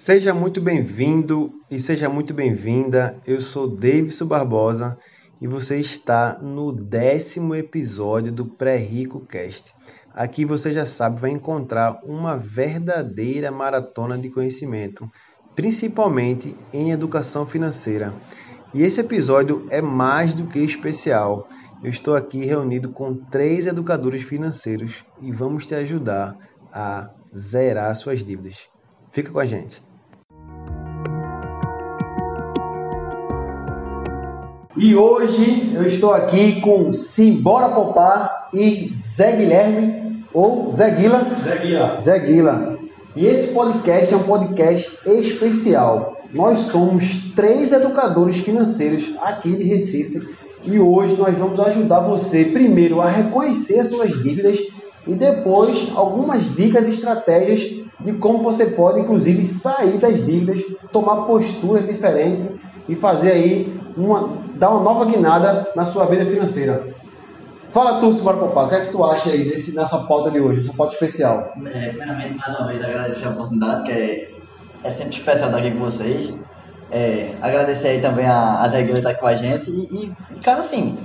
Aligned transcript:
Seja 0.00 0.32
muito 0.32 0.58
bem-vindo 0.58 1.52
e 1.70 1.78
seja 1.78 2.08
muito 2.08 2.32
bem-vinda. 2.32 3.20
Eu 3.26 3.42
sou 3.42 3.68
Davidson 3.68 4.26
Barbosa 4.26 4.96
e 5.38 5.46
você 5.46 5.78
está 5.78 6.38
no 6.40 6.72
décimo 6.72 7.54
episódio 7.54 8.32
do 8.32 8.46
Pré-Rico 8.46 9.20
Cast. 9.26 9.74
Aqui 10.14 10.46
você 10.46 10.72
já 10.72 10.86
sabe, 10.86 11.20
vai 11.20 11.30
encontrar 11.30 12.00
uma 12.04 12.38
verdadeira 12.38 13.50
maratona 13.50 14.16
de 14.16 14.30
conhecimento, 14.30 15.10
principalmente 15.54 16.56
em 16.72 16.90
educação 16.90 17.44
financeira. 17.44 18.14
E 18.72 18.84
esse 18.84 19.00
episódio 19.00 19.66
é 19.68 19.82
mais 19.82 20.34
do 20.34 20.46
que 20.46 20.60
especial. 20.60 21.48
Eu 21.82 21.90
estou 21.90 22.14
aqui 22.14 22.46
reunido 22.46 22.90
com 22.90 23.14
três 23.14 23.66
educadores 23.66 24.22
financeiros 24.22 25.04
e 25.20 25.30
vamos 25.30 25.66
te 25.66 25.74
ajudar 25.74 26.38
a 26.72 27.10
zerar 27.36 27.94
suas 27.94 28.24
dívidas. 28.24 28.68
Fica 29.10 29.30
com 29.30 29.40
a 29.40 29.44
gente. 29.44 29.87
E 34.80 34.94
hoje 34.94 35.72
eu 35.74 35.84
estou 35.84 36.12
aqui 36.12 36.60
com 36.60 36.92
Simbora 36.92 37.68
Popar 37.68 38.48
e 38.54 38.92
Zé 39.12 39.32
Guilherme, 39.32 40.22
ou 40.32 40.70
Zé 40.70 40.90
Guila. 40.92 41.26
Zé 41.44 41.56
Guila. 41.56 42.00
Zé 42.00 42.18
Guila. 42.20 42.78
E 43.16 43.26
esse 43.26 43.52
podcast 43.52 44.14
é 44.14 44.16
um 44.16 44.22
podcast 44.22 44.96
especial. 45.04 46.18
Nós 46.32 46.60
somos 46.60 47.32
três 47.34 47.72
educadores 47.72 48.36
financeiros 48.36 49.16
aqui 49.20 49.50
de 49.56 49.64
Recife 49.64 50.28
e 50.62 50.78
hoje 50.78 51.16
nós 51.16 51.36
vamos 51.36 51.58
ajudar 51.58 51.98
você, 51.98 52.44
primeiro, 52.44 53.00
a 53.00 53.08
reconhecer 53.08 53.80
as 53.80 53.88
suas 53.88 54.12
dívidas 54.22 54.60
e 55.08 55.12
depois 55.12 55.88
algumas 55.96 56.54
dicas 56.54 56.86
e 56.86 56.92
estratégias 56.92 57.84
de 57.98 58.12
como 58.12 58.44
você 58.44 58.66
pode, 58.66 59.00
inclusive, 59.00 59.44
sair 59.44 59.98
das 59.98 60.24
dívidas, 60.24 60.62
tomar 60.92 61.22
posturas 61.22 61.84
diferentes 61.84 62.46
e 62.88 62.94
fazer 62.94 63.32
aí 63.32 63.78
uma, 63.96 64.47
dar 64.58 64.70
uma 64.70 64.80
nova 64.80 65.04
guinada 65.04 65.68
na 65.74 65.86
sua 65.86 66.04
vida 66.06 66.26
financeira. 66.26 66.86
Fala 67.72 68.00
tu, 68.00 68.12
Simara 68.12 68.38
Popá, 68.38 68.64
o 68.64 68.68
que 68.68 68.74
é 68.74 68.86
que 68.86 68.92
tu 68.92 69.04
acha 69.04 69.30
aí 69.30 69.44
desse, 69.44 69.74
nessa 69.74 69.98
pauta 69.98 70.30
de 70.30 70.40
hoje, 70.40 70.60
essa 70.60 70.72
pauta 70.72 70.94
especial? 70.94 71.52
É, 71.66 71.88
primeiramente, 71.90 72.36
mais 72.38 72.58
uma 72.58 72.68
vez, 72.68 72.82
agradecer 72.82 73.26
a 73.26 73.30
oportunidade, 73.30 73.84
que 73.84 73.92
é, 73.92 74.30
é 74.84 74.90
sempre 74.90 75.16
especial 75.16 75.48
estar 75.48 75.58
aqui 75.58 75.70
com 75.70 75.78
vocês. 75.78 76.34
É, 76.90 77.34
agradecer 77.42 77.88
aí 77.88 78.00
também 78.00 78.26
a, 78.26 78.62
a 78.62 78.68
Zé 78.70 78.82
estar 78.82 79.10
aqui 79.10 79.20
com 79.20 79.26
a 79.26 79.36
gente. 79.36 79.70
E, 79.70 80.14
e, 80.34 80.40
cara, 80.40 80.60
assim, 80.60 80.98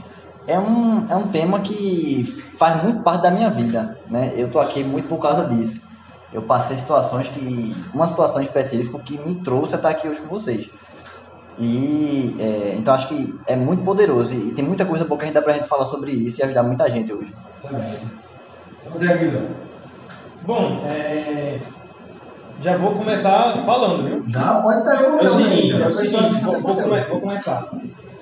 é 0.47 0.57
um, 0.57 1.05
é 1.09 1.15
um 1.15 1.27
tema 1.27 1.59
que 1.59 2.41
faz 2.57 2.81
muito 2.81 3.03
parte 3.03 3.23
da 3.23 3.31
minha 3.31 3.49
vida, 3.49 3.97
né? 4.09 4.33
Eu 4.37 4.49
tô 4.49 4.59
aqui 4.59 4.83
muito 4.83 5.09
por 5.09 5.19
causa 5.19 5.45
disso. 5.45 5.81
Eu 6.31 6.41
passei 6.41 6.77
situações 6.77 7.27
que... 7.27 7.75
Uma 7.93 8.07
situação 8.07 8.41
específica 8.41 8.97
que 8.99 9.17
me 9.19 9.35
trouxe 9.35 9.73
a 9.73 9.77
estar 9.77 9.89
aqui 9.89 10.07
hoje 10.07 10.21
com 10.21 10.27
vocês. 10.27 10.69
E 11.59 12.35
é, 12.39 12.75
então 12.77 12.93
acho 12.93 13.07
que 13.07 13.33
é 13.47 13.55
muito 13.55 13.83
poderoso 13.83 14.33
e, 14.33 14.51
tem 14.53 14.65
muita 14.65 14.85
coisa 14.85 15.05
boa 15.05 15.17
que 15.19 15.23
a 15.25 15.27
gente 15.27 15.35
dá 15.35 15.41
pra 15.41 15.53
gente 15.53 15.67
falar 15.67 15.85
sobre 15.85 16.11
isso 16.11 16.39
e 16.39 16.43
ajudar 16.43 16.63
muita 16.63 16.89
gente 16.89 17.13
hoje. 17.13 17.31
Excelente. 17.63 18.05
Então, 18.85 18.97
Zé 18.97 19.17
Guilherme. 19.17 19.47
Bom, 20.41 20.83
é, 20.85 21.59
já 22.61 22.75
vou 22.77 22.95
começar 22.95 23.63
falando, 23.65 24.03
viu? 24.03 24.23
Já 24.27 24.55
pode 24.55 24.79
estar 24.79 25.03
com 25.03 25.19
É 25.19 25.27
o 25.27 25.29
seguinte, 25.29 25.81
é 25.81 25.87
o 25.87 25.93
seguinte, 25.93 26.43
vou, 26.43 26.61
vou, 26.61 26.75
come- 26.75 27.01
vou 27.05 27.21
começar. 27.21 27.69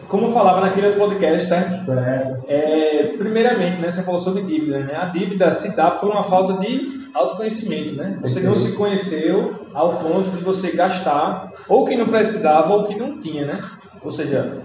Como 0.08 0.28
eu 0.28 0.34
falava 0.34 0.60
naquele 0.62 0.88
outro 0.88 1.02
podcast, 1.02 1.48
certo? 1.48 1.86
Certo. 1.86 2.44
É, 2.48 3.14
primeiramente, 3.18 3.80
né, 3.82 3.90
você 3.90 4.04
falou 4.04 4.20
sobre 4.20 4.44
dívida, 4.44 4.80
né? 4.80 4.94
A 4.96 5.06
dívida 5.06 5.54
se 5.54 5.74
dá 5.76 5.92
por 5.92 6.10
uma 6.10 6.24
falta 6.26 6.60
de 6.60 7.01
autoconhecimento, 7.14 7.96
né? 7.96 8.18
Você 8.22 8.40
não 8.40 8.56
se 8.56 8.72
conheceu 8.74 9.56
ao 9.74 9.98
ponto 9.98 10.32
de 10.32 10.44
você 10.44 10.72
gastar 10.72 11.52
ou 11.68 11.86
que 11.86 11.96
não 11.96 12.08
precisava 12.08 12.74
ou 12.74 12.86
que 12.86 12.96
não 12.96 13.20
tinha, 13.20 13.46
né? 13.46 13.60
Ou 14.04 14.12
seja, 14.12 14.62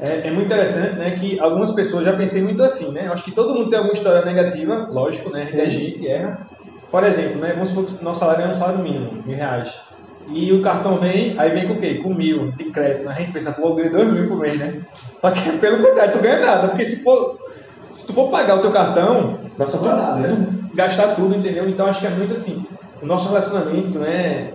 é, 0.00 0.28
é 0.28 0.30
muito 0.30 0.46
interessante, 0.46 0.96
né, 0.96 1.10
que 1.12 1.38
algumas 1.38 1.72
pessoas 1.72 2.04
já 2.04 2.12
pensei 2.14 2.40
muito 2.42 2.62
assim, 2.62 2.90
né? 2.90 3.06
Eu 3.06 3.12
acho 3.12 3.24
que 3.24 3.32
todo 3.32 3.54
mundo 3.54 3.68
tem 3.68 3.78
alguma 3.78 3.94
história 3.94 4.24
negativa, 4.24 4.88
lógico, 4.90 5.30
né? 5.30 5.42
A 5.42 5.68
gente 5.68 6.08
erra. 6.08 6.46
Por 6.90 7.04
exemplo, 7.04 7.40
né, 7.40 7.52
vamos 7.52 7.68
supor 7.68 7.84
que 7.84 8.02
nosso 8.02 8.20
salário 8.20 8.46
é 8.46 8.48
um 8.48 8.58
salário 8.58 8.82
mínimo, 8.82 9.22
mil 9.24 9.36
reais. 9.36 9.72
E 10.28 10.52
o 10.52 10.62
cartão 10.62 10.96
vem, 10.96 11.34
aí 11.38 11.50
vem 11.50 11.66
com 11.66 11.74
o 11.74 11.80
quê? 11.80 11.94
Com 11.94 12.14
mil 12.14 12.52
de 12.52 12.64
crédito. 12.64 13.08
A 13.08 13.12
gente 13.12 13.32
pensa, 13.32 13.52
pô, 13.52 13.68
eu 13.68 13.74
ganho 13.74 13.92
dois 13.92 14.12
mil 14.12 14.28
por 14.28 14.38
mês, 14.38 14.58
né? 14.58 14.80
Só 15.20 15.30
que 15.30 15.58
pelo 15.58 15.84
contrário, 15.84 16.12
tu 16.12 16.22
ganha 16.22 16.40
nada. 16.40 16.68
Porque 16.68 16.84
se, 16.84 17.02
for, 17.02 17.38
se 17.92 18.06
tu 18.06 18.12
for 18.12 18.30
pagar 18.30 18.56
o 18.58 18.62
teu 18.62 18.70
cartão, 18.72 19.38
Vai 19.56 19.68
sobrar 19.68 19.96
nada, 19.96 20.20
né? 20.28 20.46
tu 20.70 20.76
gastar 20.76 21.14
tudo, 21.16 21.34
entendeu? 21.34 21.68
Então 21.68 21.86
acho 21.86 22.00
que 22.00 22.06
é 22.06 22.10
muito 22.10 22.32
assim. 22.34 22.64
O 23.02 23.06
nosso 23.06 23.28
relacionamento, 23.28 23.98
né? 23.98 24.52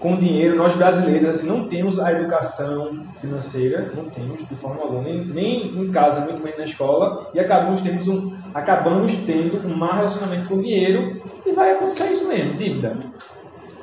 Com 0.00 0.14
o 0.14 0.16
dinheiro, 0.16 0.56
nós 0.56 0.74
brasileiros, 0.74 1.28
assim, 1.28 1.46
não 1.46 1.68
temos 1.68 2.00
a 2.00 2.10
educação 2.10 3.04
financeira, 3.20 3.92
não 3.96 4.04
temos 4.06 4.40
de 4.48 4.54
forma 4.56 4.82
alguma, 4.82 5.02
nem, 5.02 5.24
nem 5.26 5.66
em 5.78 5.92
casa, 5.92 6.20
muito 6.22 6.42
menos 6.42 6.58
na 6.58 6.64
escola, 6.64 7.28
e 7.32 7.38
acabamos, 7.38 7.82
temos 7.82 8.08
um, 8.08 8.32
acabamos 8.52 9.12
tendo 9.26 9.64
um 9.64 9.76
mau 9.76 9.94
relacionamento 9.94 10.48
com 10.48 10.56
o 10.56 10.62
dinheiro, 10.62 11.20
e 11.46 11.52
vai 11.52 11.70
acontecer 11.70 12.10
isso 12.10 12.26
mesmo, 12.26 12.54
dívida. 12.54 12.96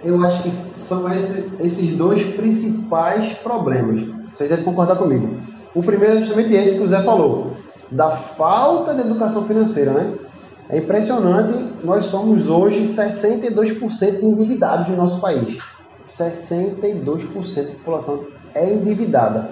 Eu 0.04 0.22
acho 0.26 0.44
que 0.44 0.52
são 0.52 1.10
esse- 1.14 1.50
esses 1.62 1.96
dois 1.96 2.22
principais 2.24 3.34
problemas. 3.36 4.02
Vocês 4.36 4.50
devem 4.50 4.66
concordar 4.66 4.98
comigo. 4.98 5.38
O 5.74 5.82
primeiro 5.82 6.16
é 6.16 6.20
justamente 6.20 6.54
esse 6.54 6.78
que 6.78 6.84
o 6.84 6.88
Zé 6.88 7.02
falou, 7.04 7.56
da 7.92 8.12
falta 8.12 8.94
de 8.94 9.02
educação 9.02 9.46
financeira, 9.46 9.92
né? 9.92 10.14
É 10.70 10.78
impressionante, 10.78 11.58
nós 11.84 12.06
somos 12.06 12.48
hoje 12.48 12.88
62% 12.88 14.22
endividados 14.22 14.88
no 14.88 14.96
nosso 14.96 15.20
país. 15.20 15.58
62% 16.08 17.66
da 17.66 17.72
população 17.72 18.26
é 18.54 18.72
endividada. 18.72 19.50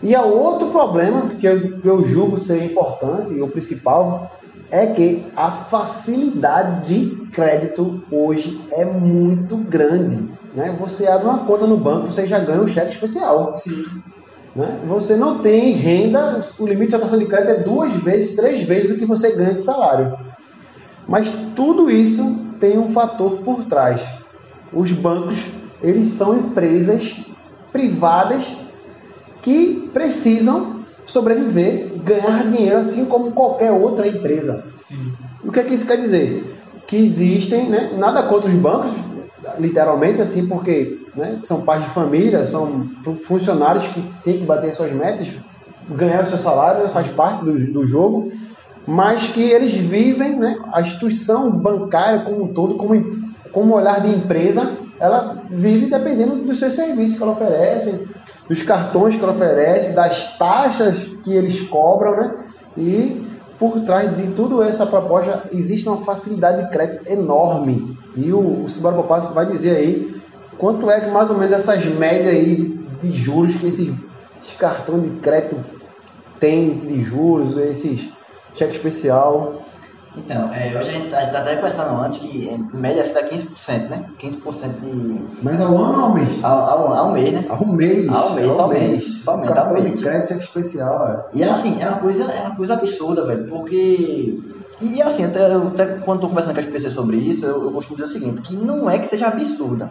E 0.00 0.14
há 0.14 0.22
outro 0.22 0.70
problema 0.70 1.28
que 1.30 1.46
eu, 1.46 1.80
que 1.80 1.88
eu 1.88 2.04
julgo 2.04 2.38
ser 2.38 2.64
importante, 2.64 3.34
e 3.34 3.42
o 3.42 3.48
principal, 3.48 4.30
é 4.70 4.86
que 4.86 5.26
a 5.36 5.50
facilidade 5.50 6.86
de 6.86 7.26
crédito 7.26 8.02
hoje 8.10 8.64
é 8.72 8.84
muito 8.84 9.56
grande. 9.56 10.30
Né? 10.54 10.76
Você 10.80 11.06
abre 11.06 11.26
uma 11.26 11.40
conta 11.40 11.66
no 11.66 11.76
banco, 11.76 12.12
você 12.12 12.26
já 12.26 12.38
ganha 12.38 12.62
um 12.62 12.68
cheque 12.68 12.92
especial. 12.92 13.56
Sim. 13.56 13.84
Né? 14.54 14.80
Você 14.86 15.16
não 15.16 15.38
tem 15.38 15.72
renda, 15.72 16.40
o 16.58 16.66
limite 16.66 16.92
de 16.92 16.98
cartão 16.98 17.18
de 17.18 17.26
crédito 17.26 17.50
é 17.50 17.62
duas 17.62 17.92
vezes, 17.92 18.36
três 18.36 18.66
vezes 18.66 18.90
o 18.90 18.98
que 18.98 19.06
você 19.06 19.32
ganha 19.34 19.54
de 19.54 19.62
salário. 19.62 20.16
Mas 21.08 21.32
tudo 21.56 21.90
isso 21.90 22.38
tem 22.60 22.78
um 22.78 22.88
fator 22.90 23.38
por 23.38 23.64
trás. 23.64 24.02
Os 24.72 24.92
bancos, 24.92 25.46
eles 25.82 26.08
são 26.08 26.38
empresas 26.38 27.16
privadas 27.72 28.44
que 29.40 29.90
precisam 29.92 30.82
sobreviver, 31.04 31.90
ganhar 32.04 32.44
dinheiro 32.44 32.76
assim 32.76 33.04
como 33.04 33.32
qualquer 33.32 33.72
outra 33.72 34.06
empresa. 34.06 34.64
Sim. 34.76 35.12
O 35.42 35.50
que 35.50 35.60
é 35.60 35.64
que 35.64 35.74
isso 35.74 35.86
quer 35.86 35.96
dizer? 35.96 36.56
Que 36.86 36.96
existem, 36.96 37.68
né, 37.68 37.92
nada 37.98 38.22
contra 38.22 38.48
os 38.48 38.54
bancos, 38.54 38.92
literalmente 39.58 40.20
assim, 40.20 40.46
porque 40.46 41.01
né, 41.14 41.36
são 41.38 41.62
pais 41.62 41.82
de 41.82 41.90
família, 41.90 42.46
são 42.46 42.90
fu- 43.04 43.14
funcionários 43.14 43.86
que 43.88 44.02
têm 44.24 44.38
que 44.38 44.44
bater 44.44 44.72
suas 44.74 44.92
metas, 44.92 45.28
ganhar 45.88 46.24
o 46.24 46.28
seu 46.28 46.38
salário 46.38 46.88
faz 46.88 47.08
parte 47.08 47.44
do, 47.44 47.52
do 47.72 47.86
jogo, 47.86 48.32
mas 48.86 49.28
que 49.28 49.42
eles 49.42 49.72
vivem, 49.72 50.38
né, 50.38 50.58
a 50.72 50.80
instituição 50.80 51.50
bancária 51.50 52.20
como 52.20 52.44
um 52.44 52.48
todo, 52.48 52.74
como, 52.76 53.22
como 53.52 53.74
olhar 53.74 54.00
de 54.00 54.10
empresa, 54.10 54.72
ela 54.98 55.42
vive 55.50 55.86
dependendo 55.86 56.36
dos 56.36 56.58
seus 56.58 56.74
serviços 56.74 57.16
que 57.16 57.22
ela 57.22 57.32
oferece, 57.32 58.06
dos 58.48 58.62
cartões 58.62 59.16
que 59.16 59.22
ela 59.22 59.32
oferece, 59.32 59.94
das 59.94 60.36
taxas 60.38 61.08
que 61.24 61.32
eles 61.32 61.60
cobram, 61.62 62.16
né? 62.16 62.34
E 62.76 63.26
por 63.58 63.80
trás 63.80 64.14
de 64.16 64.28
tudo 64.32 64.62
essa 64.62 64.86
proposta 64.86 65.44
existe 65.52 65.88
uma 65.88 65.98
facilidade 65.98 66.64
de 66.64 66.70
crédito 66.70 67.08
enorme. 67.08 67.96
E 68.16 68.32
o, 68.32 68.66
o 68.66 68.80
Papasso 68.80 69.32
vai 69.32 69.46
dizer 69.46 69.76
aí 69.76 70.21
quanto 70.62 70.88
é 70.88 71.00
que 71.00 71.10
mais 71.10 71.28
ou 71.28 71.36
menos 71.36 71.52
essas 71.52 71.84
médias 71.84 72.28
aí 72.28 72.56
de 73.00 73.12
juros 73.12 73.56
que 73.56 73.66
esses, 73.66 73.92
esses 74.40 74.54
cartões 74.56 75.02
de 75.02 75.10
crédito 75.18 75.56
têm 76.38 76.78
de 76.78 77.02
juros, 77.02 77.56
esses 77.56 78.08
cheque 78.54 78.70
especial. 78.76 79.60
Então, 80.16 80.52
é, 80.52 80.68
hoje 80.78 80.90
a 80.90 80.92
gente 80.92 81.04
está 81.06 81.18
até 81.18 81.56
pensando 81.56 82.00
antes 82.00 82.18
que 82.18 82.46
em 82.46 82.68
média 82.74 83.02
dá 83.12 83.28
15%, 83.28 83.88
né? 83.88 84.04
15% 84.20 84.80
de. 84.80 85.42
Mas 85.42 85.60
ao 85.60 85.76
ano 85.76 85.98
ou 85.98 86.04
ao 86.04 86.14
mês? 86.14 86.44
Ao, 86.44 86.58
ao, 86.60 86.92
ao 86.94 87.12
mês, 87.12 87.32
né? 87.32 87.44
Ao 87.48 87.66
mês. 87.66 88.08
Ao 88.08 88.34
mês, 88.34 88.52
somente, 88.54 89.00
somente, 89.24 89.48
ao 89.48 89.54
Cartão 89.54 89.74
de 89.82 89.90
mês. 89.90 90.00
crédito 90.00 90.28
cheque 90.28 90.44
especial. 90.44 91.08
é. 91.08 91.36
E 91.38 91.42
assim, 91.42 91.82
é 91.82 91.88
uma 91.88 91.98
coisa, 91.98 92.24
é 92.24 92.40
uma 92.42 92.54
coisa 92.54 92.74
absurda, 92.74 93.24
velho, 93.26 93.48
porque. 93.48 94.38
E 94.80 95.00
assim, 95.02 95.24
até, 95.24 95.54
eu- 95.54 95.68
até 95.68 95.86
quando 96.04 96.18
estou 96.18 96.28
conversando 96.28 96.54
com 96.54 96.60
as 96.60 96.66
pessoas 96.66 96.92
sobre 96.92 97.16
isso, 97.16 97.44
eu, 97.46 97.64
eu 97.64 97.72
costumo 97.72 97.96
dizer 97.96 98.10
o 98.10 98.12
seguinte, 98.12 98.42
que 98.42 98.54
não 98.56 98.88
é 98.90 98.98
que 98.98 99.06
seja 99.08 99.28
absurda. 99.28 99.90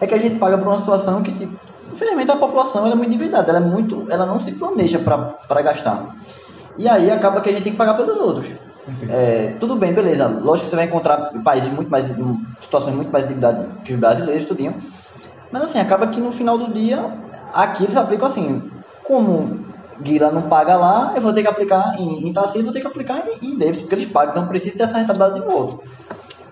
É 0.00 0.06
que 0.06 0.14
a 0.14 0.18
gente 0.18 0.38
paga 0.38 0.58
por 0.58 0.66
uma 0.66 0.78
situação 0.78 1.22
que, 1.22 1.32
tipo, 1.32 1.58
infelizmente 1.92 2.30
a 2.30 2.36
população 2.36 2.86
é 2.86 2.94
muito 2.94 3.08
endividada, 3.08 3.50
ela 3.50 3.58
é 3.58 3.68
muito. 3.68 4.06
ela 4.10 4.26
não 4.26 4.40
se 4.40 4.52
planeja 4.52 4.98
para 4.98 5.62
gastar. 5.62 6.14
E 6.76 6.88
aí 6.88 7.10
acaba 7.10 7.40
que 7.40 7.48
a 7.48 7.52
gente 7.52 7.64
tem 7.64 7.72
que 7.72 7.78
pagar 7.78 7.94
pelos 7.94 8.16
outros. 8.18 8.48
É, 9.08 9.54
tudo 9.60 9.76
bem, 9.76 9.92
beleza. 9.92 10.26
Lógico 10.26 10.64
que 10.64 10.70
você 10.70 10.76
vai 10.76 10.86
encontrar 10.86 11.30
países 11.44 11.70
muito 11.72 11.90
mais, 11.90 12.06
situações 12.60 12.94
muito 12.94 13.10
mais 13.10 13.24
endividadas 13.24 13.66
que 13.84 13.92
os 13.92 13.98
brasileiros, 13.98 14.46
tudinho. 14.46 14.74
Mas 15.50 15.62
assim, 15.62 15.78
acaba 15.78 16.06
que 16.06 16.20
no 16.20 16.32
final 16.32 16.56
do 16.56 16.72
dia, 16.72 17.04
aqui 17.52 17.84
eles 17.84 17.96
aplicam 17.96 18.26
assim, 18.26 18.62
como 19.04 19.66
Guila 20.00 20.30
não 20.30 20.42
paga 20.42 20.76
lá, 20.76 21.12
eu 21.16 21.22
vou 21.22 21.32
ter 21.32 21.42
que 21.42 21.48
aplicar 21.48 21.96
em, 21.98 22.28
em 22.28 22.32
vou 22.32 22.72
ter 22.72 22.80
que 22.80 22.86
aplicar 22.86 23.24
em, 23.26 23.48
em 23.48 23.58
Davis, 23.58 23.78
porque 23.78 23.94
eles 23.94 24.06
pagam, 24.06 24.32
então 24.32 24.46
preciso 24.46 24.78
dessa 24.78 24.98
rentabilidade 24.98 25.40
de 25.40 25.46
volta. 25.46 25.78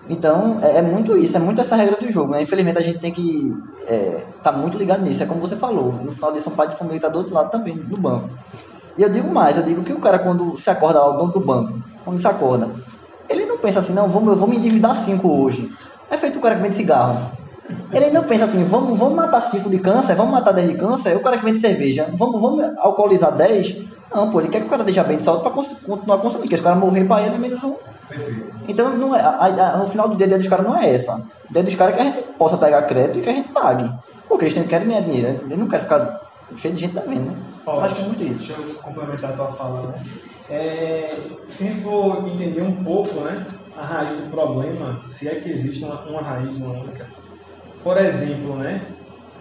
Então, 0.09 0.59
é, 0.61 0.77
é, 0.77 0.81
muito 0.81 1.17
isso, 1.17 1.35
é 1.35 1.39
muito 1.39 1.59
essa 1.59 1.75
regra 1.75 1.97
do 1.97 2.09
jogo, 2.11 2.31
né? 2.31 2.41
Infelizmente 2.41 2.77
a 2.77 2.81
gente 2.81 2.99
tem 2.99 3.11
que 3.11 3.55
é, 3.87 4.23
tá 4.43 4.51
muito 4.51 4.77
ligado 4.77 5.01
nisso, 5.01 5.21
é 5.21 5.25
como 5.25 5.41
você 5.41 5.55
falou, 5.55 5.93
no 5.93 6.11
final 6.11 6.31
desse 6.31 6.47
um 6.47 6.53
pai 6.53 6.69
de 6.69 6.77
família 6.77 7.01
tá 7.01 7.09
do 7.09 7.19
outro 7.19 7.33
lado 7.33 7.51
também, 7.51 7.75
no 7.75 7.97
banco. 7.97 8.29
E 8.97 9.01
eu 9.01 9.09
digo 9.09 9.31
mais, 9.33 9.57
eu 9.57 9.63
digo 9.63 9.83
que 9.83 9.93
o 9.93 9.99
cara 9.99 10.19
quando 10.19 10.59
se 10.59 10.69
acorda 10.69 10.99
lá, 10.99 11.13
o 11.13 11.17
dono 11.17 11.33
do 11.33 11.39
banco, 11.39 11.73
quando 12.05 12.19
se 12.19 12.27
acorda, 12.27 12.69
ele 13.29 13.45
não 13.45 13.57
pensa 13.57 13.79
assim, 13.79 13.93
não, 13.93 14.09
vamos, 14.09 14.29
eu 14.29 14.35
vou 14.37 14.47
me 14.47 14.57
endividar 14.57 14.95
cinco 14.95 15.29
hoje. 15.29 15.71
É 16.09 16.17
feito 16.17 16.39
o 16.39 16.41
cara 16.41 16.55
que 16.55 16.61
vende 16.61 16.75
cigarro. 16.75 17.31
Ele 17.91 18.09
não 18.11 18.23
pensa 18.23 18.45
assim, 18.45 18.63
vamos, 18.63 18.97
vamos 18.97 19.15
matar 19.15 19.41
5 19.41 19.69
de 19.69 19.79
câncer, 19.79 20.15
vamos 20.15 20.31
matar 20.31 20.53
10 20.53 20.69
de 20.69 20.77
câncer, 20.77 21.17
o 21.17 21.19
cara 21.19 21.37
que 21.37 21.43
vende 21.43 21.59
cerveja, 21.59 22.07
vamos, 22.13 22.41
vamos 22.41 22.63
alcoolizar 22.77 23.31
10. 23.33 23.75
Não, 24.13 24.29
pô, 24.29 24.39
ele 24.39 24.47
quer 24.47 24.61
que 24.61 24.67
o 24.67 24.69
cara 24.69 24.85
deixe 24.85 25.03
bem 25.03 25.17
de 25.17 25.23
saúde 25.23 25.43
para 25.43 25.51
continuar 25.51 26.17
consumindo, 26.19 26.43
porque 26.43 26.55
se 26.55 26.61
o 26.61 26.63
cara 26.63 26.77
morrer 26.77 27.03
para 27.05 27.25
ele 27.25 27.35
é 27.35 27.39
menos 27.39 27.61
um. 27.63 27.75
Perfeito. 28.07 28.55
Então, 28.67 28.97
não 28.97 29.15
é, 29.15 29.21
a, 29.21 29.45
a, 29.45 29.77
no 29.77 29.87
final 29.87 30.07
do 30.07 30.15
dia, 30.15 30.25
a 30.25 30.27
ideia 30.27 30.39
dos 30.39 30.49
caras 30.49 30.65
não 30.65 30.77
é 30.77 30.93
essa. 30.93 31.13
A 31.13 31.49
ideia 31.49 31.65
dos 31.65 31.75
caras 31.75 31.93
é 31.93 31.97
que 31.97 32.01
a 32.01 32.05
gente 32.05 32.23
possa 32.37 32.57
pegar 32.57 32.83
crédito 32.83 33.19
e 33.19 33.21
que 33.21 33.29
a 33.29 33.33
gente 33.33 33.49
pague. 33.49 33.89
Porque 34.27 34.45
eles 34.45 34.57
não 34.57 34.63
querem 34.63 34.87
ganhar 34.87 35.01
dinheiro, 35.01 35.39
eles 35.45 35.57
não 35.57 35.67
querem 35.67 35.83
ficar 35.83 36.21
cheio 36.55 36.73
de 36.73 36.81
gente 36.81 36.93
também, 36.93 37.19
né? 37.19 37.35
Ó, 37.65 37.81
Acho 37.81 37.95
que 37.95 38.01
é 38.01 38.05
muito 38.05 38.23
isso. 38.23 38.39
Deixa 38.39 38.53
eu 38.53 38.75
complementar 38.75 39.31
a 39.31 39.33
tua 39.33 39.47
fala, 39.53 39.91
né? 39.91 40.03
É, 40.49 41.17
se 41.49 41.63
a 41.63 41.67
gente 41.67 41.81
for 41.81 42.27
entender 42.27 42.61
um 42.61 42.83
pouco, 42.83 43.15
né, 43.19 43.45
a 43.75 43.85
raiz 43.85 44.21
do 44.21 44.31
problema, 44.31 45.01
se 45.11 45.27
é 45.27 45.35
que 45.35 45.49
existe 45.49 45.83
uma, 45.83 46.01
uma 46.03 46.21
raiz, 46.21 46.55
única, 46.55 47.05
por 47.83 47.97
exemplo, 47.97 48.55
né? 48.55 48.81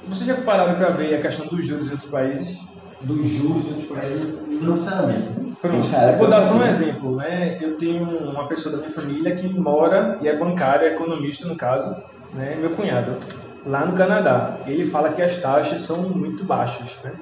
Você 0.09 0.25
já 0.25 0.35
pararam 0.37 0.75
para 0.75 0.91
ver 0.91 1.15
a 1.15 1.23
questão 1.23 1.47
dos 1.47 1.67
juros 1.67 1.89
em 1.89 1.93
outros 1.93 2.11
países? 2.11 2.59
Dos 3.01 3.27
juros 3.27 3.67
em 3.67 3.71
outros 3.71 3.87
países, 3.87 4.35
não 4.49 4.71
necessariamente. 4.71 5.29
Pronto, 5.61 5.89
eu 5.95 6.19
vou 6.19 6.29
dar 6.29 6.43
só 6.43 6.55
um 6.55 6.67
exemplo. 6.67 7.17
Né? 7.17 7.59
Eu 7.61 7.77
tenho 7.77 8.05
uma 8.05 8.47
pessoa 8.47 8.77
da 8.77 8.81
minha 8.81 8.93
família 8.93 9.35
que 9.35 9.49
mora 9.49 10.19
e 10.21 10.29
é 10.29 10.37
bancária, 10.37 10.87
economista 10.87 11.47
no 11.47 11.57
caso, 11.57 11.95
né? 12.35 12.57
meu 12.61 12.71
cunhado, 12.71 13.17
lá 13.65 13.85
no 13.85 13.95
Canadá. 13.95 14.59
Ele 14.67 14.87
fala 14.87 15.11
que 15.11 15.23
as 15.23 15.37
taxas 15.37 15.83
são 15.83 16.03
muito 16.03 16.45
baixas. 16.45 16.99
Né? 17.03 17.13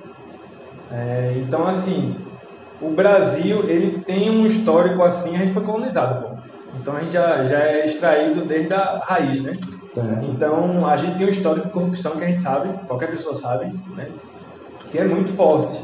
É, 0.93 1.35
então, 1.37 1.67
assim, 1.67 2.17
o 2.81 2.91
Brasil 2.91 3.69
ele 3.69 4.01
tem 4.01 4.31
um 4.31 4.47
histórico 4.47 5.03
assim, 5.03 5.35
a 5.35 5.39
gente 5.39 5.53
foi 5.53 5.63
colonizado, 5.63 6.23
pô. 6.23 6.35
Então 6.81 6.97
a 6.97 7.01
gente 7.01 7.13
já, 7.13 7.45
já 7.45 7.59
é 7.61 7.87
extraído 7.87 8.45
desde 8.45 8.75
a 8.75 9.01
raiz, 9.05 9.41
né? 9.41 9.53
Certo. 9.95 10.27
Então, 10.27 10.87
a 10.87 10.97
gente 10.97 11.17
tem 11.17 11.27
um 11.27 11.31
histórico 11.31 11.69
de 11.69 11.73
corrupção 11.73 12.13
que 12.17 12.25
a 12.25 12.27
gente 12.27 12.41
sabe, 12.41 12.69
qualquer 12.89 13.13
pessoa 13.13 13.37
sabe, 13.37 13.67
né? 13.97 14.09
que 14.91 14.99
é 14.99 15.05
muito 15.05 15.33
forte. 15.33 15.81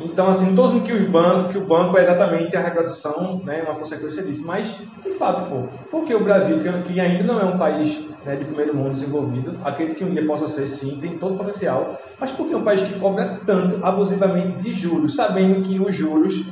Então, 0.00 0.28
assim, 0.28 0.44
não 0.44 0.50
estou 0.50 0.66
dizendo 0.68 0.84
que, 0.84 0.92
os 0.92 1.08
bancos, 1.08 1.52
que 1.52 1.58
o 1.58 1.64
banco 1.64 1.96
é 1.96 2.02
exatamente 2.02 2.56
a 2.56 2.60
reprodução, 2.60 3.40
né, 3.44 3.62
uma 3.62 3.74
consequência 3.74 4.22
disso, 4.22 4.44
mas, 4.44 4.74
de 5.02 5.12
fato, 5.12 5.48
pô, 5.48 5.68
porque 5.90 6.14
o 6.14 6.24
Brasil, 6.24 6.60
que, 6.60 6.92
que 6.92 7.00
ainda 7.00 7.22
não 7.22 7.40
é 7.40 7.44
um 7.44 7.58
país 7.58 8.04
né, 8.24 8.34
de 8.34 8.44
primeiro 8.44 8.74
mundo 8.74 8.92
desenvolvido, 8.92 9.56
acredito 9.64 9.96
que 9.96 10.04
um 10.04 10.10
dia 10.10 10.26
possa 10.26 10.48
ser, 10.48 10.66
sim, 10.66 10.98
tem 11.00 11.18
todo 11.18 11.34
o 11.34 11.38
potencial, 11.38 12.00
mas 12.18 12.32
porque 12.32 12.54
é 12.54 12.56
um 12.56 12.64
país 12.64 12.82
que 12.82 12.98
cobra 12.98 13.40
tanto 13.46 13.84
abusivamente 13.84 14.58
de 14.58 14.72
juros, 14.72 15.14
sabendo 15.14 15.62
que 15.62 15.78
os 15.78 15.94
juros 15.94 16.44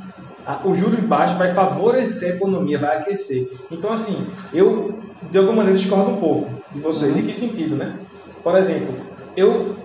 os 0.65 0.75
juros 0.75 0.99
baixos 1.01 1.37
vai 1.37 1.53
favorecer 1.53 2.31
a 2.31 2.35
economia, 2.35 2.79
vai 2.79 2.97
aquecer. 2.97 3.47
Então, 3.69 3.93
assim, 3.93 4.25
eu 4.51 4.99
de 5.29 5.37
alguma 5.37 5.57
maneira 5.57 5.77
discordo 5.77 6.11
um 6.11 6.17
pouco 6.17 6.60
de 6.73 6.79
vocês. 6.79 7.15
Em 7.15 7.25
que 7.25 7.33
sentido, 7.33 7.75
né? 7.75 7.97
Por 8.43 8.55
exemplo, 8.57 8.95
eu, 9.35 9.75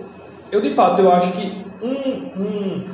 eu 0.51 0.61
de 0.61 0.69
fato 0.71 1.01
eu 1.01 1.11
acho 1.11 1.31
que 1.33 1.65
um, 1.81 2.41
um, 2.41 2.85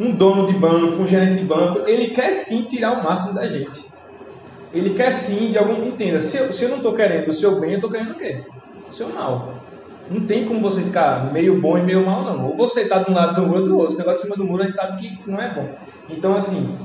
um 0.00 0.12
dono 0.12 0.46
de 0.46 0.58
banco, 0.58 1.02
um 1.02 1.06
gerente 1.06 1.40
de 1.40 1.44
banco, 1.44 1.80
ele 1.86 2.08
quer 2.08 2.32
sim 2.32 2.62
tirar 2.62 3.00
o 3.00 3.04
máximo 3.04 3.34
da 3.34 3.48
gente. 3.48 3.90
Ele 4.72 4.94
quer 4.94 5.12
sim, 5.12 5.50
de 5.50 5.58
algum. 5.58 5.84
Entenda, 5.84 6.20
se 6.20 6.36
eu, 6.36 6.52
se 6.52 6.64
eu 6.64 6.68
não 6.68 6.76
estou 6.76 6.94
querendo 6.94 7.28
o 7.28 7.32
seu 7.32 7.60
bem, 7.60 7.70
eu 7.70 7.76
estou 7.76 7.90
querendo 7.90 8.12
o 8.12 8.14
quê? 8.14 8.44
O 8.88 8.92
seu 8.92 9.08
mal. 9.08 9.54
Não 10.08 10.26
tem 10.26 10.44
como 10.44 10.60
você 10.60 10.82
ficar 10.82 11.32
meio 11.32 11.60
bom 11.60 11.78
e 11.78 11.82
meio 11.82 12.04
mal, 12.04 12.22
não. 12.22 12.46
Ou 12.46 12.56
você 12.56 12.82
está 12.82 13.02
de 13.02 13.10
um 13.10 13.14
lado 13.14 13.40
do 13.40 13.46
muro 13.46 13.62
ou 13.62 13.68
do 13.68 13.78
outro. 13.78 13.94
O 13.94 13.98
negócio 13.98 14.20
de 14.20 14.22
cima 14.22 14.36
do 14.36 14.44
muro 14.44 14.62
a 14.62 14.66
gente 14.66 14.74
sabe 14.74 15.00
que 15.00 15.30
não 15.30 15.38
é 15.38 15.48
bom. 15.48 15.68
Então, 16.08 16.36
assim, 16.36 16.76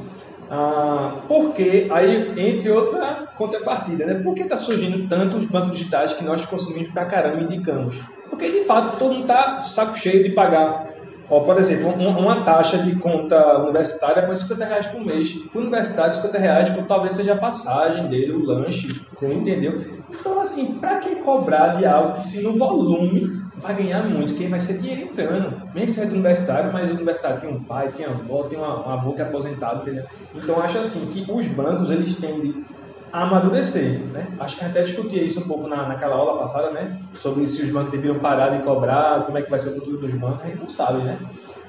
ah, 0.50 1.21
porque, 1.27 1.88
aí, 1.89 2.33
entre 2.38 2.71
outra 2.71 3.27
contrapartida, 3.36 4.06
né? 4.06 4.21
Por 4.24 4.36
que 4.36 4.44
está 4.44 4.57
surgindo 4.57 5.07
tantos 5.07 5.45
bancos 5.45 5.77
digitais 5.77 6.13
que 6.13 6.24
nós 6.24 6.45
consumimos 6.45 6.92
pra 6.92 7.06
caramba 7.06 7.42
e 7.42 7.44
indicamos? 7.45 7.95
Porque, 8.30 8.51
de 8.51 8.63
fato, 8.63 8.97
todo 8.97 9.13
mundo 9.13 9.24
está 9.24 9.63
saco 9.63 9.97
cheio 9.97 10.24
de 10.24 10.30
pagar. 10.31 10.88
Ó, 11.30 11.39
por 11.39 11.57
exemplo, 11.57 11.89
uma, 11.89 12.18
uma 12.18 12.44
taxa 12.44 12.77
de 12.77 12.95
conta 12.97 13.57
universitária 13.59 14.25
por 14.27 14.38
50 14.38 14.65
reais 14.65 14.86
por 14.88 15.03
mês. 15.03 15.36
O 15.53 15.57
universitário, 15.57 16.15
50 16.15 16.38
reais 16.38 16.69
por, 16.69 16.86
talvez 16.86 17.15
seja 17.15 17.33
a 17.33 17.38
passagem 17.38 18.07
dele, 18.07 18.33
o 18.33 18.45
lanche, 18.45 19.01
Sim. 19.18 19.38
entendeu? 19.38 19.83
Então, 20.09 20.39
assim, 20.39 20.75
para 20.75 21.00
que 21.00 21.15
cobrar 21.15 21.77
de 21.77 21.86
algo 21.86 22.15
que 22.15 22.27
se 22.27 22.44
no 22.44 22.56
volume 22.57 23.41
vai 23.56 23.75
ganhar 23.75 24.03
muito, 24.03 24.33
porque 24.33 24.48
vai 24.48 24.59
ser 24.59 24.77
dinheiro 24.77 25.01
entrando. 25.01 25.64
Mesmo 25.75 25.88
que 25.88 25.94
seja 25.95 26.07
universitário, 26.07 26.72
mas 26.72 26.89
universitário 26.89 27.42
tem 27.42 27.50
um 27.50 27.62
pai, 27.62 27.92
tem 27.92 28.06
avó, 28.06 28.44
tem 28.44 28.57
uma, 28.57 28.88
um 28.88 28.89
avô 28.94 29.12
que 29.12 29.19
é 29.22 29.25
aposentado, 29.25 29.81
entendeu? 29.81 30.06
Então 30.33 30.57
acho 30.57 30.77
assim 30.77 31.06
que 31.07 31.30
os 31.30 31.45
bancos 31.48 31.92
eles 31.92 32.16
tendem 32.16 32.63
a 33.12 33.24
amadurecer, 33.24 34.00
né? 34.13 34.25
Acho 34.39 34.57
que 34.57 34.63
até 34.63 34.83
discutia 34.83 35.22
isso 35.22 35.42
um 35.42 35.48
pouco 35.48 35.68
na, 35.68 35.86
naquela 35.86 36.16
aula 36.16 36.39
passada, 36.39 36.72
né? 36.72 36.98
Sobre 37.22 37.45
se 37.45 37.62
os 37.62 37.69
bancos 37.72 37.92
deveriam 37.92 38.19
parar 38.19 38.57
de 38.57 38.63
cobrar, 38.63 39.24
como 39.25 39.38
é 39.38 39.42
que 39.42 39.50
vai 39.50 39.60
ser 39.60 39.72
o 39.72 39.75
futuro 39.75 39.98
dos 39.98 40.13
bancos, 40.13 40.44
a 40.44 40.48
gente 40.48 40.60
não 40.60 40.69
sabe, 40.69 41.04
né? 41.04 41.19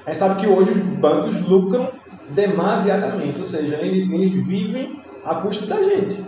A 0.05 0.11
gente 0.13 0.19
sabe 0.19 0.39
que 0.39 0.47
hoje 0.47 0.71
os 0.71 0.77
bancos 0.77 1.41
lucram 1.41 1.89
demasiadamente, 2.29 3.39
ou 3.39 3.45
seja, 3.45 3.75
eles, 3.75 4.09
eles 4.09 4.47
vivem 4.47 5.01
a 5.25 5.35
custo 5.35 5.65
da 5.65 5.83
gente. 5.83 6.23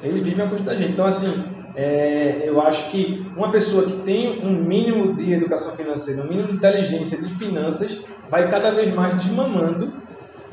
Eles 0.00 0.22
vivem 0.22 0.46
a 0.46 0.48
custo 0.48 0.64
da 0.64 0.76
gente. 0.76 0.92
Então, 0.92 1.06
assim, 1.06 1.57
é, 1.80 2.42
eu 2.44 2.60
acho 2.60 2.90
que 2.90 3.24
uma 3.36 3.52
pessoa 3.52 3.84
que 3.84 3.98
tem 3.98 4.44
um 4.44 4.50
mínimo 4.50 5.14
de 5.14 5.32
educação 5.32 5.76
financeira, 5.76 6.24
um 6.24 6.26
mínimo 6.26 6.48
de 6.48 6.54
inteligência 6.54 7.16
de 7.16 7.32
finanças, 7.36 8.04
vai 8.28 8.50
cada 8.50 8.72
vez 8.72 8.92
mais 8.92 9.14
desmamando 9.22 9.92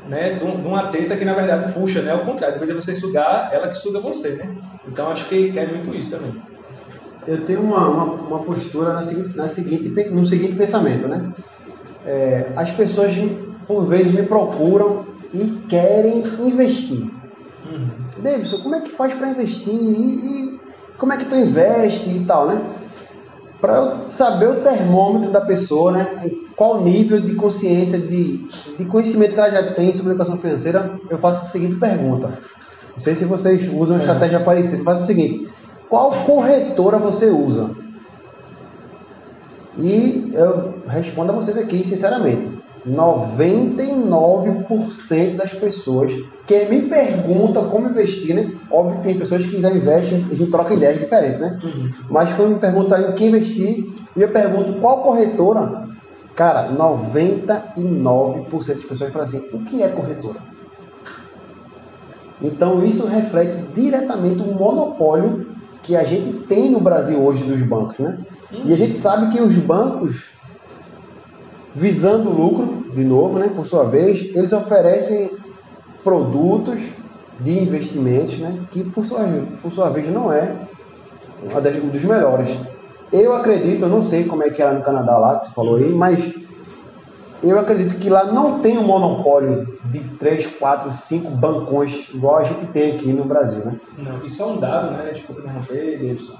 né, 0.08 0.34
de 0.34 0.44
uma 0.44 0.86
teta 0.86 1.16
que 1.16 1.24
na 1.24 1.34
verdade 1.34 1.72
puxa, 1.72 2.00
né, 2.00 2.12
ao 2.12 2.20
contrário, 2.20 2.60
depois 2.60 2.70
de 2.70 2.76
você 2.80 2.94
sugar, 2.94 3.50
ela 3.52 3.66
que 3.70 3.78
suga 3.78 3.98
você, 3.98 4.36
né? 4.36 4.54
Então 4.86 5.10
acho 5.10 5.28
que, 5.28 5.52
é 5.58 5.66
muito 5.66 5.92
isso 5.96 6.12
também. 6.12 6.32
Eu 7.26 7.44
tenho 7.44 7.60
uma, 7.60 7.88
uma, 7.88 8.04
uma 8.04 8.38
postura 8.44 8.92
na 8.92 9.02
seguinte, 9.02 9.36
na 9.36 9.48
seguinte, 9.48 9.88
no 10.10 10.24
seguinte 10.24 10.54
pensamento, 10.54 11.08
né? 11.08 11.32
É, 12.06 12.52
as 12.54 12.70
pessoas 12.70 13.12
por 13.66 13.84
vezes 13.84 14.12
me 14.12 14.22
procuram 14.22 15.04
e 15.34 15.58
querem 15.68 16.22
investir. 16.38 17.10
Uhum. 17.68 17.90
Davidson, 18.22 18.58
como 18.62 18.76
é 18.76 18.80
que 18.80 18.90
faz 18.90 19.12
para 19.12 19.30
investir? 19.30 19.74
E, 19.74 20.54
e 20.54 20.55
como 20.98 21.12
é 21.12 21.16
que 21.16 21.24
tu 21.24 21.36
investe 21.36 22.08
e 22.08 22.24
tal, 22.24 22.46
né? 22.46 22.60
Para 23.60 23.76
eu 23.76 24.10
saber 24.10 24.48
o 24.48 24.60
termômetro 24.60 25.30
da 25.30 25.40
pessoa, 25.40 25.92
né? 25.92 26.30
Qual 26.54 26.82
nível 26.82 27.20
de 27.20 27.34
consciência, 27.34 27.98
de, 27.98 28.48
de 28.78 28.84
conhecimento 28.84 29.34
que 29.34 29.40
ela 29.40 29.50
já 29.50 29.74
tem 29.74 29.92
sobre 29.92 30.12
educação 30.12 30.36
financeira, 30.36 30.98
eu 31.10 31.18
faço 31.18 31.40
a 31.40 31.44
seguinte 31.44 31.76
pergunta. 31.76 32.38
Não 32.92 33.00
sei 33.00 33.14
se 33.14 33.24
vocês 33.24 33.62
usam 33.72 33.96
uma 33.96 33.96
é. 33.96 33.98
estratégia 33.98 34.40
parecida. 34.40 34.78
Eu 34.78 34.84
faço 34.84 35.02
o 35.02 35.06
seguinte: 35.06 35.48
qual 35.88 36.24
corretora 36.24 36.98
você 36.98 37.26
usa? 37.26 37.70
E 39.78 40.30
eu 40.32 40.74
respondo 40.88 41.32
a 41.32 41.34
vocês 41.34 41.58
aqui, 41.58 41.84
sinceramente. 41.84 42.48
99% 42.88 45.36
das 45.36 45.52
pessoas 45.52 46.12
que 46.46 46.64
me 46.66 46.82
perguntam 46.82 47.68
como 47.68 47.88
investir, 47.88 48.32
né? 48.34 48.52
Óbvio 48.70 48.98
que 48.98 49.02
tem 49.02 49.18
pessoas 49.18 49.44
que 49.44 49.60
já 49.60 49.68
investem, 49.70 50.24
a 50.30 50.34
gente 50.34 50.50
troca 50.50 50.74
ideias 50.74 51.00
diferentes, 51.00 51.40
né? 51.40 51.58
Uhum. 51.62 51.90
Mas 52.08 52.32
quando 52.34 52.50
me 52.50 52.60
perguntam 52.60 53.10
em 53.10 53.12
que 53.12 53.24
investir, 53.24 53.92
e 54.16 54.22
eu 54.22 54.28
pergunto 54.28 54.74
qual 54.74 55.02
corretora, 55.02 55.88
cara, 56.34 56.70
99% 56.70 58.66
das 58.68 58.84
pessoas 58.84 59.12
falam 59.12 59.28
assim: 59.28 59.44
o 59.52 59.58
que 59.64 59.82
é 59.82 59.88
corretora? 59.88 60.38
Então 62.40 62.84
isso 62.84 63.04
reflete 63.06 63.56
diretamente 63.74 64.40
o 64.42 64.54
monopólio 64.54 65.46
que 65.82 65.96
a 65.96 66.04
gente 66.04 66.44
tem 66.44 66.70
no 66.70 66.78
Brasil 66.80 67.20
hoje 67.20 67.42
dos 67.42 67.60
bancos, 67.62 67.98
né? 67.98 68.18
Uhum. 68.52 68.62
E 68.66 68.72
a 68.72 68.76
gente 68.76 68.96
sabe 68.96 69.32
que 69.32 69.42
os 69.42 69.56
bancos 69.56 70.35
visando 71.76 72.30
lucro, 72.30 72.90
de 72.94 73.04
novo, 73.04 73.38
né, 73.38 73.50
por 73.54 73.66
sua 73.66 73.84
vez, 73.84 74.34
eles 74.34 74.52
oferecem 74.52 75.30
produtos 76.02 76.80
de 77.38 77.58
investimentos, 77.58 78.38
né, 78.38 78.58
que 78.70 78.82
por 78.82 79.04
sua, 79.04 79.20
por 79.60 79.70
sua 79.70 79.90
vez 79.90 80.08
não 80.08 80.32
é 80.32 80.56
um 81.44 81.88
dos 81.88 82.02
melhores. 82.02 82.56
Eu 83.12 83.36
acredito, 83.36 83.82
eu 83.82 83.88
não 83.90 84.02
sei 84.02 84.24
como 84.24 84.42
é 84.42 84.48
que 84.48 84.62
era 84.62 84.72
no 84.72 84.82
Canadá 84.82 85.18
lá, 85.18 85.36
que 85.36 85.44
você 85.44 85.50
falou 85.50 85.76
aí, 85.76 85.92
mas 85.92 86.18
eu 87.42 87.58
acredito 87.58 87.96
que 87.98 88.08
lá 88.08 88.32
não 88.32 88.60
tem 88.60 88.78
um 88.78 88.82
monopólio 88.82 89.78
de 89.84 90.00
3, 90.00 90.46
4, 90.46 90.90
5 90.90 91.30
bancões 91.32 92.08
igual 92.12 92.38
a 92.38 92.44
gente 92.44 92.66
tem 92.68 92.96
aqui 92.96 93.12
no 93.12 93.24
Brasil, 93.24 93.62
né? 93.64 93.78
Não, 93.98 94.24
isso 94.24 94.42
é 94.42 94.46
um 94.46 94.56
dado, 94.56 94.92
né? 94.92 95.10
Desculpa 95.12 95.42
interromper, 95.42 95.98
Davidson. 95.98 96.34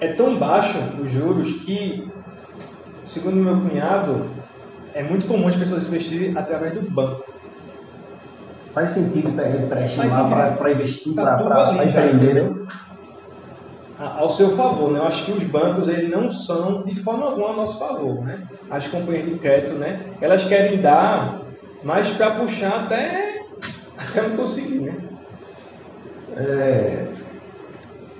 É 0.00 0.08
tão 0.08 0.36
baixo 0.36 0.76
os 1.00 1.08
juros 1.08 1.52
que, 1.54 2.10
segundo 3.08 3.36
meu 3.36 3.60
cunhado, 3.60 4.34
é 4.94 5.02
muito 5.02 5.26
comum 5.26 5.48
as 5.48 5.56
pessoas 5.56 5.86
investirem 5.86 6.36
através 6.36 6.74
do 6.74 6.90
banco. 6.90 7.24
Faz 8.74 8.90
sentido 8.90 9.32
pegar 9.32 9.56
empréstimo 9.56 10.08
lá 10.08 10.54
para 10.56 10.72
investir, 10.72 11.14
Tá 11.14 11.38
para 11.38 11.84
empreender, 11.84 12.34
né? 12.34 12.66
Ao 13.98 14.30
seu 14.30 14.54
favor, 14.56 14.92
né? 14.92 15.00
Eu 15.00 15.06
acho 15.06 15.24
que 15.24 15.32
os 15.32 15.42
bancos 15.44 15.88
eles 15.88 16.08
não 16.08 16.30
são 16.30 16.84
de 16.84 16.94
forma 17.02 17.26
alguma 17.26 17.50
a 17.50 17.56
nosso 17.56 17.78
favor, 17.78 18.24
né? 18.24 18.44
As 18.70 18.86
companhias 18.86 19.24
de 19.28 19.38
crédito, 19.38 19.74
né? 19.74 20.14
Elas 20.20 20.44
querem 20.44 20.80
dar, 20.80 21.40
mas 21.82 22.08
para 22.10 22.36
puxar 22.36 22.84
até 22.84 23.34
até 23.96 24.28
não 24.28 24.36
conseguir, 24.36 24.80
né? 24.80 24.96
É, 26.36 27.08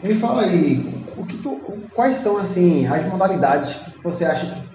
me 0.02 0.14
fala 0.14 0.42
aí, 0.42 1.04
o 1.16 1.25
que 1.25 1.37
tu- 1.42 1.87
quais 1.95 2.16
são 2.16 2.38
assim 2.38 2.87
as 2.87 3.07
modalidades 3.07 3.75
que 3.75 4.02
você 4.02 4.25
acha 4.25 4.47
que, 4.47 4.67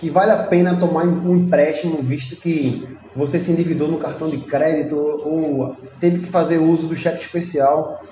que 0.00 0.08
vale 0.08 0.32
a 0.32 0.38
pena 0.44 0.76
tomar 0.76 1.04
um 1.04 1.36
empréstimo, 1.36 2.02
visto 2.02 2.34
que 2.34 2.88
você 3.14 3.38
se 3.38 3.52
endividou 3.52 3.86
no 3.86 3.98
cartão 3.98 4.30
de 4.30 4.38
crédito 4.38 4.96
ou 4.96 5.76
teve 6.00 6.20
que 6.20 6.30
fazer 6.30 6.56
uso 6.56 6.86
do 6.86 6.96
cheque 6.96 7.20
especial? 7.20 8.02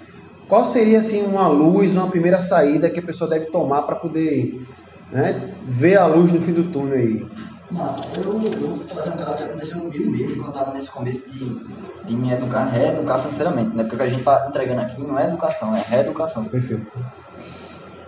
Qual 0.47 0.67
seria 0.67 0.99
assim 0.99 1.23
uma 1.23 1.49
luz, 1.49 1.93
uma 1.93 2.09
primeira 2.09 2.41
saída 2.41 2.91
que 2.91 3.01
a 3.01 3.03
pessoa 3.03 3.29
deve 3.29 3.47
tomar 3.47 3.83
para 3.83 3.97
poder 3.97 4.63
né, 5.11 5.55
ver 5.67 5.97
a 5.97 6.05
luz 6.05 6.31
no 6.31 6.43
fim 6.43 6.53
do 6.53 6.65
túnel 6.65 6.99
aí? 6.99 7.27
Massa, 7.71 8.05
eu, 8.17 8.43
eu 8.43 8.69
vou 8.69 8.79
trazer 8.81 9.09
um 9.11 9.17
caso 9.17 9.37
que 9.37 9.43
aconteceu 9.45 9.79
comigo 9.79 10.11
mesmo 10.11 10.37
quando 10.37 10.45
eu 10.45 10.51
estava 10.51 10.73
nesse 10.73 10.91
começo 10.91 11.23
de, 11.31 11.61
de 12.05 12.17
me 12.17 12.33
educar, 12.33 12.67
reeducar 12.67 13.21
financeiramente, 13.21 13.75
né? 13.75 13.83
Porque 13.83 13.97
o 13.97 13.99
que 13.99 14.05
a 14.05 14.09
gente 14.09 14.19
está 14.19 14.47
entregando 14.49 14.81
aqui 14.83 15.01
não 15.03 15.19
é 15.19 15.27
educação, 15.27 15.75
é 15.75 15.83
reeducação. 15.87 16.45
Perfeito. 16.45 16.87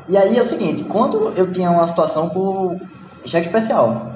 E 0.09 0.19
aí 0.19 0.37
é 0.37 0.43
o 0.43 0.47
seguinte, 0.47 0.85
quando 0.85 1.33
eu 1.37 1.51
tinha 1.51 1.71
uma 1.71 1.87
situação 1.87 2.29
por 2.29 2.79
cheque 3.29 3.47
especial, 3.47 4.13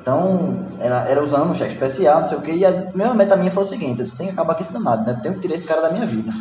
então 0.00 0.66
era, 0.80 1.08
era 1.08 1.22
usando 1.22 1.50
um 1.50 1.54
cheque 1.54 1.74
especial, 1.74 2.22
não 2.22 2.28
sei 2.28 2.38
o 2.38 2.40
que, 2.40 2.52
e 2.52 2.64
a 2.64 2.72
primeira 2.72 3.14
meta 3.14 3.36
minha 3.36 3.50
foi 3.50 3.64
o 3.64 3.66
seguinte, 3.66 4.00
eu 4.00 4.04
disse, 4.04 4.16
tenho 4.16 4.30
que 4.30 4.34
acabar 4.34 4.54
com 4.54 4.62
esse 4.62 4.72
danado, 4.72 5.04
né? 5.04 5.12
Eu 5.16 5.22
tenho 5.22 5.34
que 5.34 5.40
tirar 5.40 5.54
esse 5.54 5.66
cara 5.66 5.82
da 5.82 5.90
minha 5.90 6.06
vida. 6.06 6.32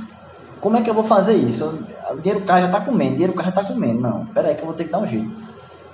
Como 0.62 0.78
é 0.78 0.82
que 0.82 0.90
eu 0.90 0.94
vou 0.94 1.04
fazer 1.04 1.36
isso? 1.36 1.66
O 2.12 2.18
dinheiro 2.18 2.42
do 2.42 2.46
cara 2.46 2.62
já 2.62 2.68
tá 2.70 2.82
comendo, 2.82 3.12
o 3.12 3.14
dinheiro 3.14 3.34
do 3.34 3.36
cara 3.36 3.50
já 3.50 3.62
tá 3.62 3.64
comendo. 3.64 4.02
Não, 4.02 4.26
peraí 4.28 4.56
que 4.56 4.62
eu 4.62 4.66
vou 4.66 4.74
ter 4.74 4.86
que 4.86 4.92
dar 4.92 5.00
um 5.00 5.06
jeito. 5.06 5.32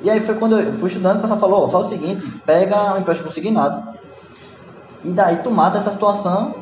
E 0.02 0.10
aí 0.10 0.20
foi 0.20 0.36
quando 0.36 0.60
eu 0.60 0.74
fui 0.74 0.90
estudando, 0.90 1.18
o 1.18 1.22
pessoal 1.22 1.40
falou, 1.40 1.70
faz 1.70 1.88
o 1.88 1.90
seguinte, 1.90 2.26
pega 2.46 2.94
um 2.94 3.00
empréstimo 3.00 3.30
consignado, 3.30 3.96
e 5.04 5.12
daí 5.12 5.38
tu 5.38 5.52
mata 5.52 5.78
essa 5.78 5.92
situação, 5.92 6.56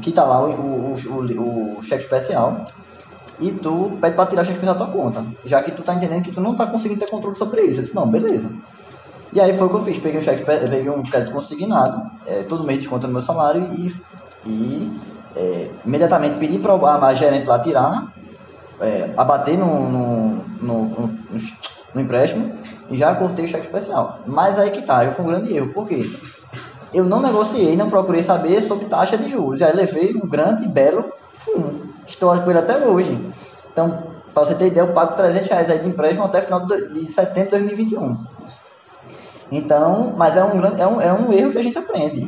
que 0.00 0.12
tá 0.12 0.24
lá 0.24 0.42
o, 0.42 0.50
o, 0.50 0.96
o, 0.96 1.78
o 1.78 1.82
cheque 1.82 2.04
especial, 2.04 2.66
e 3.38 3.50
tu 3.52 3.96
pede 4.00 4.14
pra 4.14 4.26
tirar 4.26 4.42
o 4.42 4.44
cheque 4.44 4.58
especial 4.58 4.78
da 4.78 4.84
tua 4.86 4.94
conta. 4.94 5.24
Já 5.44 5.62
que 5.62 5.70
tu 5.70 5.82
tá 5.82 5.94
entendendo 5.94 6.22
que 6.22 6.32
tu 6.32 6.40
não 6.40 6.54
tá 6.54 6.66
conseguindo 6.66 7.00
ter 7.00 7.10
controle 7.10 7.36
sobre 7.36 7.62
isso. 7.62 7.80
Eu 7.80 7.82
disse, 7.82 7.94
não, 7.94 8.06
beleza. 8.06 8.50
E 9.32 9.40
aí 9.40 9.56
foi 9.56 9.66
o 9.66 9.70
que 9.70 9.76
eu 9.76 9.82
fiz, 9.82 9.98
peguei 9.98 10.20
um 10.20 10.22
cheque, 10.22 10.44
peguei 10.44 10.90
um 10.90 11.02
crédito 11.02 11.32
consignado, 11.32 12.10
é, 12.26 12.42
todo 12.42 12.64
mês 12.64 12.80
desconto 12.80 13.06
no 13.06 13.14
meu 13.14 13.22
salário 13.22 13.62
e, 13.72 13.94
e 14.44 15.00
é, 15.34 15.70
imediatamente 15.86 16.38
pedi 16.38 16.58
para 16.58 16.74
a 16.74 17.14
gerente 17.14 17.46
lá 17.46 17.58
tirar, 17.58 18.12
é, 18.80 19.10
abater 19.16 19.58
no, 19.58 19.90
no, 19.90 20.28
no, 20.60 20.84
no, 20.84 21.18
no 21.94 22.00
empréstimo 22.00 22.52
e 22.90 22.96
já 22.98 23.14
cortei 23.14 23.46
o 23.46 23.48
cheque 23.48 23.66
especial. 23.66 24.18
Mas 24.26 24.58
aí 24.58 24.70
que 24.70 24.82
tá, 24.82 25.04
eu 25.04 25.12
fui 25.12 25.24
um 25.24 25.28
grande 25.28 25.56
erro. 25.56 25.72
Por 25.72 25.88
quê? 25.88 26.14
Eu 26.92 27.04
não 27.04 27.22
negociei, 27.22 27.74
não 27.74 27.88
procurei 27.88 28.22
saber 28.22 28.68
sobre 28.68 28.84
taxa 28.84 29.16
de 29.16 29.30
juros. 29.30 29.62
Aí 29.62 29.74
levei 29.74 30.14
um 30.14 30.28
grande 30.28 30.64
e 30.64 30.68
belo 30.68 31.10
fumo. 31.38 31.92
Com 32.18 32.50
ele 32.50 32.58
até 32.58 32.76
hoje. 32.86 33.18
Então, 33.72 34.02
para 34.34 34.44
você 34.44 34.54
ter 34.54 34.66
ideia, 34.66 34.82
eu 34.82 34.92
pago 34.92 35.14
300 35.14 35.48
reais 35.48 35.70
aí 35.70 35.78
de 35.78 35.88
empréstimo 35.88 36.24
até 36.24 36.42
final 36.42 36.66
de 36.66 37.10
setembro 37.12 37.58
de 37.58 37.64
2021. 37.64 38.16
Então, 39.54 40.14
mas 40.16 40.36
é 40.36 40.42
um, 40.44 40.56
grande, 40.56 40.80
é 40.80 40.86
um, 40.86 41.00
é 41.00 41.12
um 41.12 41.30
erro 41.32 41.52
que 41.52 41.58
a 41.58 41.62
gente 41.62 41.76
aprende. 41.78 42.22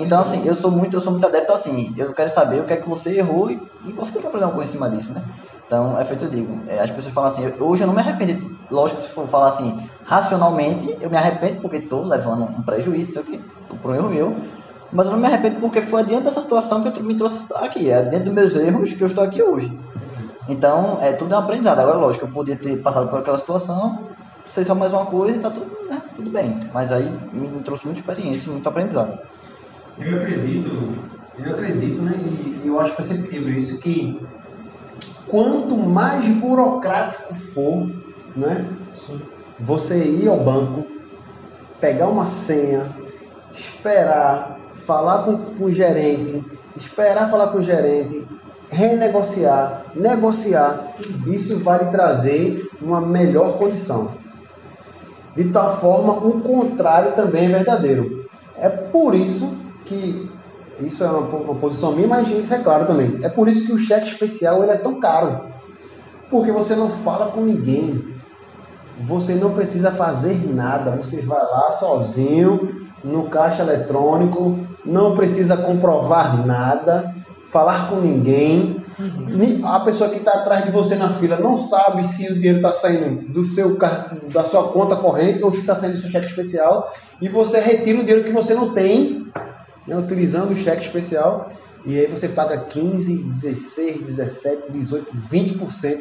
Então, 0.00 0.20
assim, 0.20 0.46
eu 0.46 0.54
sou 0.54 0.70
muito, 0.70 0.96
eu 0.96 1.00
sou 1.00 1.12
muito 1.12 1.26
adepto 1.26 1.52
assim. 1.52 1.92
Eu 1.96 2.14
quero 2.14 2.30
saber 2.30 2.60
o 2.60 2.66
que 2.66 2.72
é 2.72 2.76
que 2.76 2.88
você 2.88 3.10
errou 3.16 3.50
e, 3.50 3.58
e 3.82 3.92
você 3.94 4.12
tem 4.12 4.20
que 4.22 4.26
aprender 4.28 4.44
alguma 4.44 4.62
coisa 4.62 4.70
em 4.70 4.72
cima 4.74 4.90
disso, 4.90 5.12
né? 5.12 5.22
Então, 5.66 5.98
é 5.98 6.04
feito 6.04 6.24
eu 6.26 6.30
digo. 6.30 6.64
é, 6.68 6.80
as 6.80 6.90
pessoas 6.92 7.14
falam 7.14 7.30
assim, 7.30 7.44
eu- 7.44 7.66
hoje 7.66 7.82
eu 7.82 7.86
não 7.86 7.94
me 7.94 8.00
arrependo. 8.00 8.40
Lógico 8.70 9.00
se 9.00 9.08
for 9.08 9.28
falar 9.28 9.48
assim, 9.48 9.74
racionalmente, 10.06 10.86
eu 11.00 11.10
me 11.10 11.16
arrependo 11.16 11.60
porque 11.60 11.78
estou 11.78 12.04
levando 12.06 12.44
um 12.44 12.64
prejuízo, 12.64 13.12
sei 13.12 13.22
o 13.22 13.24
quê, 13.24 13.40
por 13.82 13.90
um 13.90 13.94
erro 13.94 14.10
meu. 14.10 14.36
Mas 14.92 15.06
eu 15.06 15.12
não 15.12 15.18
me 15.18 15.26
arrependo 15.26 15.60
porque 15.60 15.82
foi 15.82 16.02
adiante 16.02 16.24
dessa 16.24 16.40
situação 16.40 16.82
que 16.82 17.00
eu 17.00 17.04
me 17.04 17.16
trouxe 17.16 17.46
aqui. 17.56 17.90
É 17.90 18.02
dentro 18.04 18.26
dos 18.26 18.34
meus 18.34 18.56
erros 18.56 18.92
que 18.92 19.02
eu 19.02 19.08
estou 19.08 19.24
aqui 19.24 19.42
hoje. 19.42 19.70
Então, 20.48 21.00
é 21.00 21.12
tudo 21.12 21.34
é 21.34 21.38
um 21.38 21.40
aprendizado. 21.40 21.78
Agora, 21.80 21.98
lógico, 21.98 22.26
eu 22.26 22.32
podia 22.32 22.58
ter 22.58 22.80
passado 22.82 23.08
por 23.10 23.20
aquela 23.20 23.38
situação, 23.38 23.98
sei 24.48 24.64
só 24.64 24.74
mais 24.74 24.92
uma 24.92 25.06
coisa 25.06 25.38
e 25.38 25.40
tá 25.40 25.50
tudo, 25.50 25.70
né, 25.88 26.02
tudo 26.16 26.30
bem. 26.30 26.60
Mas 26.72 26.92
aí 26.92 27.10
me 27.32 27.62
trouxe 27.62 27.84
muita 27.86 28.00
experiência, 28.00 28.50
muito 28.50 28.68
aprendizado. 28.68 29.18
Eu 29.98 30.16
acredito, 30.16 30.70
eu 31.38 31.52
acredito, 31.52 32.02
né? 32.02 32.12
E 32.16 32.66
eu 32.66 32.80
acho 32.80 32.94
perceptível 32.94 33.48
isso 33.48 33.78
que 33.78 34.20
quanto 35.28 35.76
mais 35.76 36.26
burocrático 36.28 37.34
for, 37.34 37.88
né? 38.36 38.66
Você 39.60 39.96
ir 39.96 40.28
ao 40.28 40.38
banco, 40.38 40.86
pegar 41.80 42.08
uma 42.08 42.26
senha, 42.26 42.88
esperar, 43.54 44.58
falar 44.86 45.24
com, 45.24 45.36
com 45.36 45.64
o 45.64 45.72
gerente, 45.72 46.44
esperar 46.76 47.30
falar 47.30 47.48
com 47.48 47.58
o 47.58 47.62
gerente, 47.62 48.26
renegociar, 48.70 49.84
negociar, 49.94 50.94
isso 51.26 51.58
vai 51.58 51.84
lhe 51.84 51.90
trazer 51.90 52.68
uma 52.80 53.00
melhor 53.00 53.58
condição. 53.58 54.12
De 55.36 55.44
tal 55.50 55.78
forma, 55.78 56.12
o 56.12 56.40
contrário 56.40 57.12
também 57.12 57.46
é 57.46 57.48
verdadeiro. 57.48 58.24
É 58.56 58.68
por 58.68 59.14
isso 59.14 59.56
que 59.84 60.30
isso 60.80 61.02
é 61.02 61.08
uma, 61.08 61.20
uma 61.20 61.54
posição 61.56 61.92
minha, 61.92 62.08
mas 62.08 62.28
isso 62.28 62.54
é 62.54 62.58
claro 62.58 62.86
também. 62.86 63.18
É 63.22 63.28
por 63.28 63.48
isso 63.48 63.64
que 63.64 63.72
o 63.72 63.78
cheque 63.78 64.06
especial 64.06 64.62
ele 64.62 64.72
é 64.72 64.76
tão 64.76 65.00
caro. 65.00 65.40
Porque 66.30 66.50
você 66.50 66.74
não 66.74 66.90
fala 66.90 67.26
com 67.26 67.40
ninguém. 67.42 68.04
Você 69.00 69.34
não 69.34 69.52
precisa 69.52 69.90
fazer 69.90 70.48
nada. 70.52 70.92
Você 70.92 71.20
vai 71.20 71.42
lá 71.42 71.72
sozinho 71.72 72.84
no 73.04 73.24
caixa 73.24 73.62
eletrônico, 73.62 74.58
não 74.84 75.14
precisa 75.14 75.58
comprovar 75.58 76.44
nada, 76.46 77.13
falar 77.54 77.88
com 77.88 78.00
ninguém. 78.00 78.82
Ni- 78.98 79.60
A 79.64 79.78
pessoa 79.78 80.10
que 80.10 80.16
está 80.16 80.32
atrás 80.32 80.64
de 80.64 80.72
você 80.72 80.96
na 80.96 81.14
fila 81.14 81.36
não 81.38 81.56
sabe 81.56 82.02
se 82.02 82.26
o 82.26 82.34
dinheiro 82.34 82.56
está 82.58 82.72
saindo 82.72 83.32
do 83.32 83.44
seu 83.44 83.78
da 84.32 84.44
sua 84.44 84.68
conta 84.72 84.96
corrente 84.96 85.42
ou 85.44 85.52
se 85.52 85.58
está 85.58 85.72
saindo 85.76 85.94
do 85.94 86.00
seu 86.00 86.10
cheque 86.10 86.26
especial 86.26 86.92
e 87.22 87.28
você 87.28 87.60
retira 87.60 87.98
o 87.98 88.02
dinheiro 88.02 88.24
que 88.24 88.32
você 88.32 88.54
não 88.54 88.74
tem, 88.74 89.24
né, 89.86 89.96
utilizando 89.96 90.50
o 90.52 90.56
cheque 90.56 90.82
especial 90.86 91.52
e 91.86 91.96
aí 91.96 92.06
você 92.08 92.28
paga 92.28 92.58
15, 92.58 93.18
16, 93.18 94.02
17, 94.02 94.72
18, 94.72 95.06
20% 95.32 95.98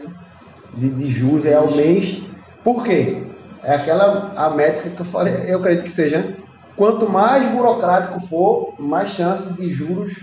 de, 0.76 0.90
de 0.90 1.08
juros 1.08 1.46
aí 1.46 1.54
ao 1.54 1.72
mês. 1.72 2.18
Por 2.64 2.84
quê? 2.84 3.22
É 3.62 3.76
aquela 3.76 4.34
a 4.36 4.50
métrica 4.50 4.90
que 4.90 5.02
eu 5.02 5.06
falei, 5.06 5.36
eu 5.48 5.60
acredito 5.60 5.84
que 5.86 5.92
seja. 5.92 6.18
né? 6.18 6.36
Quanto 6.76 7.08
mais 7.08 7.48
burocrático 7.52 8.20
for, 8.28 8.74
mais 8.80 9.12
chance 9.12 9.54
de 9.54 9.72
juros 9.72 10.14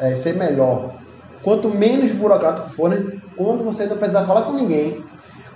é, 0.00 0.16
ser 0.16 0.34
melhor. 0.34 0.94
Quanto 1.42 1.68
menos 1.68 2.10
burocrático 2.10 2.70
for, 2.70 2.90
né? 2.90 3.20
quando 3.36 3.64
você 3.64 3.86
não 3.86 3.96
precisar 3.96 4.26
falar 4.26 4.42
com 4.42 4.52
ninguém, 4.52 5.02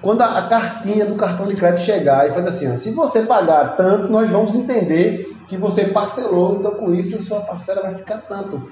quando 0.00 0.22
a, 0.22 0.38
a 0.38 0.48
cartinha 0.48 1.06
do 1.06 1.14
cartão 1.14 1.46
de 1.46 1.56
crédito 1.56 1.84
chegar 1.84 2.28
e 2.28 2.32
fazer 2.32 2.50
assim, 2.50 2.72
ó, 2.72 2.76
se 2.76 2.90
você 2.90 3.22
pagar 3.22 3.76
tanto, 3.76 4.10
nós 4.10 4.30
vamos 4.30 4.54
entender 4.54 5.34
que 5.48 5.56
você 5.56 5.84
parcelou, 5.84 6.56
então 6.56 6.72
com 6.72 6.94
isso 6.94 7.22
sua 7.22 7.40
parcela 7.40 7.82
vai 7.82 7.94
ficar 7.94 8.18
tanto. 8.28 8.70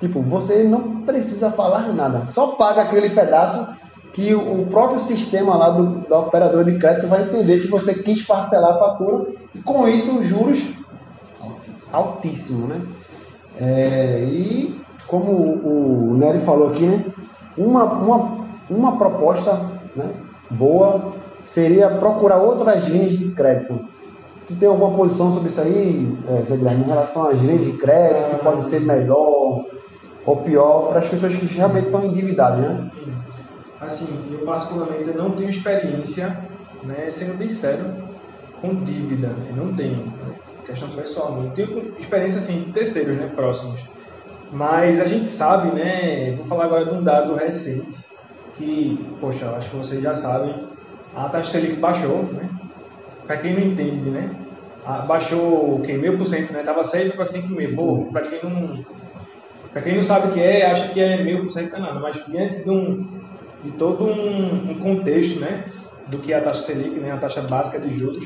Tipo, 0.00 0.20
você 0.20 0.62
não 0.62 1.02
precisa 1.02 1.50
falar 1.50 1.92
nada, 1.92 2.26
só 2.26 2.48
paga 2.48 2.82
aquele 2.82 3.10
pedaço 3.10 3.74
que 4.12 4.32
o, 4.32 4.66
próprio 4.66 5.00
sistema 5.00 5.56
lá 5.56 5.70
do, 5.70 6.08
da 6.08 6.20
operadora 6.20 6.64
de 6.64 6.78
crédito 6.78 7.08
vai 7.08 7.22
entender 7.22 7.60
que 7.60 7.66
você 7.66 7.94
quis 7.94 8.22
parcelar 8.22 8.76
a 8.76 8.78
fatura 8.78 9.26
e 9.52 9.58
com 9.58 9.88
isso 9.88 10.18
os 10.18 10.26
juros 10.26 10.62
altíssimo, 11.92 12.68
né? 12.68 12.80
É, 13.56 14.24
e 14.30 14.83
como 15.06 15.30
o, 15.30 16.16
Nery 16.18 16.40
falou 16.40 16.68
aqui, 16.68 16.86
né? 16.86 17.04
Uma, 17.56 17.84
uma, 17.84 18.46
uma 18.68 18.96
proposta 18.96 19.60
né, 19.94 20.10
boa 20.50 21.12
seria 21.44 21.88
procurar 21.90 22.38
outras 22.38 22.86
linhas 22.86 23.18
de 23.18 23.30
crédito. 23.30 23.78
Tu 24.46 24.54
tem 24.56 24.68
alguma 24.68 24.96
posição 24.96 25.32
sobre 25.32 25.48
isso 25.48 25.60
aí, 25.60 26.16
é, 26.28 26.42
Zé 26.42 26.56
Guilherme, 26.56 26.84
em 26.84 26.88
relação 26.88 27.28
às 27.28 27.40
linhas 27.40 27.62
de 27.62 27.72
crédito, 27.72 28.30
que 28.30 28.44
pode 28.44 28.64
ser 28.64 28.80
melhor 28.80 29.64
ou 30.26 30.36
pior 30.38 30.88
para 30.88 31.00
as 31.00 31.08
pessoas 31.08 31.34
que 31.34 31.46
realmente 31.46 31.86
estão 31.86 32.04
endividadas, 32.04 32.60
né? 32.60 32.90
Assim, 33.80 34.08
eu 34.30 34.38
particularmente 34.46 35.10
não 35.10 35.30
tenho 35.30 35.50
experiência, 35.50 36.38
né, 36.82 37.08
sendo 37.10 37.36
bem 37.36 37.48
sério, 37.48 37.84
com 38.60 38.74
dívida. 38.76 39.30
Eu 39.50 39.64
não 39.64 39.74
tenho. 39.74 39.98
né? 39.98 40.34
questão 40.64 40.88
pessoal, 40.90 41.32
não 41.32 41.50
tenho 41.50 41.94
experiência 41.98 42.38
assim 42.38 42.70
terceiros, 42.72 43.16
né, 43.16 43.30
próximos. 43.34 43.80
Mas 44.52 45.00
a 45.00 45.04
gente 45.04 45.28
sabe, 45.28 45.74
né, 45.74 46.32
vou 46.36 46.44
falar 46.44 46.66
agora 46.66 46.84
de 46.84 46.94
um 46.94 47.02
dado 47.02 47.34
recente, 47.34 47.96
que, 48.56 48.98
poxa, 49.20 49.46
acho 49.56 49.70
que 49.70 49.76
vocês 49.76 50.02
já 50.02 50.14
sabem, 50.14 50.54
a 51.14 51.28
taxa 51.28 51.52
Selic 51.52 51.76
baixou, 51.76 52.24
né? 52.32 52.48
Para 53.26 53.38
quem 53.38 53.54
não 53.54 53.60
entende, 53.60 54.10
né? 54.10 54.30
baixou 55.06 55.76
o 55.76 55.82
que? 55.82 55.92
Meio 55.94 56.18
por 56.18 56.26
cento, 56.26 56.52
né? 56.52 56.62
Tava 56.62 56.84
6 56.84 57.14
para 57.14 57.24
5,5. 57.24 57.74
Pô, 57.74 58.08
para 58.12 58.22
quem 58.22 58.42
não 58.42 58.84
para 59.72 59.82
quem 59.82 59.96
não 59.96 60.02
sabe 60.04 60.28
o 60.28 60.32
que 60.32 60.40
é, 60.40 60.70
acha 60.70 60.88
que 60.90 61.00
é 61.00 61.20
meio 61.24 61.42
por 61.42 61.50
cento 61.50 61.72
não 61.72 61.78
é 61.78 61.80
nada, 61.80 61.98
mas 61.98 62.24
diante 62.26 62.62
de, 62.62 62.70
um, 62.70 63.08
de 63.64 63.72
todo 63.72 64.04
um, 64.04 64.70
um, 64.70 64.78
contexto, 64.78 65.40
né? 65.40 65.64
Do 66.06 66.18
que 66.18 66.32
é 66.32 66.36
a 66.36 66.42
taxa 66.42 66.66
Selic, 66.66 67.00
né? 67.00 67.10
A 67.10 67.16
taxa 67.16 67.42
básica 67.42 67.80
de 67.80 67.98
juros, 67.98 68.18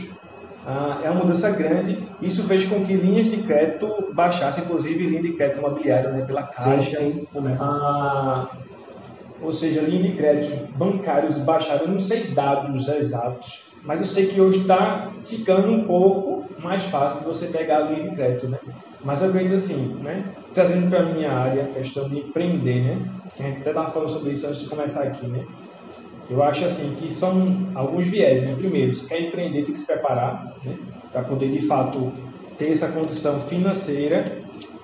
ah, 0.71 1.01
é 1.03 1.09
uma 1.09 1.25
mudança 1.25 1.49
grande. 1.49 1.99
Isso 2.21 2.43
fez 2.45 2.69
com 2.69 2.85
que 2.85 2.93
linhas 2.93 3.31
de 3.31 3.39
crédito 3.39 4.13
baixassem, 4.13 4.63
inclusive 4.63 5.07
linha 5.07 5.23
de 5.23 5.33
crédito 5.33 5.61
imobiliário, 5.61 6.13
né? 6.13 6.27
Pela 6.27 6.43
Caixa. 6.43 6.99
Sim, 6.99 7.27
sim, 7.33 7.57
ah, 7.59 8.49
ou 9.41 9.51
seja, 9.51 9.81
linha 9.81 10.11
de 10.11 10.17
créditos 10.19 10.59
bancários 10.77 11.39
baixaram. 11.39 11.87
Eu 11.87 11.93
não 11.93 12.01
sei 12.01 12.33
dados 12.33 12.87
exatos, 12.87 13.65
mas 13.83 14.01
eu 14.01 14.07
sei 14.07 14.27
que 14.27 14.39
hoje 14.39 14.61
está 14.61 15.09
ficando 15.25 15.73
um 15.73 15.85
pouco 15.85 16.45
mais 16.63 16.83
fácil 16.83 17.21
de 17.21 17.25
você 17.25 17.47
pegar 17.47 17.79
a 17.79 17.91
linha 17.91 18.11
de 18.11 18.15
crédito, 18.15 18.49
né? 18.49 18.59
Mas 19.03 19.23
eu 19.23 19.31
acredito 19.31 19.55
assim, 19.55 19.97
né? 20.03 20.23
Trazendo 20.53 20.91
para 20.91 21.01
a 21.01 21.07
minha 21.07 21.33
área 21.33 21.63
a 21.63 21.69
questão 21.69 22.07
de 22.11 22.19
empreender, 22.19 22.83
né? 22.83 22.99
Que 23.35 23.43
a 23.43 23.47
gente 23.47 23.61
até 23.61 23.71
estava 23.71 23.91
falando 23.91 24.13
sobre 24.13 24.33
isso 24.33 24.47
antes 24.47 24.61
de 24.61 24.67
começar 24.69 25.05
aqui, 25.05 25.27
né? 25.29 25.47
Eu 26.31 26.43
acho 26.43 26.65
assim 26.65 26.95
que 26.99 27.11
são 27.13 27.57
alguns 27.75 28.07
viés, 28.07 28.43
né? 28.43 28.55
Primeiro, 28.57 28.93
se 28.93 29.07
quer 29.07 29.21
empreender, 29.23 29.63
tem 29.63 29.73
que 29.73 29.79
se 29.79 29.87
preparar, 29.87 30.55
né? 30.65 30.77
Para 31.11 31.23
poder 31.23 31.51
de 31.51 31.67
fato 31.67 32.13
ter 32.59 32.73
essa 32.73 32.89
condição 32.89 33.41
financeira. 33.41 34.25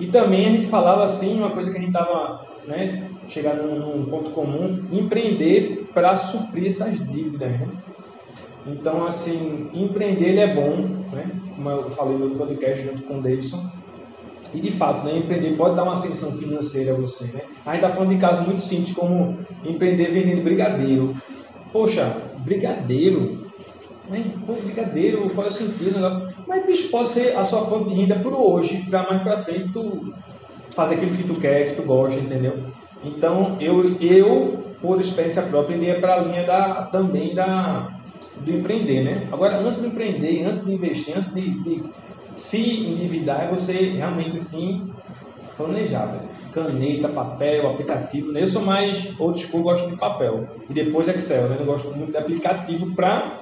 E 0.00 0.06
também 0.06 0.46
a 0.46 0.50
gente 0.50 0.66
falava 0.68 1.04
assim, 1.04 1.38
uma 1.38 1.50
coisa 1.50 1.70
que 1.70 1.76
a 1.76 1.80
gente 1.80 1.90
estava, 1.90 2.46
né? 2.66 3.10
Chegar 3.28 3.56
num, 3.56 3.96
num 3.96 4.04
ponto 4.06 4.30
comum, 4.30 4.84
empreender 4.90 5.88
para 5.92 6.16
suprir 6.16 6.68
essas 6.68 6.98
dívidas, 7.10 7.50
né? 7.50 7.68
Então, 8.66 9.06
assim, 9.06 9.68
empreender 9.74 10.30
ele 10.30 10.40
é 10.40 10.54
bom, 10.54 10.76
né? 11.12 11.30
Como 11.54 11.70
eu 11.70 11.90
falei 11.90 12.16
no 12.16 12.30
podcast 12.36 12.84
junto 12.84 13.02
com 13.02 13.18
o 13.18 13.22
Davidson. 13.22 13.62
E 14.54 14.60
de 14.60 14.70
fato, 14.70 15.04
né, 15.04 15.18
empreender 15.18 15.56
pode 15.56 15.74
dar 15.74 15.82
uma 15.82 15.94
ascensão 15.94 16.32
financeira 16.38 16.92
a 16.92 16.96
você. 16.96 17.24
Né? 17.24 17.40
A 17.66 17.72
gente 17.72 17.84
está 17.84 17.90
falando 17.90 18.10
de 18.10 18.20
casos 18.20 18.46
muito 18.46 18.60
simples, 18.60 18.94
como 18.94 19.36
empreender 19.64 20.12
vendendo 20.12 20.44
brigadeiro. 20.44 21.14
Poxa, 21.74 22.16
brigadeiro. 22.44 23.50
Né? 24.08 24.30
Pô, 24.46 24.52
brigadeiro, 24.52 25.28
qual 25.30 25.48
é 25.48 25.50
o 25.50 25.52
sentido? 25.52 25.98
Né? 25.98 26.28
Mas 26.46 26.64
bicho, 26.64 26.88
pode 26.88 27.08
ser 27.08 27.36
a 27.36 27.44
sua 27.44 27.66
fonte 27.66 27.90
de 27.90 27.96
renda 27.96 28.14
por 28.20 28.32
hoje, 28.32 28.86
para 28.88 29.02
mais 29.02 29.22
para 29.24 29.38
frente 29.38 29.72
tu 29.72 30.14
fazer 30.70 30.94
aquilo 30.94 31.16
que 31.16 31.24
tu 31.24 31.40
quer, 31.40 31.70
que 31.70 31.82
tu 31.82 31.82
gosta, 31.82 32.20
entendeu? 32.20 32.62
Então, 33.02 33.56
eu, 33.60 33.96
eu 34.00 34.62
por 34.80 35.00
experiência 35.00 35.42
própria, 35.42 35.74
iria 35.74 35.98
para 35.98 36.14
a 36.14 36.20
linha 36.20 36.44
da, 36.44 36.82
também 36.92 37.34
da, 37.34 37.88
do 38.36 38.52
empreender, 38.52 39.02
né? 39.02 39.28
Agora, 39.32 39.58
antes 39.58 39.80
de 39.80 39.88
empreender, 39.88 40.44
antes 40.44 40.64
de 40.64 40.74
investir, 40.74 41.16
antes 41.16 41.34
de, 41.34 41.60
de 41.64 41.82
se 42.36 42.86
endividar, 42.86 43.46
é 43.46 43.48
você 43.48 43.72
realmente 43.72 44.38
sim 44.38 44.92
planejar. 45.56 46.23
Caneta, 46.54 47.08
papel, 47.08 47.68
aplicativo. 47.68 48.30
Né? 48.30 48.42
Eu 48.42 48.48
sou 48.48 48.62
mais 48.62 49.18
old 49.18 49.44
school, 49.44 49.62
gosto 49.62 49.90
de 49.90 49.96
papel. 49.96 50.48
E 50.70 50.72
depois 50.72 51.08
Excel, 51.08 51.48
né? 51.48 51.56
Eu 51.58 51.66
gosto 51.66 51.88
muito 51.94 52.12
de 52.12 52.16
aplicativo 52.16 52.94
para 52.94 53.40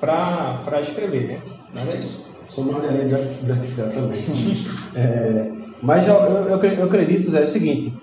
para 0.00 0.80
escrever, 0.80 1.28
né? 1.28 1.40
Mas 1.72 1.88
é 1.88 1.96
isso. 2.02 2.24
Sou 2.48 2.64
da 2.64 2.88
linha 2.88 3.18
do 3.42 3.52
Excel 3.60 3.90
também. 3.90 4.24
é, 4.94 5.50
mas 5.82 6.06
eu, 6.06 6.14
eu, 6.14 6.58
eu, 6.58 6.84
acredito, 6.84 7.30
Zé, 7.30 7.42
é 7.42 7.44
o 7.44 7.48
seguinte. 7.48 7.94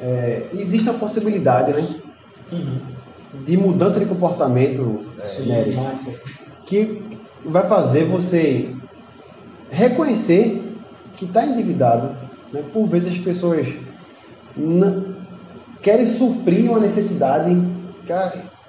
É, 0.00 0.46
existe 0.54 0.88
a 0.88 0.92
possibilidade, 0.92 1.72
né? 1.72 1.96
Uhum. 2.52 2.78
De 3.44 3.56
mudança 3.56 3.98
de 3.98 4.06
comportamento, 4.06 5.04
é, 5.18 5.40
Nery, 5.42 5.76
que 6.64 7.02
vai 7.44 7.66
fazer 7.66 8.04
você 8.04 8.70
reconhecer 9.70 10.62
que 11.16 11.24
está 11.24 11.44
endividado. 11.44 12.16
Né? 12.52 12.62
Por 12.72 12.86
vezes 12.86 13.12
as 13.12 13.18
pessoas 13.18 13.66
querem 15.82 16.06
suprir 16.06 16.70
uma 16.70 16.80
necessidade 16.80 17.56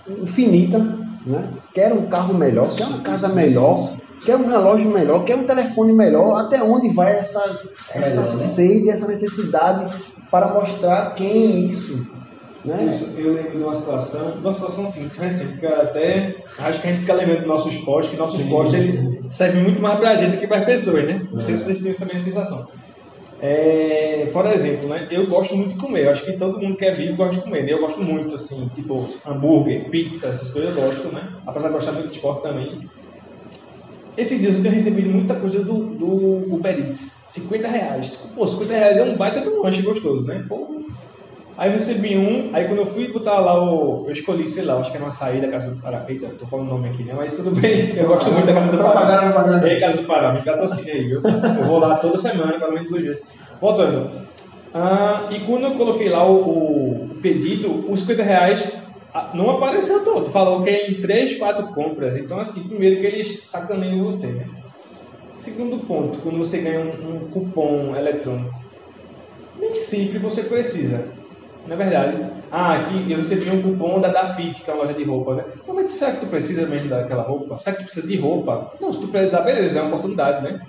infinita, 0.07 0.79
né? 1.25 1.49
quer 1.73 1.93
um 1.93 2.07
carro 2.07 2.33
melhor, 2.33 2.75
quer 2.75 2.85
uma 2.85 3.01
casa 3.01 3.29
melhor, 3.29 3.93
quer 4.25 4.35
um 4.35 4.47
relógio 4.47 4.89
melhor, 4.89 5.23
quer 5.23 5.35
um 5.35 5.45
telefone 5.45 5.93
melhor. 5.93 6.39
Até 6.39 6.61
onde 6.61 6.89
vai 6.89 7.13
essa, 7.13 7.59
essa 7.91 8.21
né? 8.21 8.25
sede, 8.25 8.89
essa 8.89 9.07
necessidade 9.07 9.93
para 10.29 10.53
mostrar 10.53 11.13
quem 11.15 11.29
é 11.29 11.59
isso? 11.59 12.05
Né? 12.65 12.91
Isso, 12.93 13.09
eu 13.17 13.33
lembro 13.33 13.51
de 13.51 13.57
uma 13.57 13.75
situação, 13.75 14.33
uma 14.39 14.53
situação 14.53 14.85
assim, 14.85 15.09
recente, 15.17 15.57
que 15.57 15.65
até 15.65 16.35
acho 16.59 16.81
que 16.81 16.87
a 16.87 16.89
gente 16.89 17.01
fica 17.01 17.13
lembrando 17.13 17.39
dos 17.39 17.47
nossos 17.47 17.77
posts, 17.77 18.11
que 18.11 18.19
nossos 18.19 18.41
Sim. 18.41 18.49
posts 18.49 18.73
eles 18.73 19.19
servem 19.31 19.63
muito 19.63 19.81
mais 19.81 19.97
para 19.99 20.09
a 20.11 20.15
gente 20.17 20.35
do 20.35 20.39
que 20.39 20.47
para 20.47 20.57
as 20.57 20.65
pessoas, 20.65 21.05
né? 21.05 21.25
Não 21.31 21.39
sei 21.39 21.57
se 21.57 21.63
vocês 21.63 21.79
têm 21.79 21.91
essa 21.91 22.05
mesma 22.05 22.23
sensação. 22.23 22.67
É, 23.39 24.31
por 24.31 24.45
exemplo, 24.47 24.89
né, 24.89 25.07
eu 25.11 25.23
gosto 25.27 25.55
muito 25.55 25.73
de 25.73 25.77
comer, 25.77 26.05
eu 26.05 26.09
acho 26.11 26.25
que 26.25 26.37
todo 26.37 26.59
mundo 26.59 26.75
que 26.75 26.85
é 26.85 26.91
vivo 26.93 27.15
gosta 27.17 27.35
de 27.35 27.43
comer, 27.43 27.63
né? 27.63 27.73
eu 27.73 27.79
gosto 27.81 28.01
muito, 28.01 28.33
assim, 28.33 28.67
tipo 28.69 29.21
hambúrguer, 29.25 29.89
pizza, 29.91 30.29
essas 30.29 30.49
coisas 30.51 30.75
eu 30.75 30.81
gosto, 30.83 31.11
né? 31.13 31.29
Apesar 31.45 31.67
de 31.67 31.73
gostar 31.75 31.91
muito 31.91 32.09
de 32.09 32.15
esporte 32.15 32.41
também. 32.43 32.79
Esses 34.17 34.39
dias 34.39 34.55
eu 34.55 34.63
tenho 34.63 34.73
recebido 34.73 35.09
muita 35.11 35.39
coisa 35.39 35.63
do, 35.63 35.95
do 35.95 36.55
Uber 36.55 36.77
Eats, 36.79 37.23
50 37.29 37.67
reais. 37.67 38.15
Pô, 38.33 38.47
50 38.47 38.73
reais 38.73 38.97
é 38.97 39.03
um 39.03 39.15
baita 39.15 39.41
de 39.41 39.49
um 39.49 39.61
lanche 39.61 39.81
gostoso, 39.83 40.25
né? 40.25 40.43
Pô, 40.49 40.76
Aí 41.57 41.69
eu 41.69 41.73
recebi 41.73 42.15
um, 42.15 42.51
aí 42.53 42.67
quando 42.67 42.79
eu 42.79 42.85
fui 42.85 43.11
botar 43.11 43.39
lá 43.39 43.59
o. 43.59 44.05
Eu 44.05 44.11
escolhi, 44.11 44.47
sei 44.47 44.63
lá, 44.63 44.75
acho 44.75 44.91
que 44.91 44.97
era 44.97 45.05
uma 45.05 45.11
saída 45.11 45.47
Casa 45.47 45.71
do 45.71 45.81
Pará. 45.81 46.05
Eita, 46.07 46.27
tô 46.39 46.45
falando 46.45 46.67
o 46.67 46.73
nome 46.75 46.89
aqui, 46.89 47.03
né? 47.03 47.15
Mas 47.17 47.33
tudo 47.33 47.49
bem, 47.49 47.95
eu 47.97 48.07
gosto 48.07 48.31
muito 48.31 48.45
da 48.45 48.53
Casa 48.53 48.71
do 48.71 48.77
Pará. 48.77 49.31
Propaganda, 49.31 49.67
É, 49.67 49.79
Casa 49.79 49.97
do 49.97 50.03
Pará, 50.03 50.33
me 50.33 50.43
patrocina 50.43 50.91
aí, 50.91 51.07
viu? 51.07 51.21
Eu 51.23 51.65
vou 51.65 51.79
lá 51.79 51.95
toda 51.95 52.19
semana, 52.19 52.59
pelo 52.59 52.73
menos 52.73 52.89
duas 52.89 53.03
vezes. 53.03 53.23
Voltando. 53.59 54.27
Ah, 54.71 55.29
e 55.31 55.39
quando 55.47 55.63
eu 55.63 55.71
coloquei 55.71 56.09
lá 56.09 56.29
o, 56.29 57.05
o 57.05 57.19
pedido, 57.23 57.91
os 57.91 58.01
50 58.01 58.21
reais 58.21 58.71
ah, 59.11 59.31
não 59.33 59.49
apareceu 59.49 60.03
todo. 60.03 60.29
Falou 60.29 60.61
que 60.61 60.69
é 60.69 60.91
em 60.91 61.01
3, 61.01 61.39
4 61.39 61.73
compras. 61.73 62.17
Então, 62.17 62.37
assim, 62.37 62.67
primeiro 62.67 63.01
que 63.01 63.07
eles 63.07 63.49
sacaneiam 63.49 64.03
você, 64.03 64.27
né? 64.27 64.45
Segundo 65.37 65.79
ponto, 65.87 66.19
quando 66.19 66.37
você 66.37 66.59
ganha 66.59 66.81
um, 66.81 67.15
um 67.15 67.31
cupom 67.31 67.95
eletrônico, 67.95 68.53
nem 69.59 69.73
sempre 69.73 70.19
você 70.19 70.43
precisa 70.43 71.17
na 71.67 71.73
é 71.73 71.77
verdade, 71.77 72.25
ah, 72.49 72.75
aqui 72.75 73.11
eu 73.11 73.17
recebi 73.17 73.49
um 73.49 73.61
cupom 73.61 73.99
da 73.99 74.07
Dafit, 74.07 74.63
que 74.63 74.71
é 74.71 74.73
uma 74.73 74.83
loja 74.83 74.97
de 74.97 75.03
roupa, 75.03 75.35
né? 75.35 75.43
Mas 75.67 75.93
será 75.93 76.13
que 76.13 76.21
tu 76.21 76.27
precisa 76.27 76.65
mesmo 76.65 76.87
daquela 76.87 77.23
roupa? 77.23 77.59
Será 77.59 77.75
que 77.75 77.83
tu 77.83 77.85
precisa 77.85 78.07
de 78.07 78.17
roupa? 78.17 78.71
Não, 78.79 78.91
se 78.91 78.99
tu 78.99 79.07
precisar, 79.09 79.41
beleza, 79.41 79.79
é 79.79 79.81
uma 79.81 79.89
oportunidade, 79.89 80.43
né? 80.43 80.61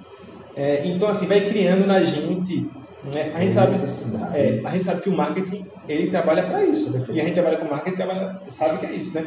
É, 0.57 0.83
então, 0.87 1.09
assim, 1.09 1.27
vai 1.27 1.49
criando 1.49 1.87
na 1.87 2.03
gente. 2.03 2.69
Né? 3.05 3.33
A, 3.35 3.41
gente 3.41 3.53
sabe, 3.53 3.77
é, 4.35 4.61
a 4.65 4.71
gente 4.71 4.85
sabe 4.85 5.03
que 5.03 5.09
o 5.09 5.17
marketing 5.17 5.65
ele 5.89 6.11
trabalha 6.11 6.43
para 6.43 6.65
isso. 6.65 6.93
E 7.13 7.21
a 7.21 7.25
gente 7.25 7.35
trabalha 7.35 7.59
com 7.59 7.67
marketing 7.67 7.97
trabalha, 7.97 8.41
sabe 8.49 8.79
que 8.79 8.87
é 8.87 8.93
isso, 8.93 9.15
né? 9.15 9.25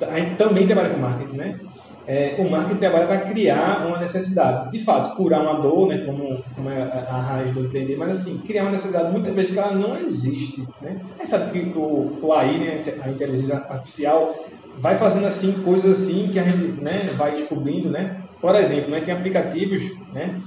A 0.00 0.18
gente 0.18 0.34
também 0.34 0.66
trabalha 0.66 0.90
com 0.90 1.00
marketing, 1.00 1.36
né? 1.36 1.60
É, 2.06 2.34
o 2.38 2.50
marketing 2.50 2.78
trabalha 2.78 3.06
para 3.06 3.20
criar 3.20 3.86
uma 3.86 3.98
necessidade. 3.98 4.70
De 4.70 4.84
fato, 4.84 5.16
curar 5.16 5.40
uma 5.40 5.60
dor, 5.60 5.88
né, 5.88 6.02
como, 6.04 6.42
como 6.54 6.70
é 6.70 6.82
a, 6.82 7.20
raiz 7.20 7.54
do 7.54 7.64
empreender, 7.64 7.96
mas 7.96 8.20
assim, 8.20 8.38
criar 8.38 8.62
uma 8.62 8.72
necessidade 8.72 9.10
muitas 9.10 9.34
vezes 9.34 9.52
que 9.52 9.58
ela 9.58 9.74
não 9.74 9.96
existe. 9.96 10.66
Né? 10.82 10.96
Sabe 11.24 11.50
que 11.50 11.78
o, 11.78 12.18
o 12.20 12.32
AI, 12.32 12.58
né, 12.58 12.84
a 13.02 13.08
inteligência 13.08 13.56
artificial, 13.56 14.34
vai 14.78 14.98
fazendo 14.98 15.26
assim 15.26 15.52
coisas 15.62 15.98
assim 15.98 16.28
que 16.30 16.38
a 16.38 16.44
gente 16.44 16.80
né, 16.82 17.10
vai 17.16 17.36
descobrindo. 17.36 17.88
Né? 17.88 18.16
Por 18.38 18.54
exemplo, 18.54 18.90
né, 18.90 19.00
tem 19.00 19.14
aplicativos 19.14 19.82
né, 20.12 20.38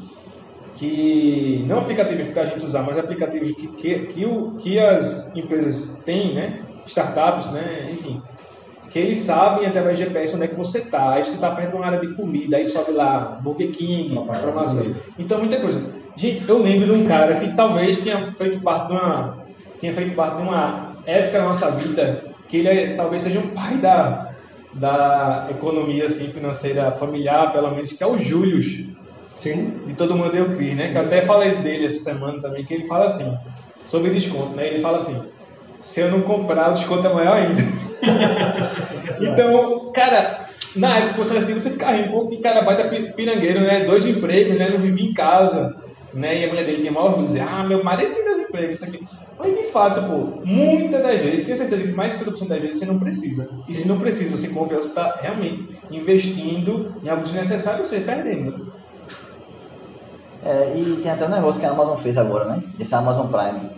que 0.75 1.65
não 1.67 1.79
aplicativos 1.79 2.27
para 2.27 2.43
a 2.43 2.45
gente 2.45 2.65
usar, 2.65 2.83
mas 2.83 2.99
aplicativos 2.99 3.51
que, 3.53 3.67
que, 3.67 3.99
que, 3.99 4.25
o, 4.25 4.59
que 4.61 4.77
as 4.77 5.35
empresas 5.35 6.03
têm, 6.05 6.35
né, 6.35 6.61
startups, 6.85 7.51
né, 7.51 7.89
enfim, 7.91 8.21
que 8.97 9.03
eles 9.03 9.19
sabem 9.19 9.67
através 9.67 9.99
do 9.99 10.05
GPS 10.05 10.35
onde 10.35 10.45
é 10.45 10.47
que 10.47 10.55
você 10.55 10.79
está. 10.79 11.13
Aí 11.13 11.23
você 11.23 11.35
está 11.35 11.51
perto 11.51 11.69
de 11.69 11.75
uma 11.75 11.85
área 11.85 11.99
de 11.99 12.15
comida, 12.15 12.57
aí 12.57 12.65
sobe 12.65 12.93
lá 12.93 13.37
Burger 13.43 13.71
King, 13.71 14.13
informação. 14.13 14.95
Então, 15.19 15.37
muita 15.37 15.59
coisa. 15.59 15.83
Gente, 16.15 16.49
eu 16.49 16.57
lembro 16.57 16.87
de 16.87 16.91
um 16.93 17.05
cara 17.05 17.35
que 17.35 17.55
talvez 17.55 17.97
tenha 17.97 18.31
feito 18.31 18.59
parte 18.61 18.87
de 18.87 18.93
uma, 18.93 19.37
tinha 19.79 19.93
feito 19.93 20.15
parte 20.15 20.37
de 20.37 20.41
uma 20.41 20.95
época 21.05 21.37
da 21.37 21.45
nossa 21.45 21.69
vida 21.69 22.23
que 22.49 22.57
ele 22.57 22.69
é, 22.69 22.95
talvez 22.95 23.21
seja 23.21 23.39
um 23.39 23.49
pai 23.49 23.77
da, 23.77 24.31
da 24.73 25.47
economia 25.51 26.05
assim, 26.05 26.31
financeira 26.31 26.91
familiar, 26.93 27.51
pelo 27.51 27.69
menos, 27.69 27.91
que 27.91 28.03
é 28.03 28.07
o 28.07 28.17
Júlio. 28.17 28.63
Sim. 29.35 29.79
De 29.85 29.93
todo 29.93 30.15
mundo 30.15 30.35
eu 30.35 30.55
crio, 30.55 30.75
né? 30.75 30.91
Que 30.91 30.97
eu 30.97 31.01
até 31.03 31.21
falei 31.21 31.57
dele 31.57 31.85
essa 31.85 31.99
semana 31.99 32.41
também, 32.41 32.65
que 32.65 32.73
ele 32.73 32.87
fala 32.87 33.05
assim, 33.05 33.37
sobre 33.85 34.09
desconto, 34.09 34.55
né? 34.55 34.67
Ele 34.67 34.81
fala 34.81 34.97
assim, 34.99 35.21
se 35.81 35.99
eu 35.99 36.09
não 36.09 36.21
comprar, 36.21 36.71
o 36.71 36.73
desconto 36.73 37.05
é 37.05 37.13
maior 37.13 37.35
ainda. 37.35 37.61
então, 39.19 39.91
cara, 39.93 40.45
Na 40.75 40.97
época 40.99 41.25
você 41.25 41.37
assistiu, 41.37 41.59
você 41.59 41.71
fica 41.71 41.91
rindo, 41.91 42.11
pô, 42.11 42.29
que 42.29 42.41
cara 42.41 42.61
baita 42.63 42.89
pi- 42.89 43.13
pirangueiro, 43.15 43.61
né? 43.61 43.85
Dois 43.85 44.05
empregos, 44.05 44.57
né? 44.59 44.69
Não 44.69 44.79
vivia 44.79 45.05
em 45.05 45.13
casa, 45.13 45.73
né? 46.13 46.39
E 46.41 46.45
a 46.45 46.49
mulher 46.49 46.65
dele 46.65 46.81
tinha 46.81 46.91
maior 46.91 47.07
orgulho, 47.11 47.27
dizer, 47.27 47.41
ah, 47.41 47.63
meu 47.63 47.83
marido 47.83 48.13
tem 48.13 48.25
dois 48.25 48.39
empregos, 48.39 48.77
isso 48.77 48.85
aqui. 48.85 48.99
Mas 49.39 49.55
de 49.57 49.65
fato, 49.71 50.07
pô, 50.07 50.43
muitas 50.45 51.01
das 51.03 51.19
vezes, 51.21 51.45
tenho 51.45 51.57
certeza 51.57 51.83
que 51.87 51.93
mais 51.93 52.11
de 52.11 52.17
50% 52.19 52.49
das 52.49 52.61
vezes 52.61 52.79
você 52.79 52.85
não 52.85 52.99
precisa. 52.99 53.47
E 53.67 53.73
se 53.73 53.87
não 53.87 53.99
precisa, 53.99 54.37
você 54.37 54.49
compra, 54.49 54.77
você 54.77 54.89
está 54.89 55.15
realmente 55.21 55.61
investindo 55.91 56.99
em 57.03 57.09
algo 57.09 57.23
desnecessário, 57.23 57.85
você 57.85 57.97
está 57.97 58.13
perdendo. 58.15 58.53
É, 60.41 60.77
e 60.79 61.01
tem 61.01 61.11
até 61.11 61.25
um 61.25 61.29
negócio 61.29 61.59
que 61.59 61.65
a 61.65 61.71
Amazon 61.71 61.97
fez 61.97 62.17
agora, 62.17 62.45
né? 62.45 62.61
Esse 62.79 62.93
Amazon 62.95 63.31
Prime. 63.31 63.69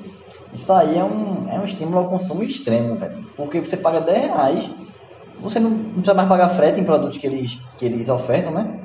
Isso 0.53 0.71
aí 0.73 0.97
é 0.97 1.03
um, 1.03 1.47
é 1.51 1.59
um 1.59 1.63
estímulo 1.65 1.99
ao 1.99 2.09
consumo 2.09 2.43
extremo, 2.43 2.95
velho. 2.95 3.23
Porque 3.37 3.59
você 3.59 3.77
paga 3.77 4.01
10 4.01 4.21
reais, 4.25 4.69
você 5.39 5.59
não, 5.59 5.69
não 5.69 5.93
precisa 5.93 6.13
mais 6.13 6.27
pagar 6.27 6.49
frete 6.49 6.79
em 6.79 6.83
produtos 6.83 7.17
que 7.17 7.27
eles, 7.27 7.57
que 7.77 7.85
eles 7.85 8.09
ofertam, 8.09 8.51
né? 8.51 8.79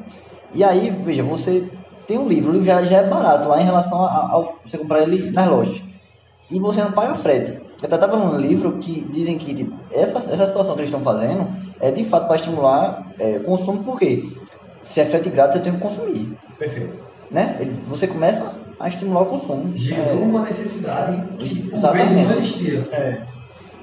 E 0.55 0.63
aí, 0.63 0.91
veja, 0.91 1.23
você 1.23 1.69
tem 2.07 2.19
um 2.19 2.29
livro, 2.29 2.51
o 2.51 2.53
livro 2.53 2.67
já, 2.67 2.83
já 2.85 2.99
é 2.99 3.09
barato 3.09 3.49
lá 3.49 3.61
em 3.61 3.65
relação 3.65 4.05
a- 4.05 4.29
ao 4.31 4.55
você 4.65 4.77
comprar 4.79 5.03
ele 5.03 5.31
nas 5.31 5.49
lojas. 5.49 5.81
E 6.51 6.59
você 6.61 6.83
não 6.83 6.93
paga 6.93 7.15
frete. 7.15 7.53
Eu 7.53 7.87
até 7.87 7.95
estava 7.97 8.17
num 8.17 8.39
livro 8.39 8.73
que 8.79 9.01
dizem 9.13 9.37
que 9.39 9.55
tipo, 9.55 9.75
essa, 9.91 10.19
essa 10.19 10.47
situação 10.47 10.75
que 10.75 10.81
eles 10.81 10.91
estão 10.91 11.01
fazendo 11.03 11.47
é 11.81 11.91
de 11.91 12.05
fato 12.05 12.27
para 12.27 12.37
estimular 12.37 13.07
é, 13.19 13.39
o 13.39 13.45
consumo, 13.45 13.83
porque 13.83 14.29
se 14.85 15.01
é 15.01 15.07
frete 15.07 15.31
grátis, 15.31 15.57
eu 15.57 15.63
tenho 15.63 15.77
que 15.77 15.81
consumir. 15.83 16.37
Perfeito. 16.59 16.99
Né? 17.31 17.57
Ele- 17.59 17.75
você 17.89 18.07
começa 18.07 18.53
a 18.79 18.89
estimular 18.89 19.23
o 19.23 19.27
consumo. 19.27 19.73
Gerou 19.75 20.07
É, 20.07 20.13
uma 20.13 20.43
necessidade 20.43 21.23
que 21.39 21.69
por 21.69 21.79
Exatamente. 21.79 22.09
vezes 22.09 22.29
não 22.29 22.37
existia. 22.37 22.89
É. 22.93 23.19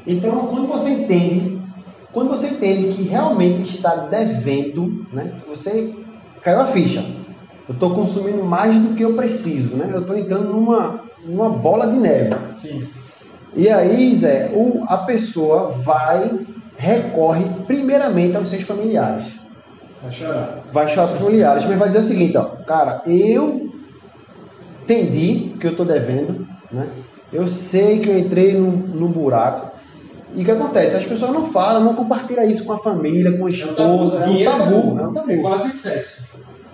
Então, 0.06 0.48
quando 0.48 0.68
você 0.68 0.90
entende, 0.90 1.62
quando 2.12 2.30
você 2.30 2.48
entende 2.48 2.94
que 2.96 3.04
realmente 3.04 3.62
está 3.76 3.96
devendo, 3.96 5.06
né? 5.14 5.32
Você 5.48 5.94
caiu 6.42 6.62
a 6.62 6.66
ficha. 6.68 7.06
Eu 7.70 7.74
estou 7.74 7.92
consumindo 7.92 8.44
mais 8.44 8.78
do 8.80 8.96
que 8.96 9.04
eu 9.04 9.14
preciso, 9.14 9.76
né? 9.76 9.90
Eu 9.94 10.02
estou 10.02 10.18
entrando 10.18 10.52
numa, 10.52 11.02
numa 11.24 11.50
bola 11.50 11.88
de 11.88 12.00
neve. 12.00 12.36
Sim. 12.56 12.88
E 13.56 13.70
aí, 13.70 14.16
Zé, 14.16 14.52
o, 14.54 14.84
a 14.88 14.98
pessoa 15.00 15.72
vai, 15.72 16.40
recorre 16.78 17.46
primeiramente 17.68 18.36
aos 18.36 18.50
seus 18.50 18.64
familiares. 18.64 19.26
Vai 20.02 20.12
chorar. 20.12 20.60
Vai 20.74 20.90
chorar 20.90 21.08
para 21.08 21.16
os 21.18 21.22
familiares, 21.22 21.66
mas 21.66 21.78
vai 21.78 21.88
dizer 21.90 22.00
o 22.00 22.04
seguinte, 22.04 22.38
ó, 22.38 22.44
cara, 22.66 23.02
eu 23.06 23.71
entendi 24.84 25.54
que 25.60 25.67
eu 25.67 25.72
estou 25.72 25.86
devendo, 25.86 26.48
né? 26.72 26.88
Eu 27.32 27.48
sei 27.48 28.00
que 28.00 28.10
eu 28.10 28.17
entrei 28.17 28.54
num, 28.54 28.72
num 28.72 29.08
buraco. 29.08 29.72
E 30.36 30.41
o 30.41 30.46
que 30.46 30.52
acontece? 30.52 30.96
As 30.96 31.06
pessoas 31.06 31.32
não 31.32 31.48
falam, 31.52 31.84
não 31.84 31.96
compartilham 31.96 32.50
isso 32.50 32.63
com 32.63 32.74
a 32.74 32.78
família, 32.78 33.38
com 33.38 33.46
a 33.46 33.50
esposa. 33.50 34.17
É 34.17 34.28
um 34.28 34.44
tabu, 34.44 35.00
é 35.00 35.08
um 35.08 35.13
tabu. 35.13 35.32
É 35.32 35.38
quase 35.38 35.72
sexo. 35.74 36.24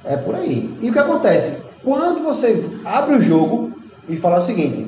É 0.04 0.15
por 0.15 0.36
aí. 0.36 0.70
E 0.82 0.89
o 0.89 0.93
que 0.93 1.00
acontece? 1.00 1.58
Quando 1.84 2.24
você 2.24 2.63
abre 2.86 3.15
o 3.15 3.22
jogo 3.22 3.72
e 4.10 4.17
fala 4.17 4.39
o 4.39 4.41
seguinte, 4.41 4.86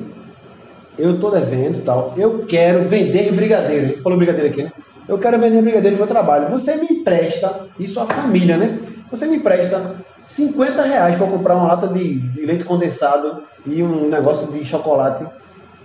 eu 0.98 1.18
tô 1.18 1.30
devendo 1.30 1.84
tal, 1.84 2.14
eu 2.16 2.44
quero 2.46 2.84
vender 2.84 3.32
brigadeiro. 3.32 3.86
A 3.86 3.88
gente 3.88 4.02
falou 4.02 4.18
brigadeiro 4.18 4.48
aqui, 4.48 4.62
né? 4.62 4.72
Eu 5.08 5.18
quero 5.18 5.38
vender 5.38 5.62
brigadeiro 5.62 5.96
no 5.96 6.04
meu 6.04 6.06
trabalho. 6.06 6.50
Você 6.50 6.76
me 6.76 6.86
empresta, 6.86 7.66
e 7.78 7.86
sua 7.86 8.06
família, 8.06 8.56
né? 8.56 8.78
Você 9.10 9.26
me 9.26 9.36
empresta 9.36 9.96
50 10.24 10.82
reais 10.82 11.16
para 11.16 11.26
comprar 11.26 11.56
uma 11.56 11.66
lata 11.66 11.88
de, 11.88 12.18
de 12.18 12.46
leite 12.46 12.64
condensado 12.64 13.42
e 13.66 13.82
um 13.82 14.08
negócio 14.08 14.50
de 14.52 14.64
chocolate 14.64 15.26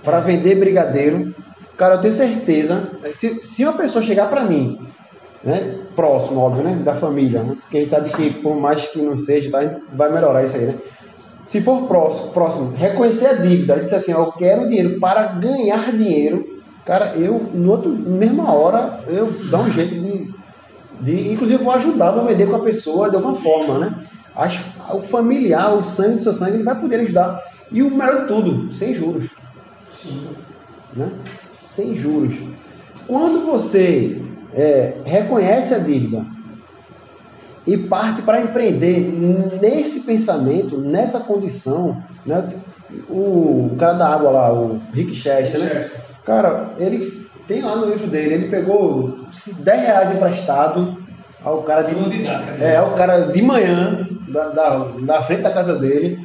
para 0.04 0.20
vender 0.20 0.56
brigadeiro. 0.56 1.34
Cara, 1.78 1.96
eu 1.96 2.02
tenho 2.02 2.14
certeza, 2.14 2.90
se, 3.12 3.42
se 3.42 3.64
uma 3.64 3.74
pessoa 3.74 4.04
chegar 4.04 4.30
para 4.30 4.44
mim 4.44 4.80
né? 5.46 5.76
Próximo, 5.96 6.42
óbvio, 6.42 6.64
né? 6.64 6.76
Da 6.84 6.96
família, 6.96 7.44
né? 7.44 7.56
Porque 7.62 7.78
a 7.78 7.80
gente 7.82 7.90
sabe 7.92 8.10
que 8.10 8.42
por 8.42 8.60
mais 8.60 8.84
que 8.88 9.00
não 9.00 9.16
seja, 9.16 9.52
tá? 9.52 9.60
a 9.60 9.62
gente 9.62 9.82
vai 9.94 10.12
melhorar 10.12 10.44
isso 10.44 10.58
aí, 10.58 10.66
né? 10.66 10.76
Se 11.44 11.62
for 11.62 11.88
próximo, 11.88 12.30
próximo, 12.32 12.74
reconhecer 12.76 13.28
a 13.28 13.34
dívida, 13.34 13.80
disse 13.80 13.94
assim, 13.94 14.12
eu 14.12 14.32
quero 14.32 14.68
dinheiro 14.68 15.00
para 15.00 15.28
ganhar 15.28 15.92
dinheiro, 15.92 16.60
cara, 16.84 17.14
eu, 17.16 17.40
no 17.54 17.70
outro, 17.70 17.92
mesma 17.92 18.52
hora, 18.52 19.02
eu 19.08 19.28
dou 19.28 19.60
um 19.60 19.70
jeito 19.70 19.94
de, 19.94 20.34
de, 21.02 21.34
inclusive 21.34 21.64
vou 21.64 21.72
ajudar, 21.74 22.10
vou 22.10 22.26
vender 22.26 22.50
com 22.50 22.56
a 22.56 22.62
pessoa 22.62 23.12
de 23.12 23.16
alguma 23.16 23.36
forma, 23.36 23.78
né? 23.78 23.94
As, 24.36 24.60
o 24.92 25.02
familiar, 25.02 25.74
o 25.76 25.84
sangue 25.86 26.18
do 26.18 26.24
seu 26.24 26.34
sangue, 26.34 26.56
ele 26.56 26.64
vai 26.64 26.80
poder 26.80 27.02
ajudar. 27.02 27.42
E 27.72 27.82
o 27.82 27.90
melhor 27.90 28.22
de 28.22 28.28
tudo, 28.28 28.74
sem 28.74 28.94
juros 28.94 29.30
Sim. 29.90 30.28
né? 30.94 31.10
sem 31.52 31.96
juros. 31.96 32.36
Quando 33.08 33.46
você 33.46 34.22
é, 34.54 34.96
reconhece 35.06 35.74
a 35.74 35.80
dívida 35.80 36.26
e 37.66 37.78
parte 37.78 38.22
para 38.22 38.42
empreender 38.42 39.00
nesse 39.62 40.02
pensamento, 40.02 40.78
nessa 40.78 41.20
condição, 41.20 42.02
né? 42.26 42.48
o, 43.10 43.70
o 43.72 43.76
cara 43.78 43.94
da 43.94 44.08
água 44.08 44.32
lá, 44.32 44.54
o 44.54 44.82
Rick 44.94 45.16
Chester, 45.16 45.60
né? 45.60 45.90
Cara, 46.24 46.72
ele 46.80 47.28
tem 47.48 47.62
lá 47.62 47.76
no 47.76 47.88
livro 47.88 48.08
dele, 48.08 48.34
ele 48.34 48.48
pegou 48.50 49.20
10 49.60 49.82
reais 49.82 50.16
emprestado 50.16 50.98
ao 51.44 51.62
cara 51.62 51.84
de, 51.84 51.96
né? 51.96 52.58
é, 52.60 52.76
ao 52.78 52.96
cara 52.96 53.32
de 53.32 53.42
manhã, 53.42 54.08
da, 54.28 54.50
da, 55.02 55.22
frente 55.24 55.42
da 55.42 55.52
casa 55.52 55.76
dele, 55.78 56.20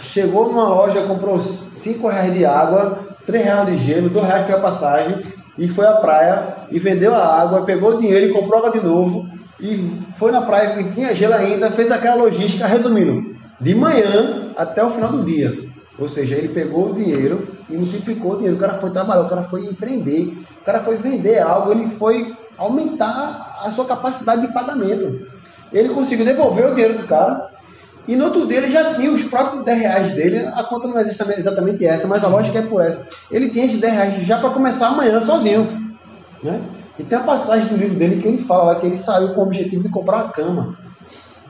chegou 0.00 0.46
numa 0.46 0.68
loja, 0.68 1.02
comprou 1.02 1.40
5 1.40 2.08
reais 2.08 2.32
de 2.32 2.44
água, 2.44 3.06
3 3.26 3.44
reais 3.44 3.66
de 3.66 3.78
gelo, 3.78 4.08
2 4.08 4.26
reais 4.26 4.46
foi 4.46 4.54
a 4.54 4.60
passagem, 4.60 5.22
e 5.58 5.68
foi 5.68 5.86
à 5.86 5.94
praia, 5.94 6.56
e 6.70 6.78
vendeu 6.78 7.14
a 7.14 7.40
água, 7.40 7.62
pegou 7.62 7.94
o 7.94 7.98
dinheiro 7.98 8.26
e 8.26 8.32
comprou 8.32 8.58
água 8.58 8.72
de 8.72 8.84
novo, 8.84 9.28
e 9.60 9.90
foi 10.16 10.30
na 10.30 10.42
praia 10.42 10.74
que 10.74 10.92
tinha 10.92 11.14
gelo 11.14 11.34
ainda, 11.34 11.70
fez 11.70 11.90
aquela 11.90 12.16
logística, 12.16 12.66
resumindo, 12.66 13.34
de 13.60 13.74
manhã 13.74 14.52
até 14.56 14.84
o 14.84 14.90
final 14.90 15.12
do 15.12 15.24
dia. 15.24 15.66
Ou 15.98 16.08
seja, 16.08 16.36
ele 16.36 16.48
pegou 16.48 16.90
o 16.90 16.94
dinheiro 16.94 17.48
e 17.70 17.76
multiplicou 17.76 18.32
o 18.32 18.36
dinheiro. 18.36 18.56
O 18.56 18.60
cara 18.60 18.74
foi 18.74 18.90
trabalhar, 18.90 19.22
o 19.22 19.28
cara 19.28 19.44
foi 19.44 19.64
empreender, 19.64 20.36
o 20.60 20.64
cara 20.64 20.80
foi 20.80 20.96
vender 20.96 21.38
algo, 21.38 21.72
ele 21.72 21.88
foi 21.88 22.36
aumentar 22.58 23.60
a 23.62 23.70
sua 23.70 23.86
capacidade 23.86 24.46
de 24.46 24.52
pagamento. 24.52 25.26
Ele 25.72 25.88
conseguiu 25.88 26.24
devolver 26.24 26.66
o 26.66 26.74
dinheiro 26.74 26.98
do 26.98 27.06
cara 27.06 27.48
e 28.08 28.14
no 28.14 28.26
outro 28.26 28.46
dia 28.46 28.58
ele 28.58 28.68
já 28.68 28.94
tinha 28.94 29.10
os 29.10 29.22
próprios 29.24 29.64
10 29.64 29.78
reais 29.78 30.12
dele. 30.12 30.46
A 30.54 30.62
conta 30.62 30.86
não 30.86 30.98
é 30.98 31.02
exatamente- 31.02 31.84
essa, 31.84 32.06
mas 32.06 32.22
a 32.22 32.28
lógica 32.28 32.58
é 32.58 32.62
por 32.62 32.80
essa. 32.80 33.06
Ele 33.30 33.48
tinha 33.48 33.64
esses 33.64 33.80
10 33.80 33.92
reais 33.92 34.26
já 34.26 34.38
para 34.38 34.50
começar 34.50 34.88
amanhã 34.88 35.20
sozinho. 35.20 35.66
Né? 36.42 36.60
E 36.98 37.02
tem 37.02 37.18
a 37.18 37.22
passagem 37.22 37.66
do 37.68 37.76
livro 37.76 37.96
dele 37.96 38.22
que 38.22 38.28
ele 38.28 38.44
fala 38.44 38.76
que 38.76 38.86
ele 38.86 38.96
saiu 38.96 39.34
com 39.34 39.40
o 39.40 39.44
objetivo 39.44 39.82
de 39.82 39.88
comprar 39.88 40.24
uma 40.24 40.32
cama. 40.32 40.76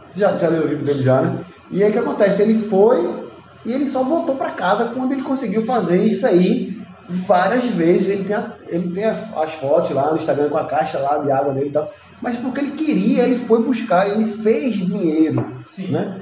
Você 0.08 0.20
já, 0.20 0.36
já 0.36 0.48
leu 0.48 0.64
o 0.64 0.66
livro 0.66 0.84
dele 0.84 1.02
já, 1.02 1.20
né? 1.20 1.38
E 1.70 1.82
aí 1.82 1.90
o 1.90 1.92
que 1.92 1.98
acontece? 1.98 2.42
Ele 2.42 2.62
foi 2.62 3.26
e 3.64 3.72
ele 3.72 3.86
só 3.86 4.02
voltou 4.02 4.36
para 4.36 4.50
casa 4.50 4.86
quando 4.94 5.12
ele 5.12 5.22
conseguiu 5.22 5.62
fazer 5.62 6.02
isso 6.02 6.26
aí 6.26 6.80
várias 7.08 7.64
vezes. 7.66 8.08
Ele 8.08 8.24
tem, 8.24 8.36
a- 8.36 8.52
ele 8.68 8.90
tem 8.92 9.04
as, 9.04 9.52
fotos 9.54 9.90
lá 9.90 10.10
no 10.10 10.16
Instagram 10.16 10.48
com 10.48 10.58
a 10.58 10.64
caixa 10.64 10.98
lá 10.98 11.18
de 11.18 11.30
água 11.30 11.52
dele 11.52 11.68
e 11.68 11.72
tal. 11.72 11.92
Mas 12.20 12.36
porque 12.36 12.60
ele 12.60 12.70
queria, 12.72 13.24
ele 13.24 13.38
foi 13.38 13.62
buscar, 13.62 14.08
ele 14.08 14.42
fez 14.42 14.76
dinheiro. 14.76 15.44
Sim. 15.66 15.88
Né? 15.92 16.20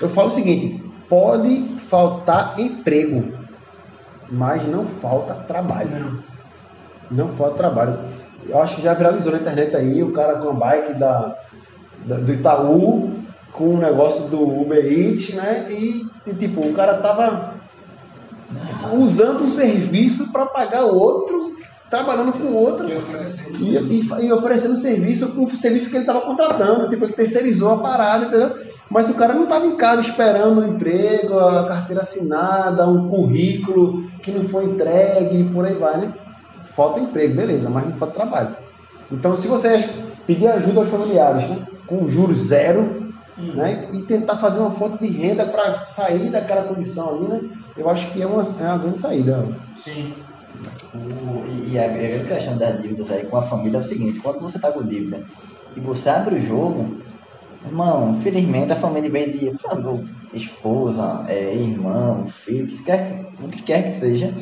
Eu 0.00 0.08
falo 0.08 0.28
o 0.28 0.30
seguinte: 0.30 0.82
pode 1.08 1.76
faltar 1.88 2.58
emprego, 2.58 3.32
mas 4.30 4.66
não 4.66 4.84
falta 4.86 5.34
trabalho. 5.34 5.90
Não. 5.90 6.32
Não 7.26 7.28
falta 7.34 7.56
trabalho. 7.56 7.98
Eu 8.48 8.60
acho 8.60 8.76
que 8.76 8.82
já 8.82 8.94
viralizou 8.94 9.30
na 9.32 9.38
internet 9.38 9.76
aí 9.76 10.02
o 10.02 10.12
cara 10.12 10.34
com 10.38 10.50
a 10.50 10.52
bike 10.52 10.94
da, 10.94 11.36
da- 12.06 12.16
do 12.16 12.32
Itaú 12.32 13.12
com 13.52 13.74
o 13.74 13.78
negócio 13.78 14.24
do 14.28 14.42
Uber 14.42 14.84
Eats, 14.84 15.32
né? 15.34 15.66
E, 15.70 16.06
e, 16.26 16.34
tipo, 16.34 16.60
o 16.66 16.72
cara 16.72 16.94
tava 16.94 17.51
usando 18.92 19.44
um 19.44 19.50
serviço 19.50 20.30
para 20.32 20.46
pagar 20.46 20.84
o 20.84 20.94
outro, 20.96 21.56
trabalhando 21.90 22.32
com 22.32 22.44
o 22.44 22.56
outro 22.56 22.88
E 22.88 22.96
oferecendo. 22.96 23.58
e, 23.58 24.00
e, 24.00 24.26
e 24.26 24.32
oferecendo 24.32 24.76
serviço 24.76 25.28
com 25.32 25.44
o 25.44 25.56
serviço 25.56 25.90
que 25.90 25.96
ele 25.96 26.04
estava 26.04 26.22
contratando, 26.22 26.88
tipo, 26.88 27.04
ele 27.04 27.12
terceirizou 27.12 27.70
a 27.72 27.78
parada, 27.78 28.26
entendeu? 28.26 28.54
Mas 28.90 29.08
o 29.08 29.14
cara 29.14 29.34
não 29.34 29.44
estava 29.44 29.66
em 29.66 29.76
casa 29.76 30.02
esperando 30.02 30.60
um 30.60 30.68
emprego, 30.68 31.38
a 31.38 31.66
carteira 31.66 32.02
assinada, 32.02 32.88
um 32.88 33.08
currículo 33.08 34.04
que 34.22 34.30
não 34.30 34.44
foi 34.44 34.64
entregue 34.64 35.40
e 35.40 35.44
por 35.44 35.64
aí 35.64 35.74
vai, 35.74 35.96
né? 35.98 36.12
Falta 36.74 37.00
emprego, 37.00 37.34
beleza, 37.34 37.68
mas 37.68 37.84
não 37.86 37.96
falta 37.96 38.14
trabalho. 38.14 38.56
Então, 39.10 39.36
se 39.36 39.46
você 39.48 39.88
pedir 40.26 40.46
ajuda 40.46 40.80
aos 40.80 40.88
familiares, 40.88 41.48
né? 41.48 41.58
Com 41.86 42.08
juros 42.08 42.38
zero, 42.38 43.02
né? 43.36 43.88
E 43.92 44.02
tentar 44.02 44.36
fazer 44.36 44.60
uma 44.60 44.70
fonte 44.70 44.98
de 44.98 45.08
renda 45.08 45.44
para 45.44 45.72
sair 45.74 46.30
daquela 46.30 46.62
condição 46.62 47.10
ali, 47.10 47.28
né? 47.28 47.40
Eu 47.76 47.88
acho 47.88 48.12
que 48.12 48.22
é 48.22 48.26
uma, 48.26 48.42
é 48.42 48.64
uma 48.64 48.78
grande 48.78 49.00
saída. 49.00 49.48
Sim. 49.74 50.12
O- 50.94 51.46
e 51.46 51.78
a, 51.78 51.88
grande 51.88 52.28
questão 52.28 52.56
das 52.58 52.80
dívidas 52.82 53.10
aí 53.10 53.26
com 53.26 53.36
a 53.36 53.42
família 53.42 53.78
é 53.78 53.80
o 53.80 53.82
seguinte, 53.82 54.20
quando 54.22 54.40
você 54.40 54.58
tá 54.60 54.70
com 54.72 54.86
dívida 54.86 55.22
e 55.74 55.80
você 55.80 56.08
abre 56.10 56.36
o 56.36 56.40
jogo, 56.40 57.02
irmão, 57.64 58.16
infelizmente 58.18 58.72
a 58.72 58.76
família 58.76 59.10
vem 59.10 59.32
de 59.32 59.56
sabe, 59.58 59.84
esposa, 60.32 61.24
é, 61.28 61.54
irmão, 61.56 62.26
filho, 62.44 62.66
que 62.66 62.82
quer, 62.84 63.22
o 63.40 63.48
que 63.48 63.62
quer 63.64 63.82
que 63.84 64.00
seja, 64.00 64.34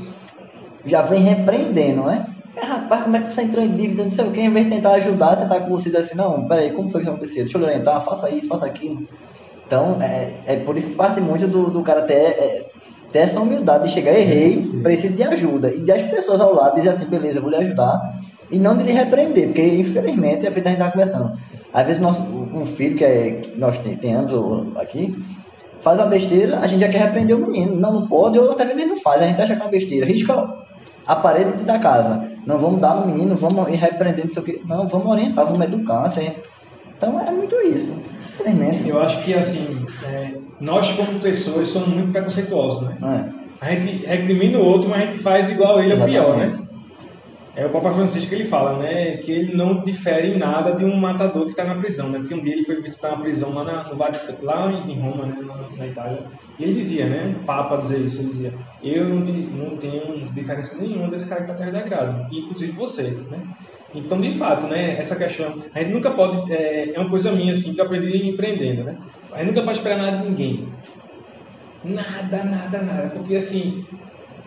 já 0.85 1.03
vem 1.03 1.23
repreendendo, 1.23 2.05
né? 2.05 2.27
rapaz, 2.63 3.05
como 3.05 3.17
é 3.17 3.23
que 3.23 3.33
você 3.33 3.43
entrou 3.43 3.65
em 3.65 3.77
dívida, 3.77 4.05
não 4.05 4.13
sei 4.13 4.25
o 4.27 4.33
que, 4.33 4.41
em 4.41 4.53
vez 4.53 4.67
de 4.67 4.73
tentar 4.77 4.93
ajudar, 4.95 5.37
você 5.37 5.49
tá 5.49 5.61
com 5.61 5.71
você 5.71 5.97
assim, 5.97 6.15
não, 6.17 6.47
peraí, 6.49 6.73
como 6.73 6.91
foi 6.91 7.01
que 7.01 7.07
isso 7.07 7.11
aconteceu? 7.17 7.45
Deixa 7.45 7.59
eu 7.59 7.63
orientar, 7.63 8.05
faça 8.05 8.31
isso, 8.31 8.49
faça 8.49 8.67
aquilo. 8.67 8.97
Então, 9.67 10.01
é, 10.03 10.43
é 10.47 10.57
por 10.65 10.77
isso 10.77 10.89
que 10.89 10.95
parte 10.97 11.21
muito 11.21 11.49
do, 11.49 11.71
do 11.71 11.83
cara 11.83 12.03
ter, 12.03 12.15
é, 12.15 12.63
ter 13.13 13.21
essa 13.21 13.41
humildade 13.41 13.89
de 13.89 13.95
chegar, 13.95 14.13
errei, 14.13 14.63
preciso 14.83 15.15
de 15.15 15.23
ajuda. 15.23 15.73
E 15.73 15.81
das 15.81 16.03
pessoas 16.03 16.41
ao 16.41 16.55
lado 16.55 16.77
dizer 16.77 16.91
assim, 16.91 17.07
beleza, 17.07 17.39
eu 17.39 17.43
vou 17.43 17.51
lhe 17.51 17.57
ajudar. 17.57 18.15
E 18.51 18.59
não 18.59 18.77
de 18.77 18.85
lhe 18.85 18.93
repreender, 18.93 19.47
porque 19.47 19.63
infelizmente 19.63 20.47
é 20.47 20.51
feito 20.51 20.67
a 20.67 20.71
gente 20.71 20.81
estar 20.81 20.93
conversando. 20.93 21.33
Às 21.73 21.87
vezes 21.87 22.03
nosso, 22.03 22.21
um 22.21 22.67
filho 22.67 22.97
que, 22.97 23.05
é, 23.05 23.31
que 23.43 23.59
nós 23.59 23.79
tenhamos 23.79 24.77
aqui, 24.77 25.13
faz 25.83 25.99
uma 25.99 26.07
besteira, 26.07 26.59
a 26.59 26.67
gente 26.67 26.81
já 26.81 26.89
quer 26.89 26.99
repreender 26.99 27.37
o 27.37 27.41
menino. 27.41 27.77
Não, 27.77 27.93
não 27.93 28.07
pode, 28.09 28.39
ou 28.39 28.51
até 28.51 28.65
mesmo 28.65 28.95
não 28.95 29.01
faz, 29.01 29.23
a 29.23 29.27
gente 29.27 29.41
acha 29.41 29.55
que 29.55 29.61
é 29.61 29.65
uma 29.65 29.71
besteira. 29.71 30.07
Risca 30.07 30.49
a 31.07 31.17
parede 31.17 31.65
da 31.65 31.79
casa. 31.79 32.29
Não 32.47 32.59
vamos 32.59 32.81
dar 32.81 32.95
no 32.97 33.07
menino, 33.07 33.35
vamos 33.37 33.69
ir 33.69 33.77
repreendendo 33.77 34.29
isso 34.29 34.41
aqui. 34.41 34.61
Não, 34.67 34.89
vamos 34.89 35.07
orientar, 35.07 35.45
vamos 35.45 35.61
educar. 35.61 36.07
Assim. 36.07 36.31
Então 37.01 37.19
é 37.19 37.31
muito 37.31 37.57
isso. 37.63 37.97
Infelizmente. 38.35 38.87
Eu 38.87 39.01
acho 39.01 39.25
que 39.25 39.33
assim, 39.33 39.87
é, 40.05 40.35
nós 40.61 40.93
como 40.93 41.19
pessoas 41.19 41.69
somos 41.69 41.89
muito 41.89 42.13
preconceituosos, 42.13 42.83
né? 42.83 42.99
É. 43.03 43.41
A 43.67 43.73
gente 43.73 44.05
recrimina 44.05 44.59
o 44.59 44.65
outro, 44.65 44.91
mas 44.91 45.03
a 45.03 45.05
gente 45.07 45.19
faz 45.19 45.49
igual 45.49 45.83
ele 45.83 45.95
ou 45.95 46.05
pior, 46.05 46.37
né? 46.37 46.59
É 47.57 47.67
o 47.67 47.71
Papa 47.71 47.93
Francisco 47.93 48.29
que 48.29 48.35
ele 48.35 48.45
fala, 48.45 48.79
né? 48.79 49.17
Que 49.17 49.33
ele 49.33 49.57
não 49.57 49.83
difere 49.83 50.35
em 50.35 50.39
nada 50.39 50.73
de 50.73 50.85
um 50.85 50.95
matador 50.97 51.45
que 51.45 51.51
está 51.51 51.65
na 51.65 51.75
prisão, 51.75 52.11
né? 52.11 52.19
Porque 52.19 52.35
um 52.35 52.41
dia 52.41 52.53
ele 52.53 52.65
foi 52.65 52.81
visitar 52.81 53.15
uma 53.15 53.23
prisão 53.23 53.53
lá 53.53 53.65
na, 53.65 53.85
no 53.85 53.97
Vaticano, 53.97 54.39
lá 54.43 54.71
em 54.71 55.01
Roma, 55.01 55.25
né? 55.25 55.39
na, 55.43 55.77
na 55.77 55.87
Itália. 55.87 56.23
E 56.59 56.63
ele 56.63 56.75
dizia, 56.75 57.07
né? 57.07 57.35
O 57.41 57.45
Papa 57.45 57.77
dizer 57.77 57.99
isso, 57.99 58.21
ele 58.21 58.31
dizia: 58.31 58.55
Eu 58.83 59.09
não, 59.09 59.21
não 59.21 59.77
tenho 59.77 60.27
diferença 60.33 60.77
nenhuma 60.77 61.09
desse 61.09 61.27
cara 61.27 61.45
que 61.45 61.51
está 61.51 61.65
terra 61.65 62.29
inclusive 62.31 62.73
você, 62.73 63.03
né? 63.03 63.39
Então, 63.95 64.21
de 64.21 64.31
fato, 64.33 64.67
né? 64.67 64.97
Essa 64.99 65.17
questão, 65.17 65.63
a 65.75 65.81
gente 65.81 65.93
nunca 65.93 66.11
pode, 66.11 66.53
é, 66.53 66.93
é 66.95 66.99
uma 66.99 67.11
coisa 67.11 67.33
minha 67.33 67.53
assim 67.53 67.75
que 67.75 67.81
eu 67.81 67.85
aprendi 67.85 68.29
empreendendo, 68.29 68.85
né? 68.85 68.97
A 69.33 69.39
gente 69.39 69.49
nunca 69.49 69.63
pode 69.63 69.79
esperar 69.79 69.99
nada 69.99 70.19
de 70.19 70.29
ninguém. 70.29 70.69
Nada, 71.83 72.45
nada, 72.45 72.83
nada, 72.83 73.11
porque 73.15 73.37
assim, 73.37 73.85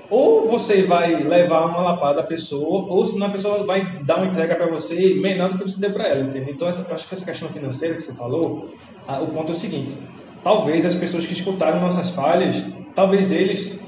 ou 0.09 0.47
você 0.47 0.83
vai 0.83 1.15
levar 1.23 1.65
uma 1.65 1.81
lapada 1.81 2.21
à 2.21 2.23
pessoa, 2.23 2.85
ou 2.87 3.03
senão 3.05 3.27
a 3.27 3.31
pessoa 3.31 3.65
vai 3.65 3.97
dar 4.03 4.17
uma 4.17 4.27
entrega 4.27 4.55
para 4.55 4.67
você 4.67 5.15
menor 5.15 5.49
do 5.49 5.57
que 5.57 5.63
você 5.63 5.79
deu 5.79 5.91
para 5.91 6.07
ela, 6.07 6.21
entendeu? 6.21 6.53
Então, 6.53 6.67
essa, 6.67 6.93
acho 6.93 7.07
que 7.07 7.15
essa 7.15 7.25
questão 7.25 7.49
financeira 7.49 7.95
que 7.95 8.03
você 8.03 8.13
falou, 8.13 8.73
ah, 9.07 9.19
o 9.21 9.27
ponto 9.27 9.51
é 9.51 9.55
o 9.55 9.57
seguinte: 9.57 9.97
talvez 10.43 10.85
as 10.85 10.95
pessoas 10.95 11.25
que 11.25 11.33
escutaram 11.33 11.81
nossas 11.81 12.11
falhas, 12.11 12.63
talvez 12.93 13.31
eles 13.31 13.82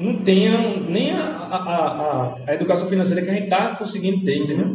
não 0.00 0.24
tenham 0.24 0.80
nem 0.88 1.12
a, 1.12 1.22
a, 1.22 2.26
a, 2.28 2.34
a 2.48 2.54
educação 2.54 2.88
financeira 2.88 3.22
que 3.22 3.30
a 3.30 3.34
gente 3.34 3.44
está 3.44 3.76
conseguindo 3.76 4.24
ter, 4.24 4.38
entendeu? 4.38 4.74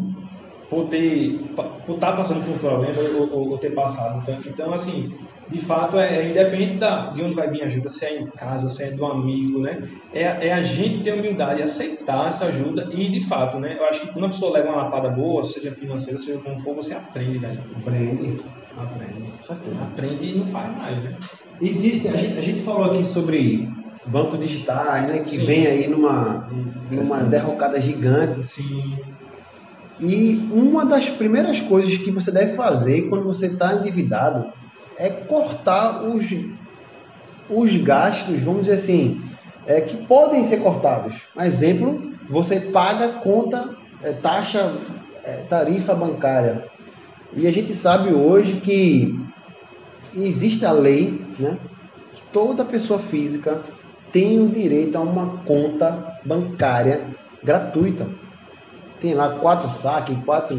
Por 0.69 0.89
ter, 0.89 1.53
por 1.85 1.95
estar 1.95 2.15
passando 2.17 2.43
por 2.43 2.55
um 2.55 2.59
problema 2.59 2.99
ou, 2.99 3.31
ou- 3.31 3.49
ou 3.51 3.59
ter 3.59 3.71
passado. 3.73 4.19
Então, 4.21 4.41
então 4.47 4.73
assim, 4.73 5.09
de 5.47 5.59
fato, 5.63 5.97
é, 5.99 6.17
é 6.17 6.29
independente 6.31 6.79
da, 6.79 7.11
de 7.11 7.21
onde 7.21 7.35
vai 7.35 7.49
vir 7.49 7.61
a 7.61 7.65
ajuda, 7.65 7.87
se 7.89 8.03
é 8.05 8.19
em 8.19 8.31
casa, 8.31 8.67
se 8.69 8.83
é 8.83 8.91
do 8.91 9.05
amigo, 9.05 9.61
né? 9.61 9.77
É, 10.11 10.47
é 10.47 10.53
a 10.53 10.63
gente 10.63 11.03
ter 11.03 11.13
humildade, 11.13 11.61
aceitar 11.61 12.27
essa 12.27 12.45
ajuda 12.45 12.89
e, 12.91 13.09
de 13.11 13.27
fato, 13.27 13.59
né? 13.59 13.77
Eu 13.77 13.85
acho 13.85 14.01
que 14.01 14.11
quando 14.11 14.25
a 14.25 14.29
pessoa 14.29 14.53
leva 14.53 14.69
uma 14.69 14.83
lapada 14.83 15.09
boa, 15.11 15.43
seja 15.43 15.71
financeira, 15.73 16.19
seja 16.19 16.41
como 16.41 16.59
for, 16.61 16.73
você 16.75 16.93
aprende, 16.95 17.37
velho. 17.39 17.61
Aprende. 17.75 18.41
Aprende. 18.75 19.31
Com 19.37 19.43
certeza. 19.43 19.83
Aprende 19.83 20.25
e 20.25 20.35
não 20.37 20.47
faz 20.47 20.75
mais, 20.75 21.03
né? 21.03 21.15
Existe, 21.59 22.07
a 22.07 22.15
gente, 22.17 22.37
a 22.37 22.41
gente 22.41 22.61
falou 22.63 22.83
aqui 22.91 23.05
sobre 23.05 23.69
bancos 24.05 24.39
digitais, 24.39 25.07
né? 25.07 25.19
Que 25.19 25.37
Sim. 25.37 25.45
vem 25.45 25.67
aí 25.67 25.87
numa, 25.87 26.47
numa 26.91 27.17
derrocada 27.19 27.79
gigante. 27.81 28.45
Sim. 28.45 28.97
E 29.99 30.49
uma 30.51 30.85
das 30.85 31.09
primeiras 31.09 31.61
coisas 31.61 31.97
que 31.97 32.11
você 32.11 32.31
deve 32.31 32.55
fazer 32.55 33.03
quando 33.03 33.23
você 33.23 33.47
está 33.47 33.73
endividado 33.73 34.51
é 34.97 35.09
cortar 35.09 36.03
os, 36.03 36.25
os 37.49 37.75
gastos, 37.77 38.41
vamos 38.41 38.61
dizer 38.61 38.73
assim, 38.73 39.21
é, 39.65 39.81
que 39.81 40.05
podem 40.05 40.43
ser 40.43 40.57
cortados. 40.57 41.15
Um 41.35 41.41
exemplo, 41.41 42.13
você 42.29 42.59
paga 42.59 43.07
conta, 43.19 43.69
é, 44.03 44.11
taxa, 44.11 44.73
é, 45.23 45.43
tarifa 45.49 45.93
bancária. 45.93 46.65
E 47.33 47.47
a 47.47 47.51
gente 47.51 47.73
sabe 47.73 48.13
hoje 48.13 48.61
que 48.61 49.17
existe 50.13 50.65
a 50.65 50.71
lei, 50.71 51.21
né? 51.39 51.57
Que 52.13 52.21
toda 52.31 52.63
pessoa 52.63 52.99
física 52.99 53.61
tem 54.15 54.39
o 54.39 54.47
direito 54.47 54.95
a 54.97 55.01
uma 55.01 55.39
conta 55.45 56.17
bancária 56.23 57.01
gratuita. 57.43 58.07
Tem 59.01 59.13
lá 59.13 59.31
quatro 59.31 59.69
saques, 59.69 60.15
quatro 60.23 60.57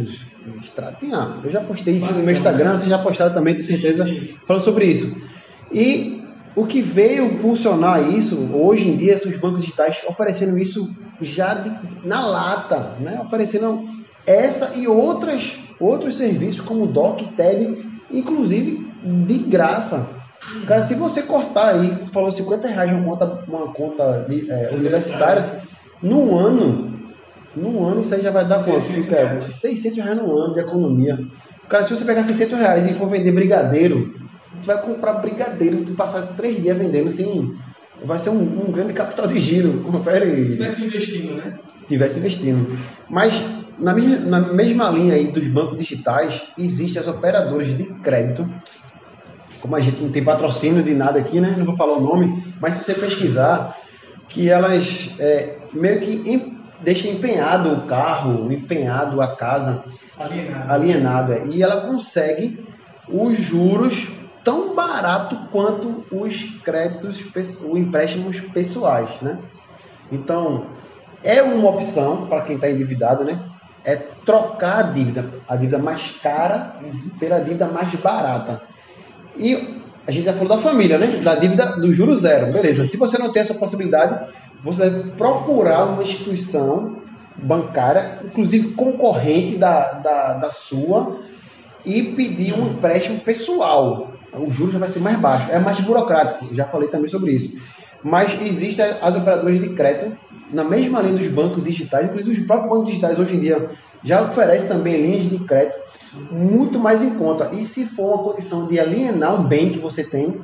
extratos. 0.63 1.01
Tem 1.01 1.11
lá. 1.11 1.39
Eu 1.43 1.51
já 1.51 1.63
postei 1.63 1.95
isso 1.97 2.13
no 2.13 2.23
meu 2.23 2.35
Instagram, 2.35 2.77
vocês 2.77 2.91
já 2.91 2.99
postaram 2.99 3.33
também, 3.33 3.55
tenho 3.55 3.67
certeza, 3.67 4.05
Sim. 4.05 4.29
falando 4.47 4.63
sobre 4.63 4.85
isso. 4.85 5.17
E 5.73 6.23
o 6.55 6.67
que 6.67 6.83
veio 6.83 7.39
funcionar 7.39 8.11
isso, 8.13 8.37
hoje 8.53 8.91
em 8.91 8.97
dia, 8.99 9.17
são 9.17 9.31
os 9.31 9.39
bancos 9.39 9.63
digitais 9.63 9.97
oferecendo 10.07 10.59
isso 10.59 10.95
já 11.23 11.55
de- 11.55 11.73
na 12.05 12.27
lata, 12.27 12.91
né? 13.01 13.19
oferecendo 13.25 13.89
essa 14.27 14.73
e 14.77 14.87
outras, 14.87 15.55
outros 15.81 16.17
serviços 16.19 16.61
como 16.61 16.85
o 16.85 16.87
DOC, 16.87 17.25
TED, 17.35 17.75
inclusive 18.13 18.87
de 19.03 19.39
graça. 19.39 20.07
Cara, 20.67 20.83
se 20.83 20.95
você 20.95 21.23
cortar 21.23 21.75
aí, 21.75 21.91
você 21.91 22.11
falou 22.11 22.31
50 22.31 22.69
reais 22.69 22.93
uma 22.93 23.17
conta, 23.17 23.45
uma 23.49 23.73
conta 23.73 24.27
de, 24.29 24.51
é, 24.51 24.71
universitária, 24.73 25.61
num 26.03 26.37
ano, 26.37 26.93
num 27.55 27.85
ano 27.87 28.03
isso 28.03 28.15
aí 28.15 28.23
já 28.23 28.31
vai 28.31 28.47
dar 28.47 28.63
quanto? 28.63 28.81
600 28.81 29.09
Cara, 29.09 29.29
reais. 29.29 29.57
600 29.57 29.99
reais 30.05 30.19
no 30.19 30.39
ano 30.39 30.55
de 30.55 30.61
economia. 30.61 31.19
Cara, 31.69 31.85
se 31.85 31.91
você 31.91 32.05
pegar 32.05 32.25
600 32.25 32.59
reais 32.59 32.91
e 32.91 32.95
for 32.95 33.09
vender 33.09 33.33
brigadeiro, 33.33 34.15
tu 34.63 34.67
vai 34.67 34.81
comprar 34.81 35.15
brigadeiro, 35.15 35.85
tu 35.85 35.95
passar 35.95 36.23
três 36.37 36.63
dias 36.63 36.77
vendendo 36.77 37.09
assim, 37.09 37.57
vai 38.05 38.19
ser 38.19 38.31
um, 38.31 38.69
um 38.69 38.73
grande 38.73 38.93
capital 38.93 39.27
de 39.27 39.41
giro. 39.41 39.81
Confere 39.81 40.27
Se 40.27 40.53
tivesse 40.53 40.85
investindo, 40.85 41.35
né? 41.35 41.55
tivesse 41.89 42.19
investindo. 42.19 42.79
Mas 43.09 43.33
na 43.79 43.93
mesma, 43.93 44.19
na 44.27 44.41
mesma 44.41 44.91
linha 44.91 45.15
aí 45.15 45.27
dos 45.27 45.47
bancos 45.49 45.79
digitais, 45.79 46.43
existem 46.59 47.01
as 47.01 47.09
operadoras 47.09 47.69
de 47.77 47.85
crédito. 48.03 48.49
Como 49.67 49.75
a 49.75 49.81
gente 49.81 50.01
não 50.01 50.13
tem 50.13 50.23
patrocínio 50.23 50.81
de 50.81 50.95
nada 50.95 51.19
aqui, 51.19 51.41
né? 51.41 51.57
Não 51.59 51.67
vou 51.67 51.77
falar 51.77 51.95
o 51.95 52.01
nome, 52.01 52.55
mas 52.61 52.75
se 52.75 52.85
você 52.85 52.95
pesquisar, 52.95 53.77
que 54.29 54.49
elas 54.49 55.11
é, 55.19 55.59
meio 55.73 55.99
que 55.99 56.31
em, 56.31 56.57
deixam 56.81 57.11
empenhado 57.11 57.73
o 57.73 57.81
carro, 57.81 58.53
empenhado 58.53 59.21
a 59.21 59.35
casa, 59.35 59.83
Alienado. 60.17 60.73
alienado. 60.73 61.33
é. 61.33 61.47
E 61.47 61.65
ela 61.65 61.81
consegue 61.81 62.65
os 63.09 63.37
juros 63.41 64.07
tão 64.45 64.73
barato 64.73 65.37
quanto 65.51 66.05
os 66.13 66.45
créditos, 66.63 67.21
os 67.35 67.77
empréstimos 67.77 68.39
pessoais, 68.39 69.11
né? 69.21 69.37
Então, 70.13 70.67
é 71.25 71.43
uma 71.43 71.71
opção 71.71 72.29
para 72.29 72.43
quem 72.43 72.55
está 72.55 72.71
endividado, 72.71 73.25
né? 73.25 73.37
É 73.85 73.97
trocar 73.97 74.79
a 74.79 74.83
dívida, 74.83 75.29
a 75.49 75.57
dívida 75.57 75.79
mais 75.79 76.09
cara 76.23 76.77
pela 77.19 77.41
dívida 77.41 77.67
mais 77.67 77.93
barata. 77.97 78.63
E 79.39 79.77
a 80.07 80.11
gente 80.11 80.25
já 80.25 80.33
falou 80.33 80.57
da 80.57 80.59
família, 80.59 80.99
né? 80.99 81.21
Da 81.23 81.35
dívida 81.35 81.77
do 81.77 81.93
juro 81.93 82.17
zero. 82.17 82.53
Beleza. 82.53 82.87
Se 82.87 82.97
você 82.97 83.19
não 83.19 83.33
tem 83.33 83.43
essa 83.43 83.55
possibilidade, 83.55 84.33
você 84.63 84.89
deve 84.89 85.11
procurar 85.11 85.85
uma 85.85 86.03
instituição 86.03 86.97
bancária, 87.37 88.21
inclusive 88.25 88.69
concorrente 88.69 89.57
da, 89.57 89.93
da, 89.93 90.33
da 90.35 90.51
sua, 90.51 91.19
e 91.85 92.03
pedir 92.03 92.55
um 92.55 92.69
empréstimo 92.69 93.21
pessoal. 93.21 94.13
O 94.33 94.51
juro 94.51 94.73
já 94.73 94.79
vai 94.79 94.89
ser 94.89 95.01
mais 95.01 95.19
baixo. 95.19 95.51
É 95.51 95.59
mais 95.59 95.81
burocrático. 95.81 96.55
Já 96.55 96.65
falei 96.65 96.89
também 96.89 97.09
sobre 97.09 97.33
isso. 97.33 97.57
Mas 98.03 98.41
existem 98.43 98.85
as 99.01 99.17
operadoras 99.17 99.61
de 99.61 99.71
crédito 99.71 100.17
na 100.53 100.63
mesma 100.63 101.01
linha 101.01 101.19
dos 101.19 101.29
bancos 101.29 101.65
digitais, 101.65 102.07
inclusive 102.07 102.41
os 102.41 102.47
próprios 102.47 102.71
bancos 102.71 102.87
digitais 102.87 103.19
hoje 103.19 103.35
em 103.35 103.41
dia 103.41 103.71
já 104.05 104.23
oferecem 104.23 104.69
também 104.69 105.01
linhas 105.01 105.29
de 105.29 105.39
crédito 105.41 105.79
muito 106.15 106.79
mais 106.79 107.03
em 107.03 107.11
conta. 107.11 107.51
E 107.53 107.65
se 107.67 107.85
for 107.87 108.15
uma 108.15 108.23
condição 108.23 108.67
de 108.67 108.79
alienar 108.79 109.41
um 109.41 109.45
bem 109.45 109.73
que 109.73 109.79
você 109.79 110.05
tem, 110.05 110.41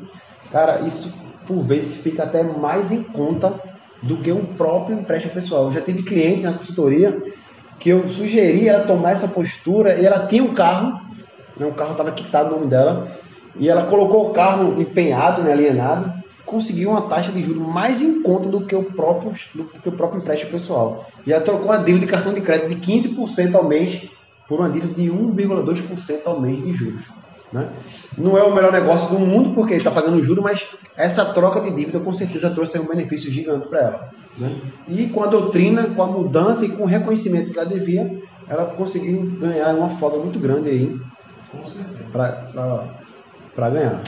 cara, 0.51 0.81
isso 0.81 1.13
por 1.47 1.63
vezes 1.63 1.95
fica 1.95 2.23
até 2.23 2.43
mais 2.43 2.93
em 2.93 3.03
conta 3.03 3.55
do 4.03 4.17
que 4.17 4.33
um 4.33 4.45
próprio 4.45 4.99
empréstimo 4.99 5.33
pessoal. 5.33 5.67
Eu 5.67 5.73
já 5.73 5.81
tive 5.81 6.03
clientes 6.03 6.45
na 6.45 6.53
consultoria 6.53 7.23
que 7.79 7.89
eu 7.89 8.09
sugeri 8.09 8.69
ela 8.69 8.85
tomar 8.85 9.13
essa 9.13 9.27
postura 9.27 9.97
e 10.01 10.07
ela 10.07 10.27
tinha 10.27 10.43
um 10.43 10.55
carro, 10.55 11.01
né, 11.57 11.67
o 11.67 11.73
carro 11.73 11.93
estava 11.93 12.13
quitado 12.13 12.51
no 12.51 12.57
nome 12.59 12.69
dela, 12.69 13.17
e 13.57 13.69
ela 13.69 13.87
colocou 13.87 14.31
o 14.31 14.33
carro 14.33 14.81
empenhado, 14.81 15.43
né, 15.43 15.53
alienado, 15.53 16.13
conseguiu 16.47 16.91
uma 16.91 17.03
taxa 17.03 17.33
de 17.33 17.43
juros 17.43 17.67
mais 17.67 18.01
em 18.01 18.23
conta 18.23 18.49
do 18.49 18.61
que 18.61 18.75
o 18.75 18.85
próprio, 18.85 19.33
do 19.55 19.65
que 19.65 19.89
o 19.89 19.93
próprio 19.93 20.21
empréstimo 20.21 20.53
pessoal. 20.53 21.07
E 21.27 21.33
ela 21.33 21.43
trocou 21.43 21.67
uma 21.67 21.79
dívida 21.79 22.07
de 22.07 22.13
cartão 22.13 22.33
de 22.33 22.41
crédito 22.41 22.75
de 22.75 22.77
15% 22.77 23.55
ao 23.55 23.65
mês 23.65 24.09
por 24.49 24.61
uma 24.61 24.69
dívida 24.69 24.95
de 24.95 25.09
1,2% 25.11 26.21
ao 26.25 26.41
mês 26.41 26.63
de 26.63 26.73
juros. 26.75 27.05
Né? 27.53 27.69
Não 28.17 28.37
é 28.39 28.43
o 28.43 28.55
melhor 28.55 28.73
negócio 28.73 29.09
do 29.11 29.19
mundo 29.19 29.55
porque 29.55 29.75
ele 29.75 29.79
está 29.79 29.91
pagando 29.91 30.23
juros, 30.23 30.43
mas 30.43 30.67
essa 30.97 31.25
troca 31.27 31.61
de 31.61 31.71
dívida 31.71 32.01
com 32.01 32.13
certeza 32.13 32.51
trouxe 32.51 32.79
um 32.79 32.87
benefício 32.87 33.31
gigante 33.31 33.69
para 33.69 33.79
ela. 33.79 34.11
Né? 34.39 34.57
E 34.89 35.07
com 35.09 35.23
a 35.23 35.27
doutrina, 35.27 35.85
com 35.85 36.03
a 36.03 36.07
mudança 36.07 36.65
e 36.65 36.71
com 36.71 36.85
o 36.85 36.87
reconhecimento 36.87 37.53
que 37.53 37.59
ela 37.59 37.69
devia, 37.69 38.19
ela 38.49 38.65
conseguiu 38.65 39.21
ganhar 39.39 39.75
uma 39.75 39.91
folga 39.91 40.19
muito 40.19 40.39
grande 40.39 40.71
aí 40.71 41.01
para 42.11 43.71
ganhar. 43.71 44.03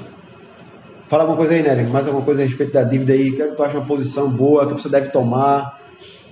Fala 1.09 1.25
alguma 1.25 1.37
coisa 1.37 1.55
aí, 1.55 1.63
Nery. 1.63 1.87
Mais 1.87 2.07
alguma 2.07 2.25
coisa 2.25 2.43
a 2.43 2.45
respeito 2.45 2.73
da 2.73 2.83
dívida 2.83 3.13
aí? 3.13 3.31
O 3.31 3.37
que, 3.37 3.43
tu 3.55 3.63
acha 3.63 3.77
uma 3.77 3.87
posição 3.87 4.29
boa, 4.29 4.67
que 4.67 4.73
você 4.73 4.89
deve 4.89 5.11
tomar, 5.11 5.79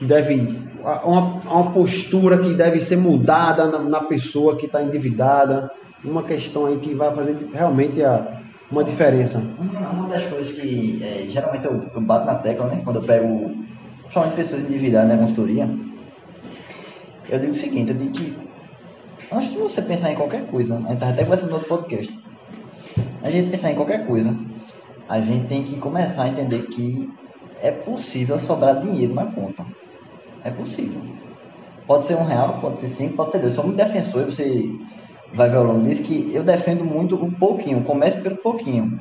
deve. 0.05 0.73
Uma, 0.83 1.21
uma 1.21 1.71
postura 1.73 2.39
que 2.39 2.55
deve 2.55 2.81
ser 2.81 2.97
mudada 2.97 3.67
na, 3.67 3.79
na 3.79 4.01
pessoa 4.01 4.57
que 4.57 4.67
está 4.67 4.83
endividada. 4.83 5.71
Uma 6.05 6.25
questão 6.25 6.67
aí 6.67 6.79
que 6.79 6.93
vai 6.95 7.15
fazer 7.15 7.37
realmente 7.55 8.03
a, 8.03 8.41
uma 8.73 8.83
diferença. 8.83 9.39
Uma, 9.39 10.09
das 10.09 10.27
coisas 10.27 10.51
que 10.51 11.01
é, 11.03 11.27
geralmente 11.29 11.67
eu, 11.67 11.85
eu, 11.95 12.01
bato 12.01 12.27
na 12.27 12.37
tecla, 12.37 12.67
né? 12.67 12.81
Quando 12.83 12.97
eu 12.97 13.03
pego, 13.03 13.55
principalmente 14.01 14.35
pessoas 14.35 14.63
endividadas 14.63 15.11
na 15.11 15.19
consultoria, 15.19 15.69
eu 17.29 17.39
digo 17.39 17.53
o 17.53 17.55
seguinte, 17.55 17.91
eu 17.91 17.97
digo 17.97 18.13
que 18.13 18.37
antes 19.31 19.53
de 19.53 19.59
você 19.59 19.83
pensar 19.83 20.11
em 20.11 20.17
qualquer 20.17 20.47
coisa, 20.47 20.75
a 20.75 20.79
gente 20.79 20.95
estava 20.95 21.13
até 21.13 21.23
conversando 21.23 21.51
no 21.51 21.55
outro 21.57 21.69
podcast, 21.69 22.19
a 23.23 23.31
gente 23.31 23.51
pensar 23.51 23.71
em 23.71 23.75
qualquer 23.75 24.07
coisa, 24.07 24.35
a 25.09 25.21
gente 25.21 25.47
tem 25.47 25.63
que 25.63 25.77
começar 25.77 26.25
a 26.25 26.29
entender 26.29 26.63
que 26.63 27.11
é 27.63 27.71
possível 27.71 28.39
sobrar 28.41 28.81
dinheiro 28.81 29.15
na 29.15 29.27
conta. 29.27 29.65
É 30.45 30.51
possível. 30.51 31.01
Pode 31.87 32.07
ser 32.07 32.17
um 32.17 32.25
real, 32.25 32.59
pode 32.61 32.79
ser 32.79 32.91
cinco, 32.91 33.15
pode 33.15 33.33
ser 33.33 33.39
dois. 33.39 33.53
Eu 33.53 33.57
sou 33.57 33.65
muito 33.65 33.77
defensor, 33.77 34.25
você 34.25 34.71
vai 35.35 35.49
ver 35.49 35.57
ao 35.57 35.65
longo 35.65 35.89
disso, 35.89 36.03
que 36.03 36.31
eu 36.33 36.43
defendo 36.43 36.85
muito 36.85 37.17
o 37.17 37.31
pouquinho, 37.33 37.83
comece 37.83 38.21
pelo 38.21 38.37
pouquinho. 38.37 38.99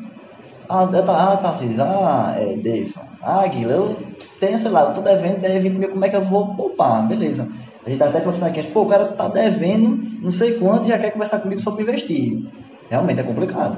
Ah, 0.69 0.87
tá, 0.87 1.33
ah, 1.33 1.37
Tarcísio, 1.37 1.81
ah, 1.81 2.35
é, 2.37 2.55
Davidson, 2.55 3.01
ah, 3.21 3.45
Guilherme, 3.45 3.73
eu 3.73 3.97
tenho, 4.39 4.57
sei 4.57 4.71
lá, 4.71 4.83
eu 4.83 4.93
tô 4.93 5.01
devendo 5.01 5.41
10, 5.41 5.63
20 5.63 5.73
mil, 5.73 5.89
como 5.89 6.05
é 6.05 6.09
que 6.09 6.15
eu 6.15 6.23
vou 6.23 6.55
poupar? 6.55 7.05
Beleza. 7.07 7.47
A 7.85 7.89
gente 7.89 7.99
tá 7.99 8.05
até 8.07 8.19
conversando 8.19 8.47
aqui, 8.47 8.63
pô, 8.67 8.83
o 8.83 8.87
cara 8.87 9.05
tá 9.07 9.27
devendo 9.27 10.11
não 10.21 10.31
sei 10.31 10.53
quanto 10.59 10.85
e 10.85 10.89
já 10.89 10.99
quer 10.99 11.11
conversar 11.11 11.39
comigo 11.39 11.61
sobre 11.61 11.83
investir. 11.83 12.45
Realmente 12.89 13.19
é 13.19 13.23
complicado. 13.23 13.77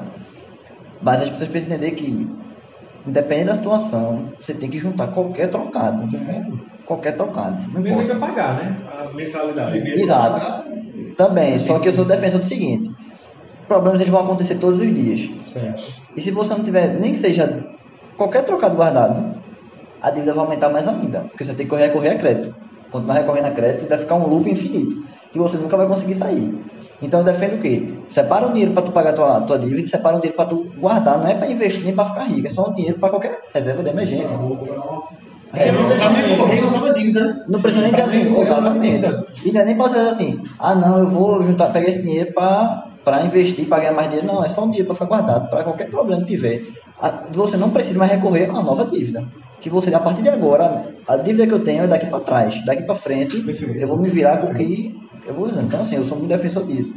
Mas 1.01 1.21
as 1.21 1.29
pessoas 1.29 1.49
precisam 1.49 1.75
entender 1.75 1.95
que, 1.95 2.27
independente 3.05 3.47
da 3.47 3.55
situação, 3.55 4.29
você 4.39 4.53
tem 4.53 4.69
que 4.69 4.79
juntar 4.79 5.07
qualquer 5.07 5.49
trocado. 5.49 6.05
Qualquer 6.85 7.15
trocado. 7.15 7.61
Não 7.61 7.81
Primeiro 7.81 7.99
tem 7.99 8.07
que 8.07 8.15
pagar, 8.15 8.57
né? 8.57 8.77
A 8.91 9.13
mensalidade. 9.13 9.77
Exato. 9.77 10.69
Também, 11.15 11.59
só 11.59 11.79
que 11.79 11.89
eu 11.89 11.93
sou 11.93 12.05
defensor 12.05 12.41
do 12.41 12.47
seguinte: 12.47 12.91
problemas 13.67 14.01
eles 14.01 14.11
vão 14.11 14.21
acontecer 14.21 14.55
todos 14.55 14.79
os 14.79 14.93
dias. 14.93 15.29
Certo. 15.49 15.83
E 16.15 16.21
se 16.21 16.31
você 16.31 16.53
não 16.53 16.63
tiver, 16.63 16.99
nem 16.99 17.13
que 17.13 17.19
seja 17.19 17.63
qualquer 18.17 18.43
trocado 18.43 18.75
guardado, 18.75 19.35
a 20.01 20.11
dívida 20.11 20.33
vai 20.33 20.43
aumentar 20.45 20.69
mais 20.69 20.87
ainda. 20.87 21.21
Porque 21.21 21.45
você 21.45 21.53
tem 21.53 21.65
que 21.65 21.69
correr, 21.69 21.87
recorrer 21.87 22.09
a 22.09 22.17
crédito. 22.17 22.55
Continuar 22.91 23.15
recorrendo 23.15 23.47
a 23.47 23.51
crédito 23.51 23.87
vai 23.87 23.97
ficar 23.97 24.15
um 24.15 24.27
loop 24.27 24.49
infinito. 24.49 25.03
Que 25.33 25.39
você 25.39 25.57
nunca 25.57 25.75
vai 25.75 25.87
conseguir 25.87 26.13
sair. 26.15 26.57
Então 27.01 27.19
eu 27.19 27.25
defendo 27.25 27.55
o 27.55 27.61
quê? 27.61 27.89
Separa 28.11 28.47
o 28.47 28.51
dinheiro 28.51 28.71
para 28.71 28.83
tu 28.83 28.91
pagar 28.91 29.09
a 29.09 29.13
tua, 29.13 29.41
tua 29.41 29.59
dívida 29.59 29.81
e 29.81 29.87
separa 29.89 30.15
o 30.15 30.19
dinheiro 30.19 30.37
para 30.37 30.45
tu 30.45 30.71
guardar. 30.77 31.17
Não 31.17 31.27
é 31.27 31.33
para 31.33 31.51
investir 31.51 31.83
nem 31.83 31.93
para 31.93 32.09
ficar 32.09 32.23
rico. 32.23 32.47
É 32.47 32.49
só 32.49 32.69
um 32.69 32.73
dinheiro 32.73 32.99
para 32.99 33.09
qualquer 33.09 33.39
reserva 33.53 33.83
de 33.83 33.89
emergência. 33.89 34.29
É, 35.55 35.71
não 37.47 37.59
precisa 37.59 37.83
nem 37.83 37.91
ter 37.91 38.01
assim, 38.01 38.41
exatamente. 38.41 39.05
E 39.43 39.51
não 39.51 39.61
é 39.61 39.65
nem 39.65 39.75
você 39.75 39.97
dizer 39.97 40.09
assim, 40.09 40.39
ah 40.57 40.73
não, 40.73 40.99
eu 40.99 41.09
vou 41.09 41.43
juntar, 41.43 41.73
pegar 41.73 41.89
esse 41.89 42.01
dinheiro 42.01 42.31
para 42.33 43.23
investir, 43.25 43.67
para 43.67 43.79
ganhar 43.79 43.93
mais 43.93 44.07
dinheiro. 44.07 44.27
Não, 44.27 44.43
é 44.43 44.49
só 44.49 44.63
um 44.63 44.67
dinheiro 44.67 44.85
para 44.85 44.95
ficar 44.95 45.05
guardado, 45.05 45.49
para 45.49 45.63
qualquer 45.63 45.89
problema 45.89 46.21
que 46.21 46.27
tiver. 46.27 46.63
Você 47.33 47.57
não 47.57 47.69
precisa 47.69 47.99
mais 47.99 48.11
recorrer 48.11 48.49
a 48.49 48.53
uma 48.53 48.63
nova 48.63 48.85
dívida. 48.85 49.23
Que 49.61 49.69
você, 49.69 49.93
a 49.93 49.99
partir 49.99 50.21
de 50.21 50.29
agora, 50.29 50.85
a 51.07 51.17
dívida 51.17 51.45
que 51.45 51.53
eu 51.53 51.63
tenho 51.63 51.83
é 51.83 51.87
daqui 51.87 52.05
para 52.07 52.19
trás. 52.21 52.65
Daqui 52.65 52.83
para 52.83 52.95
frente, 52.95 53.43
eu 53.79 53.87
vou 53.87 53.97
me 53.97 54.09
virar 54.09 54.37
com 54.37 54.47
o 54.47 54.53
que 54.53 55.02
eu 55.25 55.33
vou 55.33 55.45
usando. 55.45 55.65
Então, 55.65 55.81
assim, 55.81 55.95
eu 55.95 56.05
sou 56.05 56.17
muito 56.17 56.29
defensor 56.29 56.65
disso. 56.65 56.93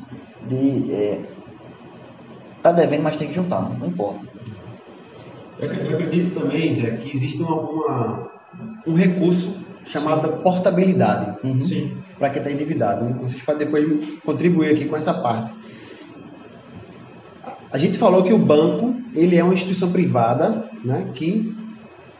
De, 0.48 0.92
é, 0.92 1.20
tá 2.62 2.72
devendo, 2.72 3.02
mas 3.02 3.16
tem 3.16 3.28
que 3.28 3.34
juntar, 3.34 3.70
não 3.78 3.86
importa. 3.88 4.20
Eu 5.58 5.70
ac- 5.70 5.80
eu 5.80 5.90
acredito 5.94 6.38
também, 6.38 6.72
Zé, 6.74 6.90
que 6.96 7.16
existe 7.16 7.42
uma, 7.42 7.60
uma- 7.60 8.30
um 8.86 8.94
recurso 8.94 9.52
chamado 9.86 10.28
portabilidade. 10.42 11.36
Uhum. 11.46 11.60
Sim. 11.62 11.96
para 12.18 12.30
quem 12.30 12.38
está 12.40 12.50
endividado. 12.50 13.04
né? 13.04 13.18
Vocês 13.20 13.42
podem 13.42 13.66
depois 13.66 14.08
contribuir 14.24 14.70
aqui 14.74 14.86
com 14.86 14.96
essa 14.96 15.12
parte. 15.12 15.52
A 17.70 17.76
gente 17.78 17.98
falou 17.98 18.22
que 18.22 18.32
o 18.32 18.38
banco 18.38 18.94
ele 19.14 19.36
é 19.36 19.44
uma 19.44 19.52
instituição 19.52 19.92
privada 19.92 20.64
né, 20.82 21.08
que 21.14 21.54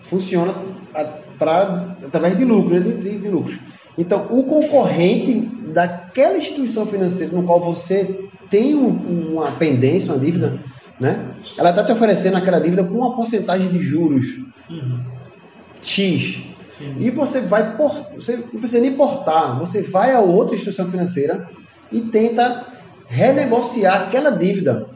funciona 0.02 0.54
a- 0.94 1.04
pra, 1.38 1.96
através 2.04 2.36
de 2.36 2.44
lucro, 2.44 2.74
né, 2.74 2.80
de, 2.80 2.92
de- 2.92 3.18
de 3.18 3.28
lucros. 3.28 3.56
Então, 3.98 4.26
o 4.30 4.42
concorrente 4.44 5.40
daquela 5.72 6.36
instituição 6.36 6.86
financeira 6.86 7.32
no 7.34 7.42
qual 7.44 7.60
você 7.60 8.28
tem 8.50 8.74
um- 8.74 9.32
uma 9.34 9.52
pendência, 9.52 10.12
uma 10.12 10.18
dívida, 10.18 10.58
né, 11.00 11.18
ela 11.56 11.70
está 11.70 11.84
te 11.84 11.92
oferecendo 11.92 12.36
aquela 12.36 12.60
dívida 12.60 12.84
com 12.84 12.94
uma 12.98 13.14
porcentagem 13.16 13.68
de 13.68 13.82
juros 13.82 14.26
Uhum. 14.70 14.98
X. 15.82 16.38
Sim. 16.70 16.94
E 16.98 17.10
você 17.10 17.40
vai 17.40 17.76
por, 17.76 18.04
você 18.14 18.36
não 18.36 18.60
precisa 18.60 18.80
nem 18.82 18.92
portar, 18.92 19.58
você 19.58 19.80
vai 19.82 20.12
a 20.12 20.20
outra 20.20 20.54
instituição 20.56 20.90
financeira 20.90 21.48
e 21.90 22.00
tenta 22.00 22.66
renegociar 23.08 24.02
aquela 24.02 24.30
dívida. 24.30 24.86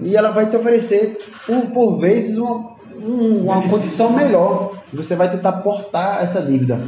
E 0.00 0.16
ela 0.16 0.30
vai 0.30 0.48
te 0.48 0.56
oferecer, 0.56 1.18
por, 1.46 1.66
por 1.72 1.98
vezes, 1.98 2.38
uma, 2.38 2.70
um- 3.04 3.42
uma 3.44 3.68
condição 3.68 4.12
melhor. 4.12 4.72
Você 4.92 5.14
vai 5.16 5.30
tentar 5.30 5.52
portar 5.52 6.22
essa 6.22 6.40
dívida. 6.40 6.80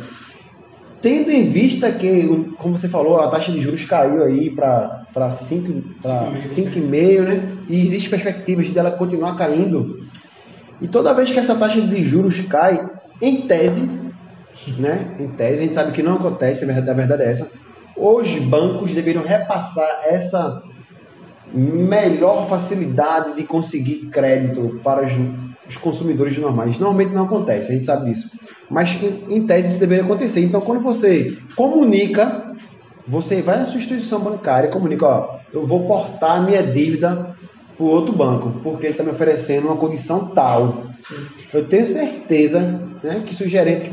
Tendo 1.03 1.31
em 1.31 1.51
vista 1.51 1.91
que, 1.91 2.53
como 2.59 2.77
você 2.77 2.89
falou, 2.89 3.21
a 3.21 3.31
taxa 3.31 3.51
de 3.51 3.61
juros 3.61 3.85
caiu 3.85 4.23
aí 4.23 4.51
para 4.51 5.07
5,5, 5.15 7.25
né? 7.25 7.57
E 7.69 7.87
existe 7.87 8.11
perspectivas 8.11 8.69
dela 8.71 8.91
continuar 8.91 9.37
caindo. 9.37 10.07
E 10.81 10.89
toda 10.89 11.15
vez 11.15 11.31
que 11.31 11.39
essa 11.39 11.55
taxa 11.55 11.81
de 11.81 12.05
juros 12.05 12.41
cai, 12.43 12.91
em 13.21 13.43
tese, 13.43 13.89
né? 14.79 15.17
Em 15.19 15.29
tese, 15.29 15.59
a 15.59 15.63
gente 15.63 15.75
sabe 15.75 15.93
que 15.93 16.03
não 16.03 16.17
acontece, 16.17 16.65
a 16.65 16.67
verdade, 16.67 17.23
é 17.23 17.31
essa. 17.31 17.51
Hoje, 17.97 18.41
bancos 18.41 18.93
deveriam 18.93 19.25
repassar 19.25 19.89
essa 20.05 20.63
melhor 21.53 22.49
facilidade 22.49 23.37
de 23.37 23.45
conseguir 23.45 24.09
crédito 24.13 24.81
para 24.85 25.07
os, 25.07 25.13
os 25.71 25.77
consumidores 25.77 26.37
normais. 26.37 26.79
Normalmente 26.79 27.15
não 27.15 27.25
acontece, 27.25 27.71
a 27.71 27.75
gente 27.75 27.85
sabe 27.85 28.13
disso. 28.13 28.31
Mas, 28.69 28.91
em, 29.03 29.37
em 29.37 29.47
tese, 29.47 29.69
isso 29.69 29.81
deveria 29.81 30.05
acontecer. 30.05 30.41
Então, 30.45 30.61
quando 30.61 30.83
você 30.83 31.39
comunica, 31.57 32.55
você 33.07 33.41
vai 33.41 33.59
na 33.59 33.67
sua 33.67 33.81
instituição 33.81 34.21
bancária 34.21 34.69
e 34.69 34.71
comunica, 34.71 35.07
ó, 35.07 35.37
eu 35.53 35.67
vou 35.67 35.87
portar 35.87 36.39
a 36.39 36.41
minha 36.41 36.63
dívida 36.63 37.35
para 37.77 37.87
outro 37.87 38.13
banco, 38.13 38.53
porque 38.63 38.87
ele 38.87 38.93
está 38.93 39.03
me 39.03 39.11
oferecendo 39.11 39.67
uma 39.69 39.77
condição 39.77 40.27
tal. 40.27 40.85
Eu 41.53 41.67
tenho 41.67 41.87
certeza 41.87 42.61
né, 43.03 43.23
que 43.27 43.35
se 43.35 43.45
o 43.45 43.49
gerente 43.49 43.91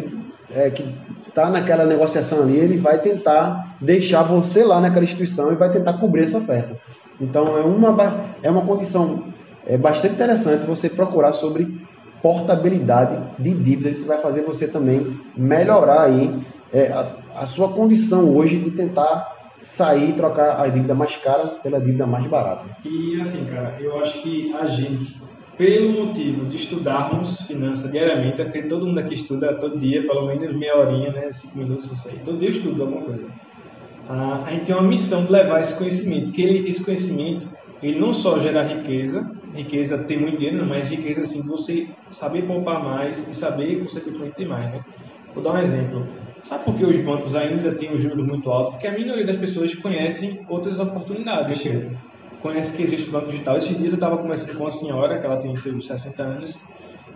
é, 0.53 0.69
que 0.69 0.83
está 1.27 1.49
naquela 1.49 1.85
negociação 1.85 2.41
ali, 2.41 2.57
ele 2.57 2.77
vai 2.77 2.99
tentar 2.99 3.75
deixar 3.79 4.23
você 4.23 4.63
lá 4.63 4.81
naquela 4.81 5.05
instituição 5.05 5.51
e 5.51 5.55
vai 5.55 5.71
tentar 5.71 5.93
cobrir 5.93 6.23
essa 6.23 6.37
oferta. 6.37 6.75
Então 7.19 7.57
é 7.57 7.61
uma, 7.61 8.25
é 8.43 8.51
uma 8.51 8.61
condição 8.61 9.23
é 9.67 9.77
bastante 9.77 10.15
interessante 10.15 10.65
você 10.65 10.89
procurar 10.89 11.33
sobre 11.33 11.85
portabilidade 12.21 13.17
de 13.37 13.53
dívidas. 13.53 13.97
Isso 13.97 14.07
vai 14.07 14.17
fazer 14.17 14.41
você 14.41 14.67
também 14.67 15.19
melhorar 15.35 16.03
aí 16.03 16.33
é, 16.73 16.87
a, 16.87 17.07
a 17.35 17.45
sua 17.45 17.69
condição 17.69 18.35
hoje 18.35 18.57
de 18.57 18.71
tentar 18.71 19.35
sair 19.63 20.09
e 20.09 20.13
trocar 20.13 20.61
a 20.61 20.67
dívida 20.67 20.95
mais 20.95 21.15
cara 21.17 21.47
pela 21.61 21.79
dívida 21.79 22.07
mais 22.07 22.25
barata. 22.27 22.65
E 22.85 23.19
assim, 23.19 23.45
cara, 23.45 23.75
eu 23.79 23.99
acho 23.99 24.21
que 24.21 24.53
a 24.53 24.65
gente, 24.67 25.19
pelo 25.57 26.05
motivo 26.05 26.45
de 26.45 26.55
estudarmos 26.55 27.41
finanças 27.41 27.91
diariamente, 27.91 28.41
porque 28.41 28.63
todo 28.63 28.85
mundo 28.85 28.99
aqui 28.99 29.15
estuda 29.15 29.53
todo 29.55 29.77
dia, 29.77 30.01
pelo 30.07 30.25
menos 30.27 30.55
meia 30.55 30.77
horinha, 30.77 31.11
né? 31.11 31.31
Cinco 31.31 31.57
minutos, 31.57 31.89
não 31.89 31.97
sei. 31.97 32.13
Todo 32.23 32.39
dia 32.39 32.49
eu 32.49 32.53
estudo 32.53 32.81
alguma 32.81 33.01
coisa. 33.01 33.25
Ah, 34.09 34.43
a 34.45 34.51
gente 34.51 34.65
tem 34.65 34.75
uma 34.75 34.87
missão 34.87 35.25
de 35.25 35.31
levar 35.31 35.59
esse 35.59 35.77
conhecimento, 35.77 36.31
que 36.31 36.41
ele, 36.41 36.69
esse 36.69 36.83
conhecimento, 36.83 37.45
ele 37.83 37.99
não 37.99 38.13
só 38.13 38.39
gera 38.39 38.63
riqueza, 38.63 39.29
riqueza 39.53 39.97
tem 39.99 40.17
muito 40.17 40.37
dinheiro, 40.37 40.57
não, 40.57 40.65
mas 40.65 40.89
riqueza 40.89 41.21
assim, 41.21 41.41
de 41.41 41.47
você 41.47 41.87
saber 42.11 42.43
poupar 42.43 42.83
mais 42.83 43.27
e 43.27 43.33
saber 43.33 43.81
consequentemente 43.81 44.35
ter 44.35 44.47
mais, 44.47 44.65
né? 44.65 44.83
Vou 45.33 45.43
dar 45.43 45.53
um 45.53 45.59
exemplo. 45.59 46.07
Sabe 46.43 46.63
por 46.63 46.75
que 46.75 46.85
os 46.85 46.97
bancos 46.97 47.35
ainda 47.35 47.73
têm 47.75 47.93
os 47.93 48.01
juros 48.01 48.25
muito 48.25 48.49
altos? 48.49 48.73
Porque 48.73 48.87
a 48.87 48.91
maioria 48.91 49.25
das 49.25 49.37
pessoas 49.37 49.73
conhecem 49.75 50.45
outras 50.47 50.79
oportunidades. 50.79 51.61
Conhece 52.41 52.73
que 52.73 52.83
existe 52.83 53.09
banco 53.09 53.31
digital. 53.31 53.57
Esses 53.57 53.77
dias 53.77 53.91
eu 53.91 53.95
estava 53.95 54.17
conversando 54.17 54.55
com 54.55 54.63
uma 54.63 54.71
senhora, 54.71 55.19
que 55.19 55.25
ela 55.25 55.37
tem 55.37 55.55
seus 55.55 55.87
60 55.87 56.23
anos, 56.23 56.61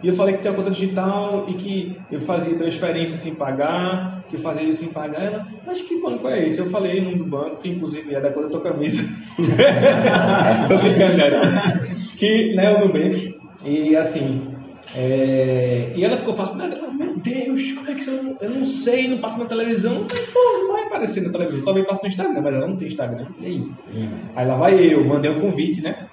E 0.03 0.07
eu 0.07 0.15
falei 0.15 0.35
que 0.35 0.41
tinha 0.41 0.53
conta 0.53 0.71
digital 0.71 1.45
e 1.47 1.53
que 1.53 1.97
eu 2.11 2.19
fazia 2.19 2.57
transferência 2.57 3.17
sem 3.17 3.35
pagar, 3.35 4.23
que 4.29 4.35
eu 4.35 4.39
fazia 4.39 4.63
isso 4.63 4.79
sem 4.79 4.89
pagar. 4.89 5.21
Ela, 5.21 5.47
mas 5.65 5.81
que 5.81 6.01
banco 6.01 6.27
é 6.27 6.47
esse? 6.47 6.59
Eu 6.59 6.69
falei 6.69 6.99
o 6.99 7.03
nome 7.03 7.17
do 7.17 7.25
banco, 7.25 7.57
que 7.57 7.69
inclusive 7.69 8.15
é 8.15 8.19
da 8.19 8.31
cor 8.31 8.43
da 8.43 8.49
tua 8.49 8.61
camisa. 8.61 9.03
Tô 10.67 10.77
brincando, 10.77 11.17
né? 11.17 11.97
Que, 12.17 12.55
né, 12.55 12.73
o 12.75 12.85
Nubank. 12.85 13.37
E 13.63 13.95
assim, 13.95 14.47
é... 14.95 15.91
e 15.95 16.03
ela 16.03 16.17
ficou 16.17 16.33
fascinada. 16.33 16.75
Ela, 16.75 16.91
meu 16.91 17.15
Deus, 17.17 17.71
como 17.73 17.91
é 17.91 17.93
que 17.93 18.03
você 18.03 18.11
não... 18.11 18.37
Eu 18.41 18.49
não 18.49 18.65
sei, 18.65 19.07
não 19.07 19.19
passa 19.19 19.37
na 19.37 19.45
televisão. 19.45 20.07
Pô, 20.33 20.73
vai 20.73 20.85
aparecer 20.85 21.21
na 21.21 21.31
televisão. 21.31 21.63
Talvez 21.63 21.85
passe 21.85 22.01
no 22.01 22.09
Instagram, 22.09 22.41
mas 22.41 22.55
ela 22.55 22.67
não 22.67 22.75
tem 22.75 22.87
Instagram. 22.87 23.27
E 23.39 23.45
aí? 23.45 23.67
Aí 24.35 24.47
lá 24.47 24.55
vai 24.55 24.93
eu, 24.93 25.03
mandei 25.05 25.29
um 25.29 25.39
convite, 25.39 25.81
né? 25.81 26.07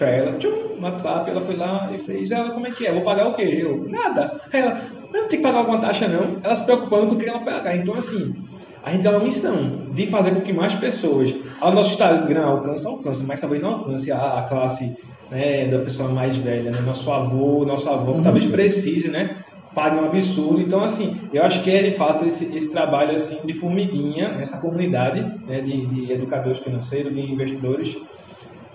Pra 0.00 0.08
ela, 0.08 0.38
tchum, 0.38 0.76
no 0.78 0.82
WhatsApp, 0.82 1.28
ela 1.28 1.42
foi 1.42 1.56
lá 1.56 1.90
e 1.92 1.98
fez, 1.98 2.30
ela, 2.30 2.52
como 2.52 2.66
é 2.66 2.70
que 2.70 2.86
é? 2.86 2.92
Vou 2.92 3.02
pagar 3.02 3.28
o 3.28 3.34
quê? 3.34 3.42
Eu, 3.42 3.86
nada. 3.86 4.40
Aí 4.50 4.58
ela, 4.58 4.80
não 5.12 5.28
tem 5.28 5.38
que 5.38 5.42
pagar 5.42 5.58
alguma 5.58 5.78
taxa 5.78 6.08
não. 6.08 6.38
Ela 6.42 6.56
se 6.56 6.64
preocupando 6.64 7.08
com 7.08 7.14
o 7.16 7.18
que 7.18 7.28
ela 7.28 7.40
pagar. 7.40 7.76
Então, 7.76 7.94
assim, 7.94 8.34
a 8.82 8.92
gente 8.92 9.02
tem 9.02 9.10
uma 9.10 9.20
missão 9.20 9.92
de 9.92 10.06
fazer 10.06 10.30
com 10.30 10.40
que 10.40 10.54
mais 10.54 10.72
pessoas, 10.72 11.34
ao 11.60 11.72
nosso 11.72 11.90
Instagram 11.90 12.46
alcance, 12.46 12.86
alcance, 12.86 13.22
mas 13.24 13.42
também 13.42 13.60
não 13.60 13.72
alcance 13.72 14.10
a, 14.10 14.38
a 14.38 14.42
classe 14.44 14.96
né, 15.30 15.66
da 15.66 15.80
pessoa 15.80 16.08
mais 16.08 16.34
velha, 16.38 16.70
né? 16.70 16.80
Nosso 16.80 17.12
avô, 17.12 17.66
nosso 17.66 17.86
avô, 17.86 18.14
que 18.14 18.22
talvez 18.22 18.46
precise, 18.46 19.10
né? 19.10 19.36
Pague 19.74 19.96
um 19.96 20.06
absurdo. 20.06 20.62
Então, 20.62 20.82
assim, 20.82 21.20
eu 21.30 21.44
acho 21.44 21.62
que 21.62 21.70
é 21.70 21.82
de 21.82 21.90
fato 21.90 22.24
esse, 22.24 22.56
esse 22.56 22.72
trabalho 22.72 23.14
assim 23.14 23.38
de 23.44 23.52
formiguinha, 23.52 24.30
nessa 24.30 24.56
comunidade 24.56 25.20
né, 25.46 25.60
de, 25.60 25.84
de 25.84 26.10
educadores 26.10 26.60
financeiros, 26.60 27.14
de 27.14 27.20
investidores, 27.20 27.98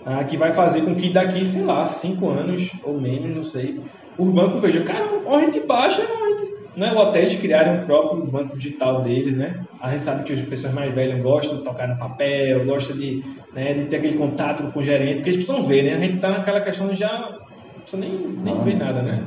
ah, 0.05 0.23
que 0.23 0.37
vai 0.37 0.51
fazer 0.51 0.81
com 0.81 0.95
que 0.95 1.09
daqui, 1.09 1.43
sei 1.43 1.63
lá, 1.63 1.87
cinco 1.87 2.29
anos 2.29 2.69
ou 2.83 2.99
menos, 2.99 3.35
não 3.35 3.43
sei, 3.43 3.81
o 4.17 4.25
banco 4.25 4.59
veja, 4.59 4.81
cara, 4.83 5.05
a 5.27 5.39
gente 5.39 5.59
baixa, 5.61 6.01
a 6.01 6.29
gente. 6.29 6.55
Né, 6.75 6.91
ou 6.91 7.01
até 7.03 7.21
eles 7.21 7.39
criarem 7.39 7.81
um 7.81 7.85
próprio 7.85 8.25
banco 8.25 8.57
digital 8.57 9.01
deles, 9.01 9.37
né? 9.37 9.63
A 9.79 9.91
gente 9.91 10.03
sabe 10.03 10.25
que 10.25 10.33
as 10.33 10.41
pessoas 10.41 10.73
mais 10.73 10.93
velhas 10.93 11.21
gostam 11.21 11.59
de 11.59 11.63
tocar 11.63 11.87
no 11.87 11.97
papel, 11.97 12.65
gostam 12.65 12.97
de, 12.97 13.23
né, 13.53 13.73
de 13.73 13.85
ter 13.85 13.95
aquele 13.95 14.17
contato 14.17 14.69
com 14.73 14.81
o 14.81 14.83
gerente, 14.83 15.15
porque 15.15 15.29
eles 15.29 15.45
precisam 15.45 15.65
ver, 15.65 15.83
né? 15.83 15.93
A 15.93 15.99
gente 15.99 16.19
tá 16.19 16.31
naquela 16.31 16.59
questão 16.59 16.89
de 16.89 16.95
já 16.95 17.17
não 17.17 17.79
precisa 17.79 17.97
nem, 17.97 18.11
nem 18.43 18.61
ver 18.61 18.75
nada, 18.75 19.01
né? 19.01 19.23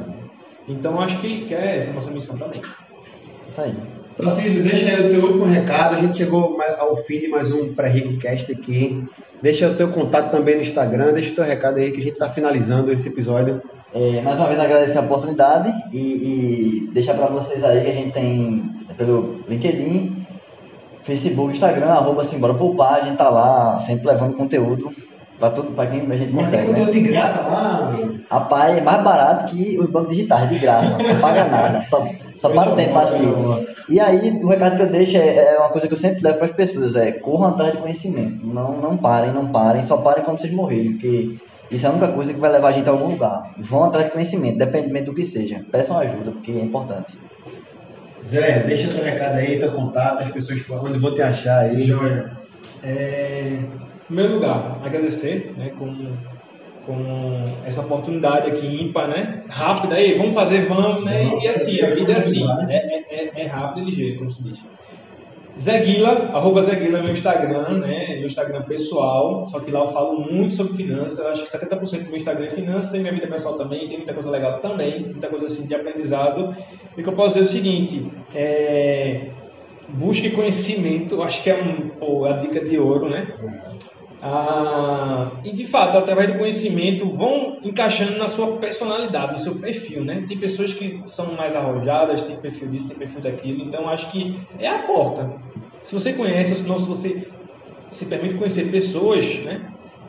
Então 0.69 1.01
acho 1.01 1.19
que, 1.21 1.47
que 1.47 1.55
é 1.55 1.79
essa 1.79 1.91
a 1.91 1.95
nossa 1.95 2.11
missão 2.11 2.37
também. 2.37 2.61
Isso 3.49 3.61
aí. 3.61 3.75
Francisco, 4.19 4.65
deixa 4.65 4.87
aí 4.89 5.07
o 5.07 5.11
teu 5.11 5.23
último 5.23 5.45
recado. 5.45 5.95
A 5.95 6.01
gente 6.01 6.19
chegou 6.19 6.59
ao 6.81 6.97
fim 6.97 7.21
de 7.21 7.29
mais 7.29 7.53
um 7.53 7.73
pré-rico 7.73 8.19
cast 8.19 8.51
aqui. 8.51 9.05
Deixa 9.41 9.69
o 9.69 9.77
teu 9.77 9.91
contato 9.91 10.33
também 10.33 10.57
no 10.57 10.63
Instagram. 10.63 11.13
Deixa 11.13 11.31
o 11.31 11.35
teu 11.37 11.45
recado 11.45 11.79
aí 11.79 11.93
que 11.93 11.99
a 11.99 12.03
gente 12.03 12.15
está 12.15 12.29
finalizando 12.29 12.93
esse 12.93 13.07
episódio. 13.07 13.63
É, 13.95 14.21
mais 14.21 14.37
uma 14.37 14.49
vez 14.49 14.59
agradecer 14.59 14.99
a 14.99 15.03
oportunidade 15.03 15.73
e, 15.93 15.99
e 15.99 16.91
deixar 16.93 17.15
para 17.15 17.27
vocês 17.27 17.63
aí 17.63 17.81
que 17.81 17.91
a 17.91 17.93
gente 17.93 18.13
tem 18.13 18.65
pelo 18.97 19.41
LinkedIn, 19.49 20.27
Facebook, 21.05 21.53
Instagram, 21.53 21.87
arroba 21.87 22.25
Simbora 22.25 22.55
Poupar, 22.55 22.95
a 22.95 23.01
gente 23.07 23.17
tá 23.17 23.31
lá 23.31 23.81
sempre 23.87 24.09
levando 24.09 24.37
conteúdo 24.37 24.93
para 25.39 25.51
tudo, 25.51 25.73
para 25.73 25.87
quem 25.87 26.01
a 26.01 26.17
gente 26.17 26.33
Mas 26.33 26.51
tem 26.51 26.61
consegue, 26.61 26.67
conteúdo 26.67 26.87
né? 26.87 26.93
de 26.93 27.01
graça 27.01 27.41
lá. 27.41 27.95
Rapaz, 28.31 28.79
é 28.79 28.81
mais 28.81 29.03
barato 29.03 29.55
que 29.55 29.79
os 29.79 29.89
bancos 29.89 30.11
digitais, 30.11 30.49
de 30.51 30.59
graça, 30.59 30.99
não 30.99 31.21
paga 31.21 31.45
nada, 31.45 31.85
só, 31.89 32.07
só 32.39 32.49
para 32.49 32.73
o 32.73 32.77
tempo 32.77 32.93
para 32.93 33.03
assistir. 33.03 33.75
E 33.89 34.01
aí, 34.01 34.31
o 34.43 34.49
recado 34.49 34.77
que 34.77 34.83
eu 34.83 34.91
deixo 34.91 35.17
é, 35.17 35.55
é 35.55 35.59
uma 35.59 35.71
coisa 35.71 35.87
que 35.87 35.95
eu 35.95 35.99
sempre 35.99 36.23
levo 36.23 36.39
para 36.39 36.47
as 36.47 36.53
pessoas, 36.53 36.97
é 36.97 37.13
corram 37.13 37.49
atrás 37.49 37.73
de 37.73 37.79
conhecimento, 37.79 38.45
não, 38.47 38.77
não 38.79 38.97
parem, 38.97 39.33
não 39.33 39.47
parem, 39.49 39.83
só 39.83 39.97
parem 39.99 40.25
quando 40.25 40.41
vocês 40.41 40.53
morrerem, 40.53 40.93
porque 40.93 41.37
isso 41.71 41.87
é 41.87 41.89
a 41.89 41.93
única 41.93 42.09
coisa 42.09 42.35
que 42.35 42.41
vai 42.41 42.51
levar 42.51 42.69
a 42.69 42.73
gente 42.73 42.89
a 42.89 42.93
algum 42.93 43.09
lugar. 43.09 43.51
Vão 43.59 43.85
atrás 43.85 44.07
de 44.07 44.13
conhecimento, 44.13 44.57
independente 44.57 45.05
do 45.05 45.15
que 45.15 45.25
seja, 45.25 45.63
peçam 45.71 45.99
ajuda, 45.99 46.33
porque 46.33 46.53
é 46.53 46.61
importante. 46.61 47.17
Zé, 48.27 48.65
deixa 48.67 48.89
teu 48.89 49.05
recado 49.05 49.37
aí, 49.37 49.59
teu 49.59 49.73
contato, 49.73 50.23
as 50.23 50.31
pessoas 50.31 50.63
onde 50.69 50.99
vão 50.99 51.15
te 51.15 51.23
achar 51.23 51.61
aí. 51.61 51.83
Joia. 51.83 52.31
É, 52.83 53.59
primeiro 54.09 54.35
lugar, 54.35 54.79
agradecer 54.83 55.55
né, 55.57 55.71
com, 55.79 55.95
com 56.87 57.45
essa 57.65 57.83
oportunidade 57.83 58.51
aqui 58.51 58.83
ímpar, 58.83 59.07
né? 59.07 59.45
Rápida, 59.49 59.95
aí, 59.95 60.17
vamos 60.17 60.35
fazer, 60.35 60.67
vamos, 60.67 61.05
né? 61.05 61.39
E 61.43 61.47
assim, 61.47 61.81
a 61.83 61.91
vida 61.91 62.13
é 62.13 62.17
assim, 62.17 62.45
é, 62.69 62.75
é, 62.75 63.05
é, 63.11 63.41
é 63.43 63.47
rápido 63.47 63.87
e 63.87 63.91
ligeiro, 63.91 64.19
como 64.19 64.31
se 64.31 64.43
diz. 64.43 64.59
Zé 65.61 65.81
Guila, 65.81 66.31
arroba 66.33 66.63
Zé 66.63 66.77
Guila 66.77 67.01
é 67.01 67.03
meu 67.03 67.13
Instagram, 67.13 67.79
né? 67.79 68.15
Meu 68.17 68.27
Instagram 68.27 68.63
pessoal, 68.63 69.49
só 69.51 69.59
que 69.59 69.71
lá 69.73 69.81
eu 69.81 69.89
falo 69.89 70.21
muito 70.21 70.55
sobre 70.55 70.73
finanças. 70.75 71.19
Acho 71.19 71.45
que 71.45 71.51
70% 71.51 72.05
do 72.05 72.11
meu 72.11 72.17
Instagram 72.17 72.47
é 72.47 72.51
finanças, 72.51 72.91
tem 72.91 73.01
minha 73.01 73.13
vida 73.13 73.27
pessoal 73.27 73.59
também, 73.59 73.89
tem 73.89 73.99
muita 73.99 74.15
coisa 74.15 74.31
legal 74.31 74.61
também, 74.61 75.01
muita 75.01 75.27
coisa 75.27 75.47
assim 75.47 75.67
de 75.67 75.75
aprendizado. 75.75 76.57
E 76.97 77.03
que 77.03 77.09
eu 77.09 77.13
posso 77.13 77.39
dizer 77.39 77.41
é 77.41 77.43
o 77.43 77.47
seguinte, 77.47 78.07
é, 78.35 79.31
busque 79.89 80.31
conhecimento, 80.31 81.23
acho 81.23 81.43
que 81.43 81.51
é 81.51 81.61
um, 81.61 81.89
pô, 81.89 82.25
a 82.25 82.35
dica 82.35 82.65
de 82.65 82.79
ouro, 82.79 83.09
né? 83.09 83.27
Ah, 84.21 85.31
e 85.45 85.53
de 85.53 85.65
fato, 85.65 85.97
através 85.97 86.33
do 86.33 86.39
conhecimento, 86.39 87.09
vão 87.09 87.59
encaixando 87.63 88.19
na 88.19 88.29
sua 88.29 88.57
personalidade, 88.57 89.33
no 89.33 89.39
seu 89.39 89.55
perfil, 89.57 90.05
né? 90.05 90.25
Tem 90.27 90.37
pessoas 90.37 90.73
que 90.73 91.03
são 91.07 91.35
mais 91.35 91.55
arrojadas, 91.55 92.23
tem 92.23 92.37
perfil 92.37 92.69
disso, 92.69 92.89
tem 92.89 92.97
perfil 92.97 93.21
daquilo, 93.21 93.63
então 93.63 93.89
acho 93.89 94.11
que 94.11 94.37
é 94.59 94.69
a 94.69 94.83
porta. 94.83 95.31
Se 95.85 95.95
você 95.95 96.13
conhece, 96.13 96.51
ou 96.51 96.57
se 96.57 96.69
não, 96.69 96.81
se 96.81 96.87
você 96.87 97.29
se 97.91 98.07
permite 98.07 98.35
conhecer 98.35 98.71
pessoas, 98.71 99.25
né? 99.45 99.61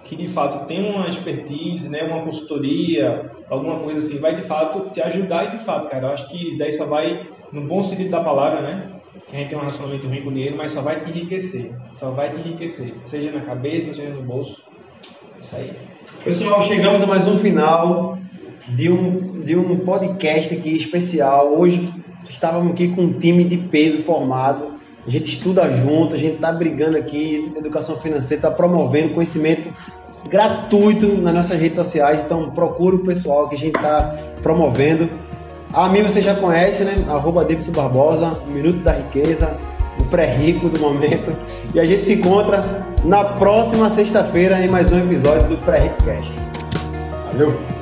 Que 0.05 0.16
de 0.16 0.28
fato 0.28 0.66
têm 0.66 0.84
uma 0.84 1.07
expertise, 1.07 1.88
né? 1.88 2.03
Uma 2.03 2.24
consultoria, 2.24 3.32
alguma 3.47 3.80
coisa 3.80 3.99
assim, 3.99 4.18
vai 4.18 4.36
de 4.36 4.41
fato 4.41 4.89
te 4.91 5.01
ajudar 5.01 5.53
e 5.53 5.57
de 5.57 5.64
fato, 5.64 5.88
cara, 5.88 6.07
eu 6.07 6.14
acho 6.14 6.28
que 6.30 6.57
daí 6.57 6.74
só 6.74 6.86
vai, 6.86 7.28
no 7.53 7.62
bom 7.62 7.84
sentido 7.84 8.10
da 8.10 8.24
palavra, 8.24 8.62
né? 8.62 8.88
Que 9.30 9.36
a 9.36 9.39
gente 9.39 9.49
tem 9.49 9.57
um 9.57 9.62
relacionamento 9.62 10.07
ruim 10.07 10.22
com 10.22 10.32
dinheiro, 10.32 10.55
mas 10.57 10.72
só 10.72 10.82
vai 10.82 10.99
te 10.99 11.10
enriquecer. 11.10 11.72
Só 11.95 12.12
vai 12.12 12.30
te 12.30 12.39
enriquecer. 12.39 12.93
Seja 13.05 13.32
na 13.32 13.41
cabeça, 13.41 13.93
seja 13.93 14.10
no 14.10 14.22
bolso. 14.22 14.62
Isso 15.41 15.55
aí. 15.55 15.72
Pessoal, 16.24 16.62
chegamos 16.64 17.01
a 17.01 17.05
mais 17.05 17.28
um 17.28 17.39
final 17.39 18.18
de 18.68 18.89
um, 18.89 19.41
de 19.41 19.55
um 19.55 19.80
podcast 19.80 20.53
aqui 20.53 20.76
especial. 20.76 21.53
Hoje 21.57 21.91
estávamos 22.30 22.74
aqui 22.74 22.89
com 22.89 23.03
um 23.03 23.14
time 23.14 23.43
de 23.43 23.57
peso 23.57 23.99
formado. 24.03 24.80
A 25.07 25.10
gente 25.10 25.34
estuda 25.34 25.70
junto, 25.76 26.16
a 26.16 26.18
gente 26.18 26.36
está 26.36 26.51
brigando 26.51 26.97
aqui, 26.97 27.51
educação 27.57 27.97
financeira, 27.97 28.36
está 28.36 28.51
promovendo 28.51 29.14
conhecimento 29.14 29.74
gratuito 30.30 31.07
nas 31.07 31.34
nossas 31.34 31.60
redes 31.60 31.78
sociais. 31.78 32.22
Então 32.24 32.51
procura 32.51 32.95
o 32.95 32.99
pessoal 32.99 33.47
que 33.49 33.55
a 33.55 33.60
gente 33.60 33.76
está 33.76 34.16
promovendo. 34.43 35.10
A 35.72 35.88
mim 35.88 36.01
você 36.01 36.22
já 36.22 36.34
conhece, 36.36 36.84
né? 36.84 36.95
Arroba 37.07 37.43
Davidson 37.43 37.72
Barbosa, 37.72 38.39
Minuto 38.51 38.80
da 38.80 38.93
Riqueza, 38.93 39.55
o 39.99 40.03
pré-rico 40.05 40.67
do 40.67 40.80
momento. 40.80 41.36
E 41.74 41.80
a 41.80 41.86
gente 41.86 42.05
se 42.05 42.13
encontra 42.13 42.86
na 43.03 43.24
próxima 43.24 43.89
sexta-feira 43.91 44.59
em 44.59 44.67
mais 44.67 44.91
um 44.91 44.97
episódio 44.97 45.47
do 45.47 45.57
Pré-Rico 45.57 46.03
Cast. 46.03 46.34
Valeu! 47.32 47.78